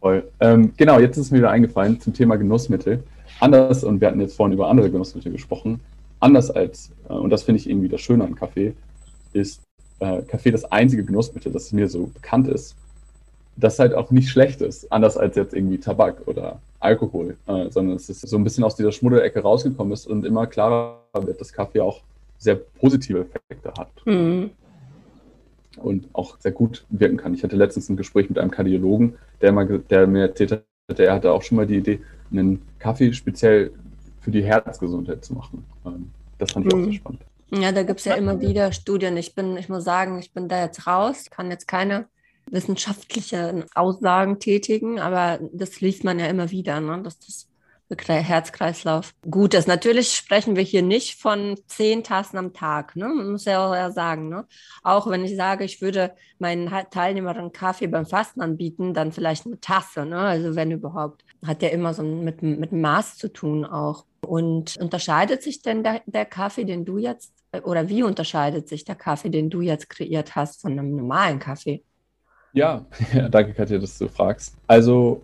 Voll. 0.00 0.24
Ähm, 0.40 0.72
genau, 0.76 0.98
jetzt 0.98 1.18
ist 1.18 1.30
mir 1.30 1.38
wieder 1.38 1.52
eingefallen 1.52 2.00
zum 2.00 2.12
Thema 2.12 2.34
Genussmittel. 2.34 3.04
Anders, 3.38 3.84
und 3.84 4.00
wir 4.00 4.08
hatten 4.08 4.20
jetzt 4.20 4.34
vorhin 4.34 4.54
über 4.54 4.68
andere 4.68 4.90
Genussmittel 4.90 5.30
gesprochen, 5.30 5.78
anders 6.18 6.50
als, 6.50 6.90
äh, 7.08 7.12
und 7.12 7.30
das 7.30 7.44
finde 7.44 7.60
ich 7.60 7.70
irgendwie 7.70 7.88
das 7.88 8.00
Schöne 8.00 8.24
an 8.24 8.34
Kaffee, 8.34 8.74
ist 9.32 9.62
äh, 10.00 10.22
Kaffee 10.22 10.50
das 10.50 10.64
einzige 10.64 11.04
Genussmittel, 11.04 11.52
das 11.52 11.70
mir 11.70 11.88
so 11.88 12.06
bekannt 12.06 12.48
ist, 12.48 12.74
das 13.56 13.78
halt 13.78 13.94
auch 13.94 14.10
nicht 14.10 14.30
schlecht 14.30 14.60
ist, 14.60 14.90
anders 14.90 15.16
als 15.16 15.36
jetzt 15.36 15.54
irgendwie 15.54 15.78
Tabak 15.78 16.22
oder 16.26 16.60
Alkohol, 16.80 17.36
äh, 17.46 17.70
sondern 17.70 17.96
es 17.96 18.08
ist 18.08 18.20
so 18.22 18.36
ein 18.36 18.44
bisschen 18.44 18.64
aus 18.64 18.76
dieser 18.76 18.92
Schmuddelecke 18.92 19.40
rausgekommen 19.40 19.92
ist 19.92 20.06
und 20.06 20.24
immer 20.24 20.46
klarer 20.46 21.00
wird, 21.14 21.40
dass 21.40 21.52
Kaffee 21.52 21.80
auch 21.80 22.00
sehr 22.38 22.56
positive 22.56 23.26
Effekte 23.34 23.72
hat. 23.78 23.88
Mhm. 24.04 24.50
Und 25.76 26.08
auch 26.12 26.38
sehr 26.38 26.52
gut 26.52 26.84
wirken 26.90 27.16
kann. 27.16 27.34
Ich 27.34 27.42
hatte 27.42 27.56
letztens 27.56 27.88
ein 27.88 27.96
Gespräch 27.96 28.28
mit 28.28 28.38
einem 28.38 28.50
Kardiologen, 28.50 29.14
der, 29.40 29.52
mal, 29.52 29.66
der 29.66 30.06
mir 30.06 30.22
erzählt 30.22 30.52
hat, 30.52 30.98
der 30.98 31.14
hatte 31.14 31.32
auch 31.32 31.42
schon 31.42 31.56
mal 31.56 31.66
die 31.66 31.76
Idee, 31.76 32.00
einen 32.30 32.62
Kaffee 32.78 33.12
speziell 33.12 33.70
für 34.20 34.30
die 34.30 34.42
Herzgesundheit 34.42 35.24
zu 35.24 35.34
machen. 35.34 35.64
Ähm, 35.86 36.10
das 36.38 36.52
fand 36.52 36.66
ich 36.66 36.74
mhm. 36.74 36.80
auch 36.80 36.84
sehr 36.84 36.94
spannend. 36.94 37.22
Ja, 37.54 37.70
da 37.70 37.82
gibt 37.82 38.00
es 38.00 38.06
ja 38.06 38.14
immer 38.14 38.40
wieder 38.40 38.72
Studien. 38.72 39.16
Ich 39.18 39.34
bin, 39.34 39.58
ich 39.58 39.68
muss 39.68 39.84
sagen, 39.84 40.18
ich 40.18 40.32
bin 40.32 40.48
da 40.48 40.62
jetzt 40.64 40.86
raus, 40.86 41.26
kann 41.30 41.50
jetzt 41.50 41.68
keine 41.68 42.06
wissenschaftliche 42.50 43.66
Aussagen 43.74 44.38
tätigen, 44.38 45.00
aber 45.00 45.38
das 45.52 45.80
liest 45.80 46.04
man 46.04 46.18
ja 46.18 46.26
immer 46.26 46.50
wieder, 46.50 46.80
ne? 46.80 47.02
dass 47.02 47.18
das 47.18 47.48
Herzkreislauf 47.98 49.14
gut 49.30 49.54
ist. 49.54 49.68
Natürlich 49.68 50.14
sprechen 50.14 50.56
wir 50.56 50.62
hier 50.62 50.82
nicht 50.82 51.20
von 51.20 51.58
zehn 51.66 52.02
Tassen 52.02 52.38
am 52.38 52.52
Tag, 52.52 52.96
ne? 52.96 53.08
Man 53.08 53.32
muss 53.32 53.44
ja 53.44 53.66
auch 53.66 53.92
sagen, 53.92 54.28
ne? 54.28 54.46
Auch 54.82 55.08
wenn 55.08 55.24
ich 55.24 55.36
sage, 55.36 55.64
ich 55.64 55.82
würde 55.82 56.14
meinen 56.38 56.70
Teilnehmern 56.90 57.52
Kaffee 57.52 57.86
beim 57.86 58.06
Fasten 58.06 58.40
anbieten, 58.40 58.94
dann 58.94 59.12
vielleicht 59.12 59.46
eine 59.46 59.60
Tasse, 59.60 60.06
ne? 60.06 60.18
Also 60.18 60.56
wenn 60.56 60.70
überhaupt. 60.70 61.24
Hat 61.44 61.62
ja 61.62 61.70
immer 61.70 61.92
so 61.92 62.02
mit, 62.02 62.42
mit 62.42 62.72
Maß 62.72 63.18
zu 63.18 63.32
tun 63.32 63.64
auch. 63.64 64.04
Und 64.24 64.76
unterscheidet 64.76 65.42
sich 65.42 65.60
denn 65.60 65.82
der, 65.82 66.02
der 66.06 66.24
Kaffee, 66.24 66.64
den 66.64 66.84
du 66.84 66.98
jetzt, 66.98 67.34
oder 67.64 67.88
wie 67.88 68.04
unterscheidet 68.04 68.68
sich 68.68 68.84
der 68.84 68.94
Kaffee, 68.94 69.28
den 69.28 69.50
du 69.50 69.60
jetzt 69.60 69.90
kreiert 69.90 70.36
hast, 70.36 70.62
von 70.62 70.72
einem 70.72 70.94
normalen 70.94 71.40
Kaffee? 71.40 71.82
Ja, 72.54 72.84
danke 73.30 73.54
Katja, 73.54 73.78
dass 73.78 73.98
du 73.98 74.08
fragst. 74.08 74.54
Also, 74.66 75.22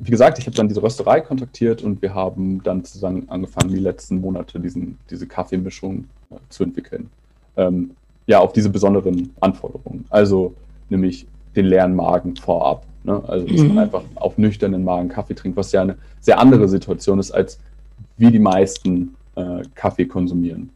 wie 0.00 0.10
gesagt, 0.10 0.38
ich 0.38 0.46
habe 0.46 0.56
dann 0.56 0.68
diese 0.68 0.82
Rösterei 0.82 1.20
kontaktiert 1.20 1.82
und 1.82 2.02
wir 2.02 2.14
haben 2.14 2.62
dann 2.62 2.84
zusammen 2.84 3.28
angefangen, 3.28 3.72
die 3.72 3.80
letzten 3.80 4.20
Monate 4.20 4.58
diesen, 4.58 4.98
diese 5.08 5.26
Kaffeemischung 5.26 6.08
äh, 6.30 6.36
zu 6.48 6.64
entwickeln. 6.64 7.10
Ähm, 7.56 7.92
ja, 8.26 8.40
auf 8.40 8.52
diese 8.52 8.70
besonderen 8.70 9.32
Anforderungen. 9.40 10.04
Also, 10.10 10.54
nämlich 10.88 11.26
den 11.54 11.66
leeren 11.66 11.94
Magen 11.94 12.34
vorab. 12.36 12.84
Ne? 13.04 13.22
Also, 13.26 13.46
dass 13.46 13.60
mhm. 13.60 13.68
man 13.68 13.78
einfach 13.84 14.02
auf 14.16 14.36
nüchternen 14.36 14.82
Magen 14.82 15.08
Kaffee 15.08 15.34
trinkt, 15.34 15.56
was 15.56 15.70
ja 15.72 15.82
eine 15.82 15.96
sehr 16.20 16.40
andere 16.40 16.68
Situation 16.68 17.20
ist, 17.20 17.30
als 17.30 17.60
wie 18.16 18.32
die 18.32 18.40
meisten 18.40 19.14
äh, 19.36 19.62
Kaffee 19.74 20.06
konsumieren. 20.06 20.70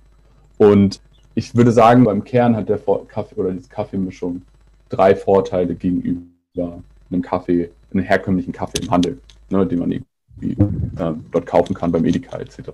Und 0.59 1.01
ich 1.35 1.55
würde 1.55 1.73
sagen, 1.73 2.05
beim 2.05 2.23
Kern 2.23 2.55
hat 2.55 2.69
der 2.69 2.79
Kaffee 3.09 3.35
oder 3.35 3.51
diese 3.51 3.69
Kaffeemischung 3.69 4.43
drei 4.91 5.17
Vorteile 5.17 5.75
gegenüber 5.75 6.83
einem 7.11 7.23
Kaffee, 7.23 7.71
einem 7.93 8.05
herkömmlichen 8.05 8.53
Kaffee 8.53 8.83
im 8.83 8.91
Handel, 8.91 9.19
ne, 9.49 9.67
den 9.67 9.79
man 9.79 9.91
irgendwie 9.91 10.53
äh, 10.99 11.13
dort 11.33 11.47
kaufen 11.47 11.75
kann 11.75 11.91
beim 11.91 12.05
Edeka 12.05 12.39
etc. 12.39 12.71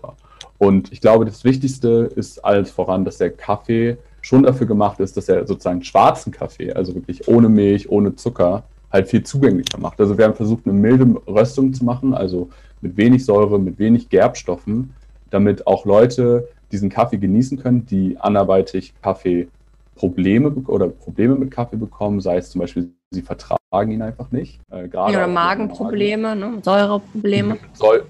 Und 0.58 0.92
ich 0.92 1.00
glaube, 1.00 1.24
das 1.24 1.44
Wichtigste 1.44 2.10
ist 2.16 2.44
alles 2.44 2.70
voran, 2.70 3.04
dass 3.04 3.18
der 3.18 3.30
Kaffee 3.30 3.96
schon 4.20 4.42
dafür 4.42 4.66
gemacht 4.66 4.98
ist, 5.00 5.16
dass 5.16 5.28
er 5.28 5.46
sozusagen 5.46 5.84
schwarzen 5.84 6.32
Kaffee, 6.32 6.72
also 6.72 6.94
wirklich 6.94 7.28
ohne 7.28 7.48
Milch, 7.48 7.88
ohne 7.88 8.16
Zucker, 8.16 8.64
halt 8.90 9.08
viel 9.08 9.22
zugänglicher 9.22 9.78
macht. 9.78 10.00
Also 10.00 10.16
wir 10.16 10.24
haben 10.24 10.34
versucht, 10.34 10.66
eine 10.66 10.74
milde 10.74 11.20
Röstung 11.26 11.72
zu 11.72 11.84
machen, 11.84 12.14
also 12.14 12.48
mit 12.80 12.96
wenig 12.96 13.24
Säure, 13.24 13.58
mit 13.58 13.78
wenig 13.78 14.08
Gerbstoffen, 14.08 14.94
damit 15.30 15.66
auch 15.66 15.84
Leute 15.84 16.48
diesen 16.72 16.88
Kaffee 16.88 17.18
genießen 17.18 17.58
können, 17.58 17.86
die 17.86 18.16
anderweitig 18.18 18.94
Kaffee 19.02 19.48
Probleme 19.96 20.50
oder 20.66 20.88
Probleme 20.88 21.34
mit 21.34 21.50
Kaffee 21.50 21.76
bekommen, 21.76 22.20
sei 22.20 22.36
es 22.36 22.50
zum 22.50 22.60
Beispiel, 22.60 22.92
sie 23.10 23.22
vertragen 23.22 23.90
ihn 23.90 24.02
einfach 24.02 24.30
nicht. 24.30 24.60
Äh, 24.70 24.88
oder 24.88 25.26
Magenprobleme, 25.26 26.36
Magen. 26.36 26.56
ne? 26.56 26.62
Säureprobleme. 26.62 27.56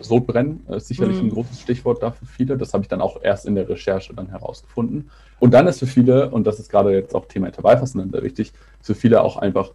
Sodbrennen 0.00 0.66
ist 0.68 0.88
sicherlich 0.88 1.22
mhm. 1.22 1.28
ein 1.28 1.30
großes 1.30 1.60
Stichwort 1.60 2.02
dafür 2.02 2.26
viele. 2.28 2.58
Das 2.58 2.74
habe 2.74 2.82
ich 2.82 2.88
dann 2.88 3.00
auch 3.00 3.22
erst 3.22 3.46
in 3.46 3.54
der 3.54 3.68
Recherche 3.68 4.12
dann 4.14 4.28
herausgefunden. 4.28 5.10
Und 5.38 5.54
dann 5.54 5.66
ist 5.68 5.78
für 5.78 5.86
viele, 5.86 6.30
und 6.30 6.46
das 6.46 6.58
ist 6.58 6.70
gerade 6.70 6.92
jetzt 6.92 7.14
auch 7.14 7.26
Thema 7.26 7.46
Intervallfasten 7.46 8.10
sehr 8.10 8.22
wichtig, 8.22 8.52
für 8.82 8.94
viele 8.94 9.22
auch 9.22 9.36
einfach 9.36 9.70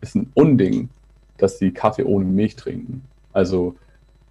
ist 0.00 0.16
ein 0.16 0.30
Unding, 0.34 0.88
dass 1.36 1.58
sie 1.58 1.70
Kaffee 1.70 2.04
ohne 2.04 2.24
Milch 2.24 2.56
trinken. 2.56 3.02
Also 3.32 3.74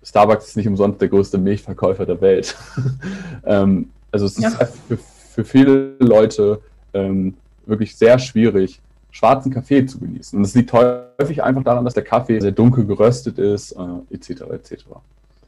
Starbucks 0.04 0.48
ist 0.48 0.58
nicht 0.58 0.68
umsonst 0.68 1.02
der 1.02 1.10
größte 1.10 1.38
Milchverkäufer 1.38 2.06
der 2.06 2.20
Welt. 2.22 2.56
ähm, 3.46 3.90
also 4.12 4.26
es 4.26 4.38
ja. 4.40 4.50
ist 4.50 4.78
für, 4.88 4.98
für 4.98 5.46
viele 5.46 5.96
Leute 6.00 6.62
ähm, 6.94 7.36
wirklich 7.66 7.96
sehr 7.96 8.20
schwierig, 8.20 8.80
schwarzen 9.12 9.52
Kaffee 9.52 9.86
zu 9.86 10.00
genießen. 10.00 10.38
Und 10.38 10.46
es 10.46 10.56
liegt 10.56 10.72
häufig 10.74 11.44
einfach 11.44 11.64
daran, 11.64 11.86
dass 11.86 11.94
der 11.94 12.04
Kaffee 12.04 12.40
sehr 12.40 12.52
dunkel 12.52 12.86
geröstet 12.86 13.38
ist, 13.38 13.74
äh, 13.74 14.14
etc. 14.16 14.42
etc. 14.52 14.86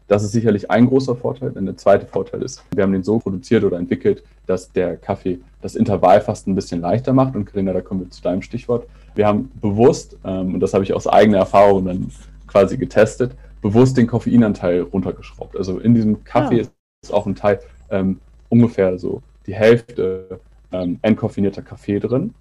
Das 0.07 0.23
ist 0.23 0.33
sicherlich 0.33 0.69
ein 0.69 0.85
großer 0.87 1.15
Vorteil. 1.15 1.51
Denn 1.51 1.65
der 1.65 1.77
zweite 1.77 2.05
Vorteil 2.05 2.41
ist, 2.41 2.63
wir 2.73 2.83
haben 2.83 2.91
den 2.91 3.03
so 3.03 3.19
produziert 3.19 3.63
oder 3.63 3.77
entwickelt, 3.77 4.23
dass 4.45 4.71
der 4.71 4.97
Kaffee 4.97 5.39
das 5.61 5.75
Intervallfasten 5.75 6.51
ein 6.51 6.55
bisschen 6.55 6.81
leichter 6.81 7.13
macht. 7.13 7.35
Und 7.35 7.45
Karina, 7.45 7.73
da 7.73 7.81
kommen 7.81 8.01
wir 8.01 8.09
zu 8.09 8.21
deinem 8.21 8.41
Stichwort. 8.41 8.85
Wir 9.15 9.27
haben 9.27 9.49
bewusst, 9.61 10.17
ähm, 10.25 10.55
und 10.55 10.59
das 10.59 10.73
habe 10.73 10.83
ich 10.83 10.93
aus 10.93 11.07
eigener 11.07 11.37
Erfahrung 11.37 11.85
dann 11.85 12.11
quasi 12.47 12.77
getestet, 12.77 13.31
bewusst 13.61 13.95
den 13.95 14.07
Koffeinanteil 14.07 14.81
runtergeschraubt. 14.81 15.55
Also 15.55 15.79
in 15.79 15.95
diesem 15.95 16.23
Kaffee 16.23 16.61
ja. 16.61 16.67
Ist 17.03 17.13
auch 17.13 17.25
ein 17.25 17.35
Teil 17.35 17.59
ähm, 17.89 18.21
ungefähr 18.47 18.97
so 18.97 19.21
die 19.45 19.53
Hälfte 19.53 20.39
ähm, 20.73 20.99
entkoffinierter 21.01 21.61
Kaffee 21.61 21.99
drin. 21.99 22.33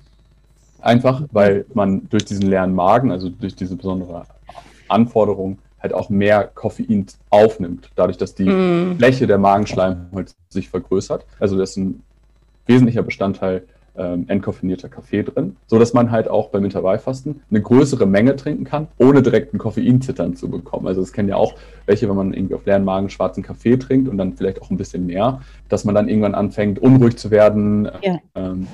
Einfach, 0.81 1.23
weil 1.31 1.65
man 1.75 2.09
durch 2.09 2.25
diesen 2.25 2.49
leeren 2.49 2.75
Magen, 2.75 3.13
also 3.13 3.29
durch 3.29 3.55
diese 3.55 3.77
besondere 3.77 4.25
Anforderung, 4.89 5.59
halt 5.81 5.95
auch 5.95 6.11
mehr 6.11 6.45
Koffein 6.45 7.07
aufnimmt, 7.31 7.91
dadurch, 7.95 8.17
dass 8.17 8.35
die 8.35 8.49
mm. 8.49 8.97
Fläche 8.99 9.27
der 9.27 9.39
Magenschleimhaut 9.39 10.35
sich 10.49 10.69
vergrößert. 10.69 11.25
Also 11.41 11.57
das 11.59 11.71
ist 11.71 11.77
ein 11.77 12.03
wesentlicher 12.67 13.03
Bestandteil 13.03 13.65
ähm, 13.97 14.25
entkoffinierter 14.29 14.89
Kaffee 14.89 15.23
drin, 15.23 15.57
so 15.67 15.79
dass 15.79 15.93
man 15.93 16.11
halt 16.11 16.29
auch 16.29 16.51
beim 16.51 16.65
Intervallfasten 16.65 17.43
eine 17.51 17.61
größere 17.61 18.07
Menge 18.07 18.37
trinken 18.37 18.65
kann, 18.65 18.89
ohne 18.99 19.23
direkt 19.23 19.53
einen 19.53 19.59
Koffeinzittern 19.59 20.35
zu 20.35 20.49
bekommen. 20.49 20.87
Also 20.87 21.01
das 21.01 21.13
kennen 21.13 21.29
ja 21.29 21.37
auch 21.37 21.55
welche, 21.87 22.09
wenn 22.09 22.17
man 22.17 22.33
irgendwie 22.33 22.55
auf 22.55 22.65
leeren 22.65 22.85
Magen 22.85 23.11
schwarzen 23.11 23.43
Kaffee 23.43 23.77
trinkt 23.77 24.09
und 24.09 24.17
dann 24.19 24.35
vielleicht 24.35 24.63
auch 24.63 24.71
ein 24.71 24.77
bisschen 24.77 25.07
mehr, 25.07 25.41
dass 25.69 25.85
man 25.85 25.95
dann 25.95 26.09
irgendwann 26.09 26.35
anfängt, 26.35 26.79
unruhig 26.79 27.17
zu 27.17 27.31
werden, 27.31 27.89
ja. 28.03 28.19
ähm, 28.35 28.67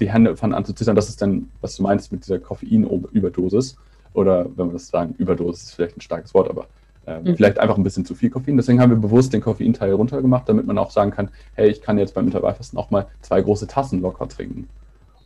die 0.00 0.10
Hände 0.10 0.36
fangen 0.36 0.54
an 0.54 0.64
zu 0.64 0.72
zittern. 0.72 0.96
Das 0.96 1.08
ist 1.08 1.20
dann, 1.20 1.50
was 1.60 1.76
du 1.76 1.82
meinst 1.82 2.12
mit 2.12 2.24
dieser 2.24 2.38
Koffeinüberdosis. 2.38 3.76
Oder 4.14 4.46
wenn 4.56 4.68
wir 4.68 4.74
das 4.74 4.88
sagen, 4.88 5.14
Überdosis 5.18 5.64
ist 5.64 5.74
vielleicht 5.74 5.96
ein 5.96 6.02
starkes 6.02 6.34
Wort, 6.34 6.50
aber 6.50 6.66
äh, 7.06 7.18
mhm. 7.20 7.36
Vielleicht 7.36 7.58
einfach 7.58 7.76
ein 7.76 7.82
bisschen 7.82 8.04
zu 8.04 8.14
viel 8.14 8.30
Koffein. 8.30 8.56
Deswegen 8.56 8.80
haben 8.80 8.90
wir 8.90 8.96
bewusst 8.96 9.32
den 9.32 9.40
Koffeinteil 9.40 9.92
runtergemacht, 9.92 10.48
damit 10.48 10.66
man 10.66 10.78
auch 10.78 10.90
sagen 10.90 11.10
kann, 11.10 11.30
hey, 11.54 11.68
ich 11.68 11.82
kann 11.82 11.98
jetzt 11.98 12.14
beim 12.14 12.26
Intervallfasten 12.26 12.78
auch 12.78 12.90
mal 12.90 13.06
zwei 13.22 13.40
große 13.40 13.66
Tassen 13.66 14.00
locker 14.00 14.28
trinken. 14.28 14.68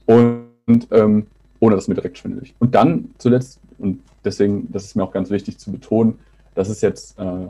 Und 0.07 0.89
ähm, 0.91 1.27
ohne 1.61 1.75
dass 1.75 1.89
mir 1.89 1.95
direkt 1.95 2.19
schwindelig. 2.19 2.55
Und 2.59 2.75
dann 2.75 3.11
zuletzt, 3.19 3.61
und 3.79 4.01
deswegen, 4.25 4.71
das 4.73 4.85
ist 4.85 4.97
mir 4.97 5.05
auch 5.05 5.13
ganz 5.13 5.31
wichtig 5.31 5.59
zu 5.59 5.71
betonen, 5.71 6.19
das 6.55 6.69
ist 6.69 6.83
jetzt 6.83 7.19
äh, 7.19 7.49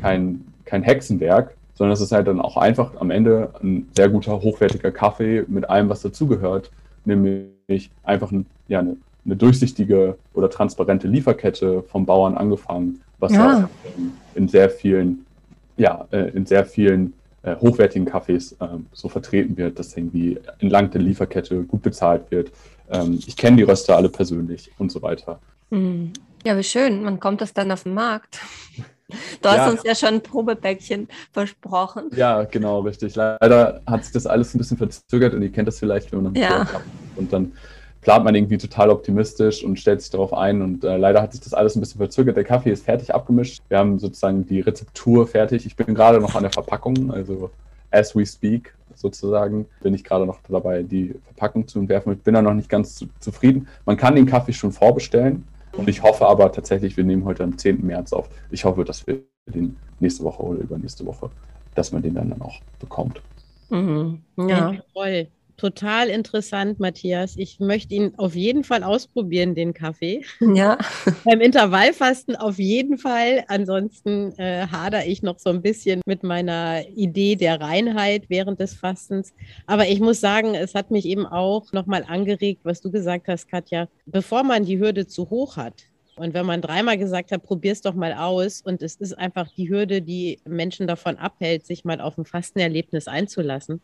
kein, 0.00 0.44
kein 0.64 0.82
Hexenwerk, 0.82 1.54
sondern 1.74 1.92
es 1.92 2.00
ist 2.00 2.12
halt 2.12 2.28
dann 2.28 2.40
auch 2.40 2.56
einfach 2.56 2.92
am 3.00 3.10
Ende 3.10 3.52
ein 3.62 3.88
sehr 3.94 4.08
guter, 4.08 4.40
hochwertiger 4.40 4.90
Kaffee 4.90 5.44
mit 5.46 5.68
allem, 5.68 5.88
was 5.88 6.02
dazugehört, 6.02 6.70
nämlich 7.04 7.90
einfach 8.02 8.30
ein, 8.32 8.46
ja, 8.68 8.80
eine 8.80 8.96
eine 9.24 9.36
durchsichtige 9.36 10.16
oder 10.34 10.50
transparente 10.50 11.08
Lieferkette 11.08 11.82
vom 11.82 12.06
Bauern 12.06 12.36
angefangen, 12.36 13.00
was 13.22 13.32
ja, 13.32 13.60
ja 13.60 13.70
in 14.34 14.48
sehr 14.48 14.68
vielen, 14.68 15.24
ja, 15.76 16.06
äh, 16.10 16.30
in 16.30 16.46
sehr 16.46 16.64
vielen 16.64 17.14
äh, 17.42 17.56
hochwertigen 17.56 18.06
Kaffees 18.06 18.56
ähm, 18.60 18.86
so 18.92 19.08
vertreten 19.08 19.56
wird, 19.56 19.78
dass 19.78 19.96
irgendwie 19.96 20.38
entlang 20.58 20.90
der 20.90 21.00
Lieferkette 21.00 21.62
gut 21.64 21.82
bezahlt 21.82 22.30
wird. 22.30 22.52
Ähm, 22.90 23.18
ich 23.26 23.36
kenne 23.36 23.56
die 23.56 23.62
Röster 23.62 23.96
alle 23.96 24.08
persönlich 24.08 24.70
und 24.78 24.92
so 24.92 25.02
weiter. 25.02 25.40
Mhm. 25.70 26.12
Ja, 26.44 26.56
wie 26.56 26.64
schön. 26.64 27.04
Wann 27.04 27.20
kommt 27.20 27.40
das 27.40 27.52
dann 27.52 27.70
auf 27.70 27.84
den 27.84 27.94
Markt? 27.94 28.40
Du 29.42 29.48
hast 29.48 29.56
ja. 29.58 29.70
uns 29.70 29.82
ja 29.84 29.94
schon 29.94 30.14
ein 30.14 30.22
Probepäckchen 30.22 31.06
versprochen. 31.32 32.04
Ja, 32.14 32.44
genau, 32.44 32.80
richtig. 32.80 33.14
Leider 33.14 33.82
hat 33.86 34.04
sich 34.04 34.12
das 34.12 34.26
alles 34.26 34.54
ein 34.54 34.58
bisschen 34.58 34.78
verzögert 34.78 35.34
und 35.34 35.42
ihr 35.42 35.52
kennt 35.52 35.68
das 35.68 35.78
vielleicht, 35.78 36.12
wenn 36.12 36.22
man 36.22 36.34
ja. 36.34 36.66
und 37.16 37.32
dann 37.32 37.52
plant 38.02 38.24
man 38.24 38.34
irgendwie 38.34 38.58
total 38.58 38.90
optimistisch 38.90 39.64
und 39.64 39.78
stellt 39.78 40.02
sich 40.02 40.10
darauf 40.10 40.34
ein. 40.34 40.60
Und 40.60 40.84
äh, 40.84 40.96
leider 40.96 41.22
hat 41.22 41.32
sich 41.32 41.40
das 41.40 41.54
alles 41.54 41.74
ein 41.74 41.80
bisschen 41.80 41.98
verzögert. 41.98 42.36
Der 42.36 42.44
Kaffee 42.44 42.70
ist 42.70 42.84
fertig 42.84 43.14
abgemischt. 43.14 43.62
Wir 43.68 43.78
haben 43.78 43.98
sozusagen 43.98 44.44
die 44.44 44.60
Rezeptur 44.60 45.26
fertig. 45.26 45.64
Ich 45.64 45.76
bin 45.76 45.94
gerade 45.94 46.20
noch 46.20 46.34
an 46.34 46.42
der 46.42 46.52
Verpackung, 46.52 47.10
also 47.10 47.50
as 47.90 48.14
we 48.14 48.26
speak 48.26 48.74
sozusagen, 48.94 49.66
bin 49.82 49.94
ich 49.94 50.04
gerade 50.04 50.26
noch 50.26 50.38
dabei, 50.48 50.82
die 50.82 51.14
Verpackung 51.24 51.66
zu 51.66 51.78
entwerfen. 51.78 52.12
Ich 52.12 52.22
bin 52.22 52.34
da 52.34 52.42
noch 52.42 52.54
nicht 52.54 52.68
ganz 52.68 52.96
zu, 52.96 53.06
zufrieden. 53.20 53.68
Man 53.86 53.96
kann 53.96 54.16
den 54.16 54.26
Kaffee 54.26 54.52
schon 54.52 54.72
vorbestellen. 54.72 55.44
Und 55.76 55.88
ich 55.88 56.02
hoffe 56.02 56.26
aber 56.26 56.52
tatsächlich, 56.52 56.96
wir 56.96 57.04
nehmen 57.04 57.24
heute 57.24 57.44
am 57.44 57.56
10. 57.56 57.86
März 57.86 58.12
auf. 58.12 58.28
Ich 58.50 58.64
hoffe, 58.64 58.84
dass 58.84 59.06
wir 59.06 59.20
den 59.46 59.76
nächste 60.00 60.22
Woche 60.24 60.42
oder 60.42 60.60
übernächste 60.60 61.06
Woche, 61.06 61.30
dass 61.74 61.92
man 61.92 62.02
den 62.02 62.14
dann, 62.14 62.28
dann 62.28 62.42
auch 62.42 62.60
bekommt. 62.78 63.22
Mhm. 63.70 64.20
Ja, 64.36 64.74
toll. 64.92 65.28
Total 65.56 66.08
interessant, 66.08 66.80
Matthias. 66.80 67.36
Ich 67.36 67.60
möchte 67.60 67.94
ihn 67.94 68.14
auf 68.16 68.34
jeden 68.34 68.64
Fall 68.64 68.82
ausprobieren, 68.82 69.54
den 69.54 69.74
Kaffee. 69.74 70.24
Ja. 70.40 70.78
Beim 71.24 71.40
Intervallfasten 71.40 72.36
auf 72.36 72.58
jeden 72.58 72.98
Fall. 72.98 73.44
Ansonsten 73.48 74.32
äh, 74.38 74.66
hadere 74.66 75.04
ich 75.04 75.22
noch 75.22 75.38
so 75.38 75.50
ein 75.50 75.62
bisschen 75.62 76.00
mit 76.06 76.22
meiner 76.22 76.86
Idee 76.88 77.36
der 77.36 77.60
Reinheit 77.60 78.24
während 78.28 78.60
des 78.60 78.74
Fastens. 78.74 79.32
Aber 79.66 79.88
ich 79.88 80.00
muss 80.00 80.20
sagen, 80.20 80.54
es 80.54 80.74
hat 80.74 80.90
mich 80.90 81.06
eben 81.06 81.26
auch 81.26 81.72
nochmal 81.72 82.04
angeregt, 82.08 82.60
was 82.64 82.80
du 82.80 82.90
gesagt 82.90 83.28
hast, 83.28 83.48
Katja. 83.48 83.88
Bevor 84.06 84.42
man 84.42 84.64
die 84.64 84.78
Hürde 84.78 85.06
zu 85.06 85.30
hoch 85.30 85.56
hat, 85.56 85.74
und 86.14 86.34
wenn 86.34 86.44
man 86.44 86.60
dreimal 86.60 86.98
gesagt 86.98 87.32
hat, 87.32 87.42
probier 87.42 87.72
es 87.72 87.80
doch 87.80 87.94
mal 87.94 88.12
aus 88.12 88.60
und 88.60 88.82
es 88.82 88.96
ist 88.96 89.16
einfach 89.16 89.48
die 89.56 89.70
Hürde, 89.70 90.02
die 90.02 90.40
Menschen 90.44 90.86
davon 90.86 91.16
abhält, 91.16 91.66
sich 91.66 91.84
mal 91.84 92.00
auf 92.00 92.18
ein 92.18 92.26
Fastenerlebnis 92.26 93.08
einzulassen, 93.08 93.80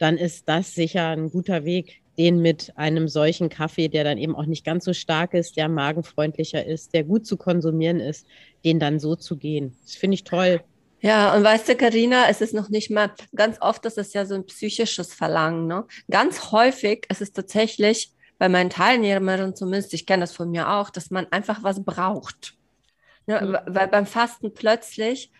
dann 0.00 0.16
ist 0.16 0.48
das 0.48 0.74
sicher 0.74 1.08
ein 1.08 1.30
guter 1.30 1.64
Weg, 1.64 2.00
den 2.18 2.40
mit 2.40 2.72
einem 2.76 3.08
solchen 3.08 3.48
Kaffee, 3.48 3.88
der 3.88 4.04
dann 4.04 4.18
eben 4.18 4.34
auch 4.34 4.46
nicht 4.46 4.64
ganz 4.64 4.84
so 4.84 4.92
stark 4.92 5.34
ist, 5.34 5.56
der 5.56 5.68
magenfreundlicher 5.68 6.64
ist, 6.64 6.92
der 6.94 7.04
gut 7.04 7.26
zu 7.26 7.36
konsumieren 7.36 8.00
ist, 8.00 8.26
den 8.64 8.78
dann 8.78 8.98
so 8.98 9.16
zu 9.16 9.36
gehen. 9.36 9.76
Das 9.84 9.94
finde 9.94 10.14
ich 10.14 10.24
toll. 10.24 10.62
Ja, 11.00 11.34
und 11.34 11.44
weißt 11.44 11.68
du, 11.68 11.76
Karina, 11.76 12.28
es 12.28 12.40
ist 12.40 12.52
noch 12.52 12.68
nicht 12.68 12.90
mal, 12.90 13.10
ganz 13.34 13.56
oft 13.60 13.86
ist 13.86 13.96
es 13.96 14.12
ja 14.12 14.26
so 14.26 14.34
ein 14.34 14.44
psychisches 14.44 15.14
Verlangen. 15.14 15.66
Ne? 15.66 15.86
Ganz 16.10 16.52
häufig 16.52 17.06
ist 17.08 17.22
es 17.22 17.32
tatsächlich 17.32 18.12
bei 18.38 18.48
meinen 18.48 18.70
Teilnehmern 18.70 19.54
zumindest, 19.54 19.94
ich 19.94 20.06
kenne 20.06 20.22
das 20.22 20.32
von 20.32 20.50
mir 20.50 20.70
auch, 20.70 20.90
dass 20.90 21.10
man 21.10 21.26
einfach 21.30 21.62
was 21.62 21.84
braucht. 21.84 22.54
Ne? 23.26 23.40
Mhm. 23.40 23.74
Weil 23.74 23.88
beim 23.88 24.06
Fasten 24.06 24.52
plötzlich 24.52 25.30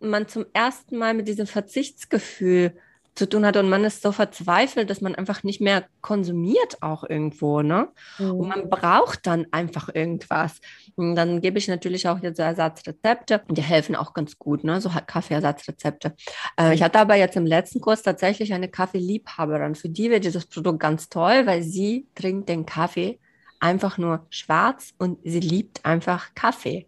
man 0.00 0.28
zum 0.28 0.46
ersten 0.52 0.96
Mal 0.96 1.14
mit 1.14 1.26
diesem 1.26 1.48
Verzichtsgefühl 1.48 2.76
zu 3.18 3.28
tun 3.28 3.44
hat 3.44 3.56
und 3.56 3.68
man 3.68 3.84
ist 3.84 4.02
so 4.02 4.12
verzweifelt, 4.12 4.88
dass 4.88 5.00
man 5.00 5.14
einfach 5.14 5.42
nicht 5.42 5.60
mehr 5.60 5.84
konsumiert 6.00 6.82
auch 6.82 7.04
irgendwo, 7.04 7.62
ne? 7.62 7.88
Mhm. 8.18 8.30
Und 8.30 8.48
man 8.48 8.70
braucht 8.70 9.26
dann 9.26 9.46
einfach 9.50 9.88
irgendwas. 9.92 10.60
Und 10.94 11.16
dann 11.16 11.40
gebe 11.40 11.58
ich 11.58 11.68
natürlich 11.68 12.08
auch 12.08 12.20
jetzt 12.20 12.38
Ersatzrezepte 12.38 13.42
die 13.50 13.62
helfen 13.62 13.96
auch 13.96 14.14
ganz 14.14 14.38
gut, 14.38 14.64
ne? 14.64 14.80
So 14.80 14.90
Kaffeeersatzrezepte. 15.06 16.14
Äh, 16.58 16.74
ich 16.74 16.82
hatte 16.82 16.98
aber 16.98 17.16
jetzt 17.16 17.36
im 17.36 17.46
letzten 17.46 17.80
Kurs 17.80 18.02
tatsächlich 18.02 18.52
eine 18.54 18.68
Kaffeeliebhaberin. 18.68 19.74
Für 19.74 19.88
die 19.88 20.10
wird 20.10 20.24
dieses 20.24 20.46
Produkt 20.46 20.80
ganz 20.80 21.08
toll, 21.08 21.46
weil 21.46 21.62
sie 21.62 22.06
trinkt 22.14 22.48
den 22.48 22.64
Kaffee 22.64 23.18
einfach 23.60 23.98
nur 23.98 24.26
schwarz 24.30 24.94
und 24.98 25.18
sie 25.24 25.40
liebt 25.40 25.84
einfach 25.84 26.34
Kaffee. 26.34 26.86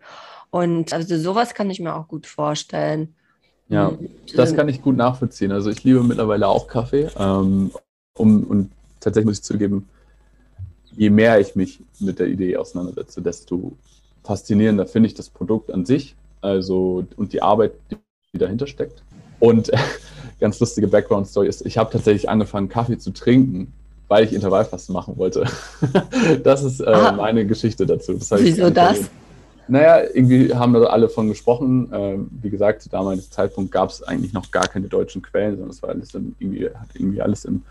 Und 0.51 0.93
also 0.93 1.17
sowas 1.17 1.55
kann 1.55 1.71
ich 1.71 1.81
mir 1.81 1.95
auch 1.95 2.09
gut 2.09 2.27
vorstellen. 2.27 3.15
Ja, 3.71 3.93
das 4.35 4.55
kann 4.55 4.69
ich 4.69 4.83
gut 4.83 4.97
nachvollziehen. 4.97 5.53
Also 5.53 5.71
ich 5.71 5.85
liebe 5.85 6.03
mittlerweile 6.03 6.49
auch 6.49 6.67
Kaffee. 6.67 7.09
Ähm, 7.17 7.71
um, 8.19 8.45
und 8.45 8.71
tatsächlich 8.99 9.27
muss 9.27 9.39
ich 9.39 9.45
zugeben, 9.45 9.89
je 10.97 11.09
mehr 11.09 11.41
ich 11.41 11.55
mich 11.55 11.81
mit 12.01 12.19
der 12.19 12.27
Idee 12.27 12.57
auseinandersetze, 12.57 13.23
desto 13.23 13.73
faszinierender 14.25 14.87
finde 14.87 15.07
ich 15.07 15.15
das 15.15 15.31
Produkt 15.31 15.73
an 15.73 15.87
sich, 15.87 16.17
also 16.41 17.07
und 17.17 17.33
die 17.33 17.43
Arbeit, 17.43 17.73
die 18.33 18.39
dahinter 18.39 18.67
steckt. 18.67 19.03
Und 19.39 19.71
ganz 20.41 20.59
lustige 20.59 20.89
Background-Story 20.89 21.49
ist, 21.49 21.65
ich 21.65 21.79
habe 21.79 21.93
tatsächlich 21.93 22.29
angefangen, 22.29 22.69
Kaffee 22.69 22.99
zu 22.99 23.13
trinken, 23.13 23.73
weil 24.09 24.25
ich 24.25 24.33
Intervallfasten 24.33 24.93
machen 24.93 25.17
wollte. 25.17 25.45
das 26.43 26.65
ist 26.65 26.81
äh, 26.81 27.13
meine 27.13 27.47
Geschichte 27.47 27.87
dazu. 27.87 28.15
Das 28.15 28.33
Wieso 28.33 28.69
das? 28.69 29.09
Naja, 29.71 30.03
irgendwie 30.13 30.53
haben 30.53 30.73
da 30.73 30.83
alle 30.85 31.09
von 31.09 31.29
gesprochen. 31.29 31.89
Ähm, 31.93 32.29
wie 32.43 32.51
gesagt, 32.51 32.83
zu 32.83 32.89
damaligen 32.89 33.23
Zeitpunkt 33.23 33.71
gab 33.71 33.91
es 33.91 34.03
eigentlich 34.03 34.33
noch 34.33 34.51
gar 34.51 34.67
keine 34.67 34.89
deutschen 34.89 35.23
Quellen, 35.23 35.53
sondern 35.53 35.71
es 35.71 35.83
war 35.83 35.91
alles 35.91 36.13
in, 36.15 36.35
irgendwie, 36.41 36.67
hat 36.67 36.89
irgendwie 36.95 37.23
alles 37.23 37.45
im 37.45 37.63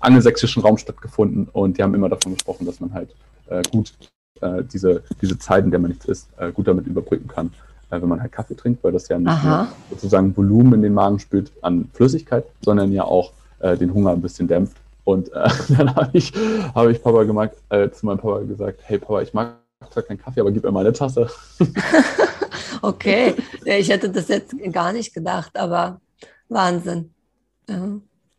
angelsächsischen 0.00 0.62
Raum 0.62 0.78
stattgefunden 0.78 1.48
und 1.52 1.76
die 1.76 1.82
haben 1.82 1.94
immer 1.94 2.08
davon 2.08 2.32
gesprochen, 2.32 2.64
dass 2.64 2.80
man 2.80 2.94
halt 2.94 3.14
äh, 3.48 3.62
gut 3.70 3.92
äh, 4.40 4.62
diese, 4.64 5.02
diese 5.20 5.38
Zeit, 5.38 5.64
in 5.64 5.70
der 5.70 5.78
man 5.78 5.90
nichts 5.90 6.06
isst, 6.06 6.30
äh, 6.38 6.50
gut 6.52 6.66
damit 6.66 6.86
überbrücken 6.86 7.28
kann, 7.28 7.48
äh, 7.90 8.00
wenn 8.00 8.08
man 8.08 8.22
halt 8.22 8.32
Kaffee 8.32 8.56
trinkt, 8.56 8.82
weil 8.82 8.92
das 8.92 9.08
ja 9.08 9.18
nicht 9.18 9.44
nur 9.44 9.68
sozusagen 9.90 10.34
Volumen 10.34 10.74
in 10.74 10.82
den 10.82 10.94
Magen 10.94 11.18
spült 11.18 11.52
an 11.60 11.90
Flüssigkeit, 11.92 12.44
sondern 12.62 12.92
ja 12.92 13.04
auch 13.04 13.32
äh, 13.58 13.76
den 13.76 13.92
Hunger 13.92 14.12
ein 14.12 14.22
bisschen 14.22 14.48
dämpft. 14.48 14.78
Und 15.04 15.30
äh, 15.34 15.48
dann 15.76 15.94
habe 15.94 16.10
ich, 16.14 16.32
hab 16.74 16.88
ich 16.88 17.02
Papa 17.02 17.24
gemacht, 17.24 17.52
zu 17.92 18.06
meinem 18.06 18.18
Papa 18.18 18.40
gesagt, 18.40 18.80
hey 18.84 18.98
Papa, 18.98 19.20
ich 19.20 19.34
mag 19.34 19.56
zwar 19.88 20.02
keinen 20.02 20.18
Kaffee, 20.18 20.40
aber 20.40 20.52
gib 20.52 20.64
mir 20.64 20.72
mal 20.72 20.80
eine 20.80 20.92
Tasse. 20.92 21.30
okay, 22.82 23.34
ich 23.64 23.88
hätte 23.88 24.10
das 24.10 24.28
jetzt 24.28 24.54
gar 24.72 24.92
nicht 24.92 25.14
gedacht, 25.14 25.56
aber 25.56 26.00
Wahnsinn. 26.48 27.14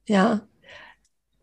Ja, 0.08 0.42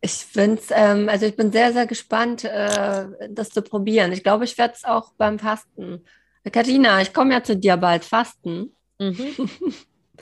ich 0.01 0.13
finde 0.13 0.63
ähm, 0.71 1.09
also 1.09 1.27
ich 1.27 1.37
bin 1.37 1.51
sehr, 1.51 1.73
sehr 1.73 1.87
gespannt, 1.87 2.45
äh, 2.45 3.07
das 3.31 3.51
zu 3.51 3.63
probieren. 3.63 4.13
Ich 4.13 4.23
glaube, 4.23 4.45
ich 4.45 4.57
werde 4.59 4.75
es 4.77 4.85
auch 4.85 5.13
beim 5.17 5.39
Fasten. 5.39 6.05
Karina, 6.53 7.01
ich 7.01 7.13
komme 7.13 7.35
ja 7.35 7.43
zu 7.43 7.57
dir 7.57 7.77
bald 7.77 8.05
fasten. 8.05 8.73
Mhm. 8.99 9.17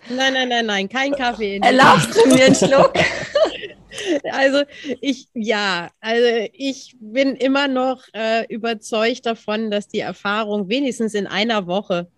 Nein, 0.09 0.35
nein, 0.35 0.49
nein, 0.49 0.67
nein, 0.67 0.89
kein 0.89 1.11
Kaffee. 1.13 1.59
Erlaubst 1.61 2.15
du 2.15 2.29
mir 2.29 2.45
einen 2.45 2.55
Schluck? 2.55 2.93
Also 4.31 4.63
ich, 5.01 5.29
ja, 5.35 5.91
also 6.01 6.49
ich 6.53 6.97
bin 7.01 7.37
immer 7.37 7.69
noch 7.69 8.03
äh, 8.13 8.47
überzeugt 8.49 9.27
davon, 9.27 9.71
dass 9.71 9.89
die 9.89 10.01
Erfahrung 10.01 10.69
wenigstens 10.69 11.15
in 11.15 11.27
einer 11.27 11.67
Woche 11.67 12.09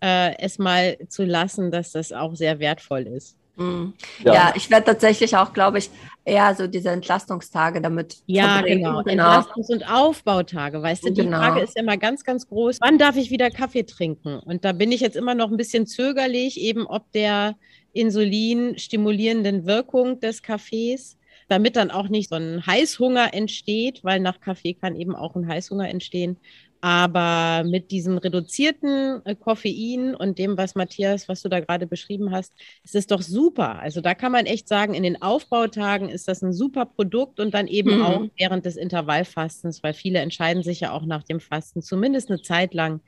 äh, 0.00 0.36
es 0.38 0.58
mal 0.58 0.98
zu 1.08 1.24
lassen, 1.24 1.70
dass 1.70 1.92
das 1.92 2.12
auch 2.12 2.34
sehr 2.34 2.58
wertvoll 2.58 3.06
ist. 3.06 3.36
Mhm. 3.56 3.92
Ja. 4.24 4.34
ja. 4.34 4.52
ich 4.56 4.70
werde 4.70 4.86
tatsächlich 4.86 5.36
auch, 5.36 5.52
glaube 5.52 5.78
ich, 5.78 5.90
eher 6.24 6.54
so 6.54 6.66
diese 6.66 6.90
Entlastungstage 6.90 7.80
damit. 7.80 8.18
Ja, 8.26 8.54
verbringen. 8.54 8.84
genau. 8.84 9.02
genau. 9.02 9.24
Entlastungs- 9.24 9.72
und 9.72 9.90
Aufbautage, 9.90 10.82
weißt 10.82 11.04
du, 11.04 11.10
die 11.10 11.22
genau. 11.22 11.38
Frage 11.38 11.60
ist 11.60 11.76
immer 11.76 11.96
ganz, 11.96 12.24
ganz 12.24 12.48
groß. 12.48 12.78
Wann 12.80 12.98
darf 12.98 13.16
ich 13.16 13.30
wieder 13.30 13.50
Kaffee 13.50 13.84
trinken? 13.84 14.38
Und 14.38 14.64
da 14.64 14.72
bin 14.72 14.92
ich 14.92 15.00
jetzt 15.00 15.16
immer 15.16 15.34
noch 15.34 15.50
ein 15.50 15.56
bisschen 15.56 15.86
zögerlich, 15.86 16.60
eben 16.60 16.86
ob 16.86 17.10
der 17.12 17.56
Insulin 17.92 18.78
stimulierenden 18.78 19.66
Wirkung 19.66 20.20
des 20.20 20.42
Kaffees 20.42 21.18
damit 21.52 21.76
dann 21.76 21.90
auch 21.90 22.08
nicht 22.08 22.30
so 22.30 22.36
ein 22.36 22.66
Heißhunger 22.66 23.34
entsteht, 23.34 24.02
weil 24.02 24.20
nach 24.20 24.40
Kaffee 24.40 24.72
kann 24.72 24.96
eben 24.96 25.14
auch 25.14 25.36
ein 25.36 25.46
Heißhunger 25.46 25.88
entstehen. 25.88 26.38
Aber 26.80 27.62
mit 27.62 27.92
diesem 27.92 28.18
reduzierten 28.18 29.24
äh, 29.24 29.36
Koffein 29.36 30.16
und 30.16 30.38
dem, 30.38 30.56
was 30.56 30.74
Matthias, 30.74 31.28
was 31.28 31.42
du 31.42 31.48
da 31.48 31.60
gerade 31.60 31.86
beschrieben 31.86 32.32
hast, 32.32 32.52
ist 32.82 32.96
es 32.96 33.06
doch 33.06 33.22
super. 33.22 33.78
Also 33.78 34.00
da 34.00 34.14
kann 34.14 34.32
man 34.32 34.46
echt 34.46 34.66
sagen, 34.66 34.94
in 34.94 35.04
den 35.04 35.22
Aufbautagen 35.22 36.08
ist 36.08 36.26
das 36.26 36.42
ein 36.42 36.52
super 36.52 36.86
Produkt 36.86 37.38
und 37.38 37.54
dann 37.54 37.68
eben 37.68 37.98
mhm. 37.98 38.02
auch 38.02 38.22
während 38.36 38.64
des 38.64 38.76
Intervallfastens, 38.76 39.84
weil 39.84 39.94
viele 39.94 40.18
entscheiden 40.18 40.64
sich 40.64 40.80
ja 40.80 40.90
auch 40.90 41.06
nach 41.06 41.22
dem 41.22 41.38
Fasten 41.38 41.82
zumindest 41.82 42.30
eine 42.30 42.42
Zeit 42.42 42.74
lang 42.74 43.00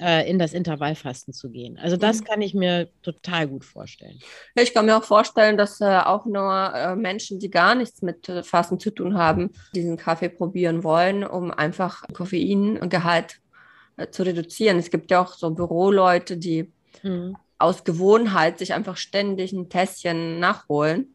äh, 0.00 0.28
in 0.30 0.38
das 0.38 0.52
Intervallfasten 0.52 1.32
zu 1.32 1.50
gehen. 1.50 1.78
Also 1.78 1.96
das 1.96 2.20
mhm. 2.20 2.24
kann 2.24 2.42
ich 2.42 2.54
mir 2.54 2.88
total 3.02 3.48
gut 3.48 3.64
vorstellen. 3.64 4.18
Ich 4.54 4.72
kann 4.72 4.86
mir 4.86 4.96
auch 4.96 5.04
vorstellen, 5.04 5.56
dass 5.56 5.80
äh, 5.80 5.98
auch 5.98 6.26
nur 6.26 6.72
äh, 6.74 6.96
Menschen, 6.96 7.38
die 7.38 7.50
gar 7.50 7.74
nichts 7.74 8.02
mit 8.02 8.28
äh, 8.28 8.42
Fasten 8.42 8.78
zu 8.78 8.90
tun 8.90 9.18
haben, 9.18 9.50
diesen 9.74 9.96
Kaffee 9.96 10.28
probieren 10.28 10.84
wollen, 10.84 11.24
um 11.24 11.50
einfach 11.50 12.04
Koffeingehalt 12.12 13.40
äh, 13.96 14.08
zu 14.10 14.22
reduzieren. 14.22 14.78
Es 14.78 14.90
gibt 14.90 15.10
ja 15.10 15.20
auch 15.20 15.34
so 15.34 15.50
Büroleute, 15.50 16.36
die 16.36 16.72
mhm. 17.02 17.36
aus 17.58 17.84
Gewohnheit 17.84 18.58
sich 18.58 18.74
einfach 18.74 18.96
ständig 18.96 19.52
ein 19.52 19.68
Tässchen 19.68 20.38
nachholen. 20.38 21.14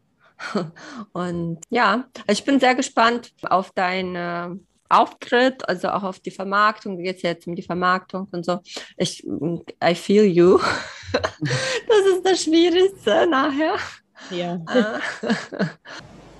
Und 1.12 1.60
ja, 1.70 2.04
ich 2.28 2.44
bin 2.44 2.60
sehr 2.60 2.74
gespannt 2.74 3.32
auf 3.42 3.70
deine 3.72 4.58
Auftritt, 4.88 5.68
also 5.68 5.88
auch 5.88 6.02
auf 6.02 6.20
die 6.20 6.30
Vermarktung. 6.30 6.98
Geht 6.98 7.16
es 7.16 7.22
jetzt 7.22 7.46
um 7.46 7.54
die 7.54 7.62
Vermarktung 7.62 8.28
und 8.32 8.44
so. 8.44 8.60
Ich, 8.96 9.24
I 9.24 9.94
feel 9.94 10.24
you. 10.24 10.58
das 11.12 12.06
ist 12.12 12.24
das 12.24 12.42
Schwierigste 12.42 13.26
nachher. 13.28 13.76
Ja. 14.30 14.60
Ah. 14.66 15.00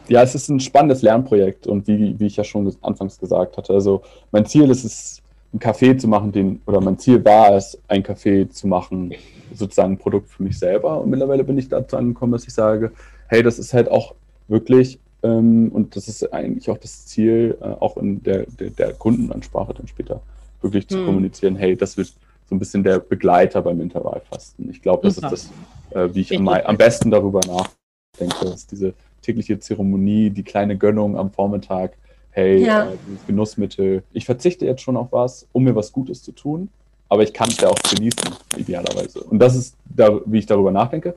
Ja, 0.08 0.22
es 0.22 0.34
ist 0.34 0.48
ein 0.48 0.60
spannendes 0.60 1.00
Lernprojekt 1.02 1.66
und 1.66 1.86
wie, 1.86 2.18
wie 2.18 2.26
ich 2.26 2.36
ja 2.36 2.44
schon 2.44 2.74
anfangs 2.82 3.18
gesagt 3.18 3.56
hatte, 3.56 3.72
also 3.72 4.02
mein 4.32 4.44
Ziel 4.44 4.70
ist 4.70 4.84
es, 4.84 5.22
einen 5.52 5.60
Kaffee 5.60 5.96
zu 5.96 6.08
machen, 6.08 6.32
den, 6.32 6.60
oder 6.66 6.80
mein 6.80 6.98
Ziel 6.98 7.24
war 7.24 7.54
es, 7.54 7.78
ein 7.88 8.02
Kaffee 8.02 8.48
zu 8.48 8.66
machen, 8.66 9.14
sozusagen 9.54 9.92
ein 9.92 9.98
Produkt 9.98 10.28
für 10.28 10.42
mich 10.42 10.58
selber. 10.58 11.00
Und 11.00 11.10
mittlerweile 11.10 11.44
bin 11.44 11.56
ich 11.56 11.68
dazu 11.68 11.96
angekommen, 11.96 12.32
dass 12.32 12.46
ich 12.46 12.52
sage, 12.52 12.92
hey, 13.28 13.42
das 13.42 13.58
ist 13.58 13.72
halt 13.72 13.88
auch 13.88 14.14
wirklich, 14.48 14.98
und 15.28 15.96
das 15.96 16.08
ist 16.08 16.32
eigentlich 16.32 16.70
auch 16.70 16.78
das 16.78 17.06
Ziel, 17.06 17.56
äh, 17.60 17.64
auch 17.64 17.96
in 17.96 18.22
der, 18.22 18.46
der, 18.58 18.70
der, 18.70 18.92
Kundenansprache 18.92 19.74
dann 19.74 19.88
später 19.88 20.20
wirklich 20.60 20.88
zu 20.88 20.98
hm. 20.98 21.06
kommunizieren, 21.06 21.56
hey, 21.56 21.76
das 21.76 21.96
wird 21.96 22.08
so 22.48 22.54
ein 22.54 22.58
bisschen 22.58 22.82
der 22.82 22.98
Begleiter 22.98 23.62
beim 23.62 23.80
Intervallfasten. 23.80 24.68
Ich 24.70 24.82
glaube, 24.82 25.06
das 25.06 25.16
Super. 25.16 25.32
ist 25.32 25.50
das, 25.90 25.96
äh, 25.96 26.14
wie 26.14 26.20
ich 26.20 26.36
am, 26.36 26.46
am 26.48 26.76
besten 26.76 27.10
darüber 27.10 27.40
nachdenke, 27.40 28.44
dass 28.44 28.66
diese 28.66 28.92
tägliche 29.22 29.58
Zeremonie, 29.58 30.30
die 30.30 30.42
kleine 30.42 30.76
Gönnung 30.76 31.16
am 31.16 31.30
Vormittag, 31.30 31.92
hey, 32.30 32.64
ja. 32.64 32.90
äh, 32.90 32.96
dieses 33.08 33.26
Genussmittel. 33.26 34.02
Ich 34.12 34.26
verzichte 34.26 34.66
jetzt 34.66 34.82
schon 34.82 34.96
auf 34.96 35.10
was, 35.10 35.46
um 35.52 35.64
mir 35.64 35.74
was 35.74 35.92
Gutes 35.92 36.22
zu 36.22 36.32
tun, 36.32 36.68
aber 37.08 37.22
ich 37.22 37.32
kann 37.32 37.48
es 37.48 37.58
ja 37.58 37.68
auch 37.68 37.78
genießen, 37.94 38.34
idealerweise. 38.56 39.22
Und 39.22 39.38
das 39.38 39.56
ist, 39.56 39.76
da, 39.84 40.20
wie 40.26 40.38
ich 40.38 40.46
darüber 40.46 40.70
nachdenke. 40.70 41.14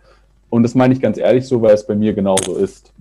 Und 0.50 0.64
das 0.64 0.76
meine 0.76 0.94
ich 0.94 1.02
ganz 1.02 1.18
ehrlich 1.18 1.46
so, 1.46 1.62
weil 1.62 1.74
es 1.74 1.86
bei 1.86 1.96
mir 1.96 2.14
genauso 2.14 2.56
ist. 2.56 2.94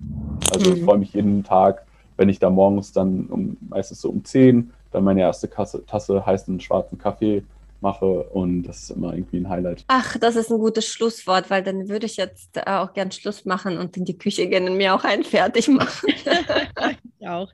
Also 0.51 0.69
mhm. 0.69 0.77
ich 0.77 0.83
freue 0.83 0.97
mich 0.97 1.13
jeden 1.13 1.43
Tag, 1.43 1.85
wenn 2.17 2.29
ich 2.29 2.39
da 2.39 2.49
morgens 2.49 2.91
dann 2.91 3.27
um, 3.27 3.57
meistens 3.69 4.01
so 4.01 4.09
um 4.09 4.23
10 4.23 4.71
dann 4.91 5.03
meine 5.03 5.21
erste 5.21 5.47
Kasse, 5.47 5.85
Tasse 5.85 6.25
heißen 6.25 6.59
schwarzen 6.59 6.97
Kaffee 6.97 7.43
mache 7.81 8.05
und 8.05 8.63
das 8.63 8.83
ist 8.83 8.89
immer 8.91 9.13
irgendwie 9.13 9.37
ein 9.37 9.49
Highlight. 9.49 9.83
Ach, 9.87 10.17
das 10.17 10.35
ist 10.35 10.51
ein 10.51 10.57
gutes 10.57 10.87
Schlusswort, 10.87 11.49
weil 11.49 11.61
dann 11.61 11.89
würde 11.89 12.07
ich 12.07 12.17
jetzt 12.17 12.57
äh, 12.57 12.63
auch 12.65 12.93
gern 12.93 13.11
Schluss 13.11 13.45
machen 13.45 13.77
und 13.77 13.95
in 13.97 14.05
die 14.05 14.17
Küche 14.17 14.47
gehen 14.47 14.67
und 14.67 14.77
mir 14.77 14.95
auch 14.95 15.03
einen 15.03 15.23
fertig 15.23 15.67
machen. 15.67 16.09
ich 17.19 17.27
auch. 17.27 17.51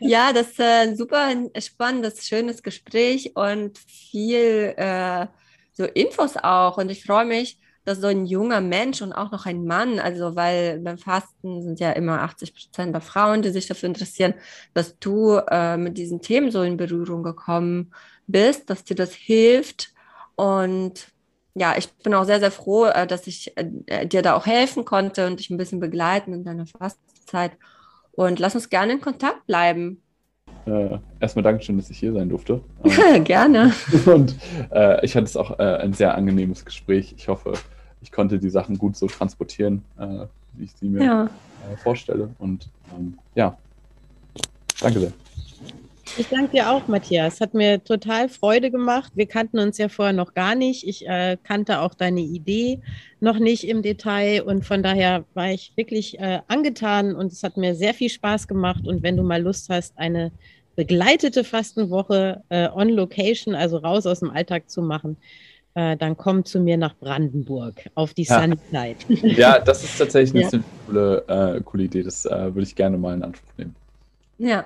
ja, 0.00 0.32
das 0.32 0.50
ist 0.50 0.60
ein 0.60 0.96
super 0.96 1.28
spannendes, 1.58 2.26
schönes 2.26 2.62
Gespräch 2.62 3.34
und 3.34 3.78
viel 3.78 4.74
äh, 4.76 5.26
so 5.72 5.84
Infos 5.84 6.36
auch 6.36 6.78
und 6.78 6.90
ich 6.90 7.04
freue 7.04 7.26
mich, 7.26 7.58
dass 7.86 8.00
so 8.00 8.08
ein 8.08 8.26
junger 8.26 8.60
Mensch 8.60 9.00
und 9.00 9.14
auch 9.14 9.30
noch 9.30 9.46
ein 9.46 9.64
Mann, 9.64 9.98
also 9.98 10.36
weil 10.36 10.80
beim 10.80 10.98
Fasten 10.98 11.62
sind 11.62 11.80
ja 11.80 11.92
immer 11.92 12.20
80 12.20 12.54
Prozent 12.54 12.94
der 12.94 13.00
Frauen, 13.00 13.40
die 13.40 13.50
sich 13.50 13.66
dafür 13.66 13.88
interessieren, 13.88 14.34
dass 14.74 14.98
du 14.98 15.38
äh, 15.50 15.78
mit 15.78 15.96
diesen 15.96 16.20
Themen 16.20 16.50
so 16.50 16.62
in 16.62 16.76
Berührung 16.76 17.22
gekommen 17.22 17.92
bist 18.26 18.70
dass 18.70 18.84
dir 18.84 18.96
das 18.96 19.14
hilft. 19.14 19.92
Und 20.34 21.08
ja, 21.54 21.74
ich 21.76 21.90
bin 21.92 22.14
auch 22.14 22.24
sehr, 22.24 22.40
sehr 22.40 22.50
froh, 22.50 22.86
äh, 22.86 23.06
dass 23.06 23.26
ich 23.26 23.52
äh, 23.56 24.06
dir 24.06 24.22
da 24.22 24.34
auch 24.34 24.46
helfen 24.46 24.84
konnte 24.84 25.26
und 25.26 25.38
dich 25.38 25.50
ein 25.50 25.56
bisschen 25.56 25.80
begleiten 25.80 26.32
in 26.32 26.44
deiner 26.44 26.66
Fastenzeit. 26.66 27.52
Und 28.12 28.38
lass 28.38 28.54
uns 28.54 28.68
gerne 28.68 28.94
in 28.94 29.00
Kontakt 29.00 29.46
bleiben. 29.46 30.02
Äh, 30.66 30.98
erstmal 31.20 31.44
Dankeschön, 31.44 31.76
dass 31.76 31.90
ich 31.90 31.98
hier 31.98 32.12
sein 32.12 32.28
durfte. 32.28 32.60
gerne. 33.24 33.72
Und 34.06 34.34
äh, 34.72 35.04
ich 35.04 35.14
hatte 35.14 35.26
es 35.26 35.36
auch 35.36 35.58
äh, 35.58 35.62
ein 35.62 35.92
sehr 35.92 36.14
angenehmes 36.14 36.64
Gespräch. 36.64 37.14
Ich 37.16 37.28
hoffe, 37.28 37.52
ich 38.02 38.12
konnte 38.12 38.38
die 38.38 38.50
Sachen 38.50 38.78
gut 38.78 38.96
so 38.96 39.06
transportieren, 39.06 39.82
äh, 39.98 40.26
wie 40.54 40.64
ich 40.64 40.72
sie 40.72 40.88
mir 40.88 41.04
ja. 41.04 41.30
vorstelle. 41.82 42.30
Und 42.38 42.68
ähm, 42.96 43.18
ja, 43.34 43.56
danke 44.80 45.00
sehr. 45.00 45.12
Ich 46.18 46.28
danke 46.28 46.52
dir 46.52 46.70
auch, 46.70 46.88
Matthias. 46.88 47.42
Hat 47.42 47.52
mir 47.52 47.84
total 47.84 48.30
Freude 48.30 48.70
gemacht. 48.70 49.12
Wir 49.16 49.26
kannten 49.26 49.58
uns 49.58 49.76
ja 49.76 49.90
vorher 49.90 50.14
noch 50.14 50.32
gar 50.32 50.54
nicht. 50.54 50.86
Ich 50.86 51.06
äh, 51.06 51.36
kannte 51.42 51.80
auch 51.80 51.92
deine 51.92 52.22
Idee 52.22 52.80
noch 53.20 53.38
nicht 53.38 53.68
im 53.68 53.82
Detail 53.82 54.42
und 54.42 54.64
von 54.64 54.82
daher 54.82 55.24
war 55.34 55.50
ich 55.50 55.72
wirklich 55.76 56.18
äh, 56.18 56.40
angetan 56.48 57.14
und 57.14 57.32
es 57.32 57.42
hat 57.42 57.58
mir 57.58 57.74
sehr 57.74 57.92
viel 57.92 58.08
Spaß 58.08 58.48
gemacht. 58.48 58.86
Und 58.86 59.02
wenn 59.02 59.18
du 59.18 59.22
mal 59.22 59.42
Lust 59.42 59.68
hast, 59.68 59.98
eine 59.98 60.32
begleitete 60.74 61.44
Fastenwoche 61.44 62.42
äh, 62.48 62.68
on 62.68 62.88
Location, 62.88 63.54
also 63.54 63.76
raus 63.76 64.06
aus 64.06 64.20
dem 64.20 64.30
Alltag 64.30 64.70
zu 64.70 64.80
machen, 64.80 65.18
äh, 65.76 65.96
dann 65.96 66.16
komm 66.16 66.44
zu 66.44 66.58
mir 66.58 66.78
nach 66.78 66.96
Brandenburg 66.96 67.90
auf 67.94 68.14
die 68.14 68.24
ja. 68.24 68.40
Sunnyside. 68.40 68.96
Ja, 69.36 69.58
das 69.58 69.84
ist 69.84 69.98
tatsächlich 69.98 70.46
eine 70.46 70.62
ja. 70.62 70.68
coole, 70.86 71.24
äh, 71.28 71.60
coole 71.62 71.82
Idee. 71.84 72.02
Das 72.02 72.24
äh, 72.24 72.54
würde 72.54 72.62
ich 72.62 72.74
gerne 72.74 72.96
mal 72.96 73.14
in 73.14 73.22
Anspruch 73.22 73.52
nehmen. 73.58 73.76
Ja, 74.38 74.64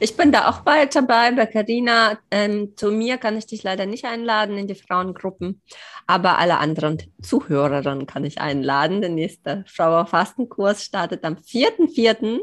ich 0.00 0.16
bin 0.16 0.32
da 0.32 0.48
auch 0.48 0.60
bald 0.60 0.96
dabei 0.96 1.30
bei 1.32 1.44
Carina. 1.44 2.18
Ähm, 2.30 2.72
zu 2.76 2.90
mir 2.90 3.18
kann 3.18 3.36
ich 3.36 3.46
dich 3.46 3.62
leider 3.62 3.84
nicht 3.84 4.06
einladen 4.06 4.56
in 4.56 4.66
die 4.66 4.74
Frauengruppen, 4.74 5.60
aber 6.06 6.38
alle 6.38 6.58
anderen 6.58 7.02
Zuhörerinnen 7.20 8.06
kann 8.06 8.24
ich 8.24 8.40
einladen. 8.40 9.02
Der 9.02 9.10
nächste 9.10 9.64
Frauer 9.66 10.06
Fastenkurs 10.06 10.84
startet 10.84 11.24
am 11.24 11.34
4.4. 11.34 12.40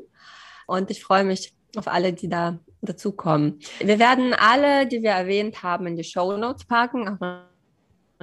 und 0.67 0.91
ich 0.91 1.03
freue 1.03 1.23
mich 1.23 1.53
auf 1.75 1.87
alle, 1.87 2.13
die 2.13 2.29
da 2.29 2.59
dazukommen. 2.81 3.59
Wir 3.79 3.97
werden 3.97 4.35
alle, 4.35 4.85
die 4.85 5.01
wir 5.01 5.11
erwähnt 5.11 5.63
haben, 5.63 5.87
in 5.87 5.95
die 5.95 6.03
Show 6.03 6.37
Notes 6.37 6.65
packen. 6.65 7.07
Auch 7.07 7.52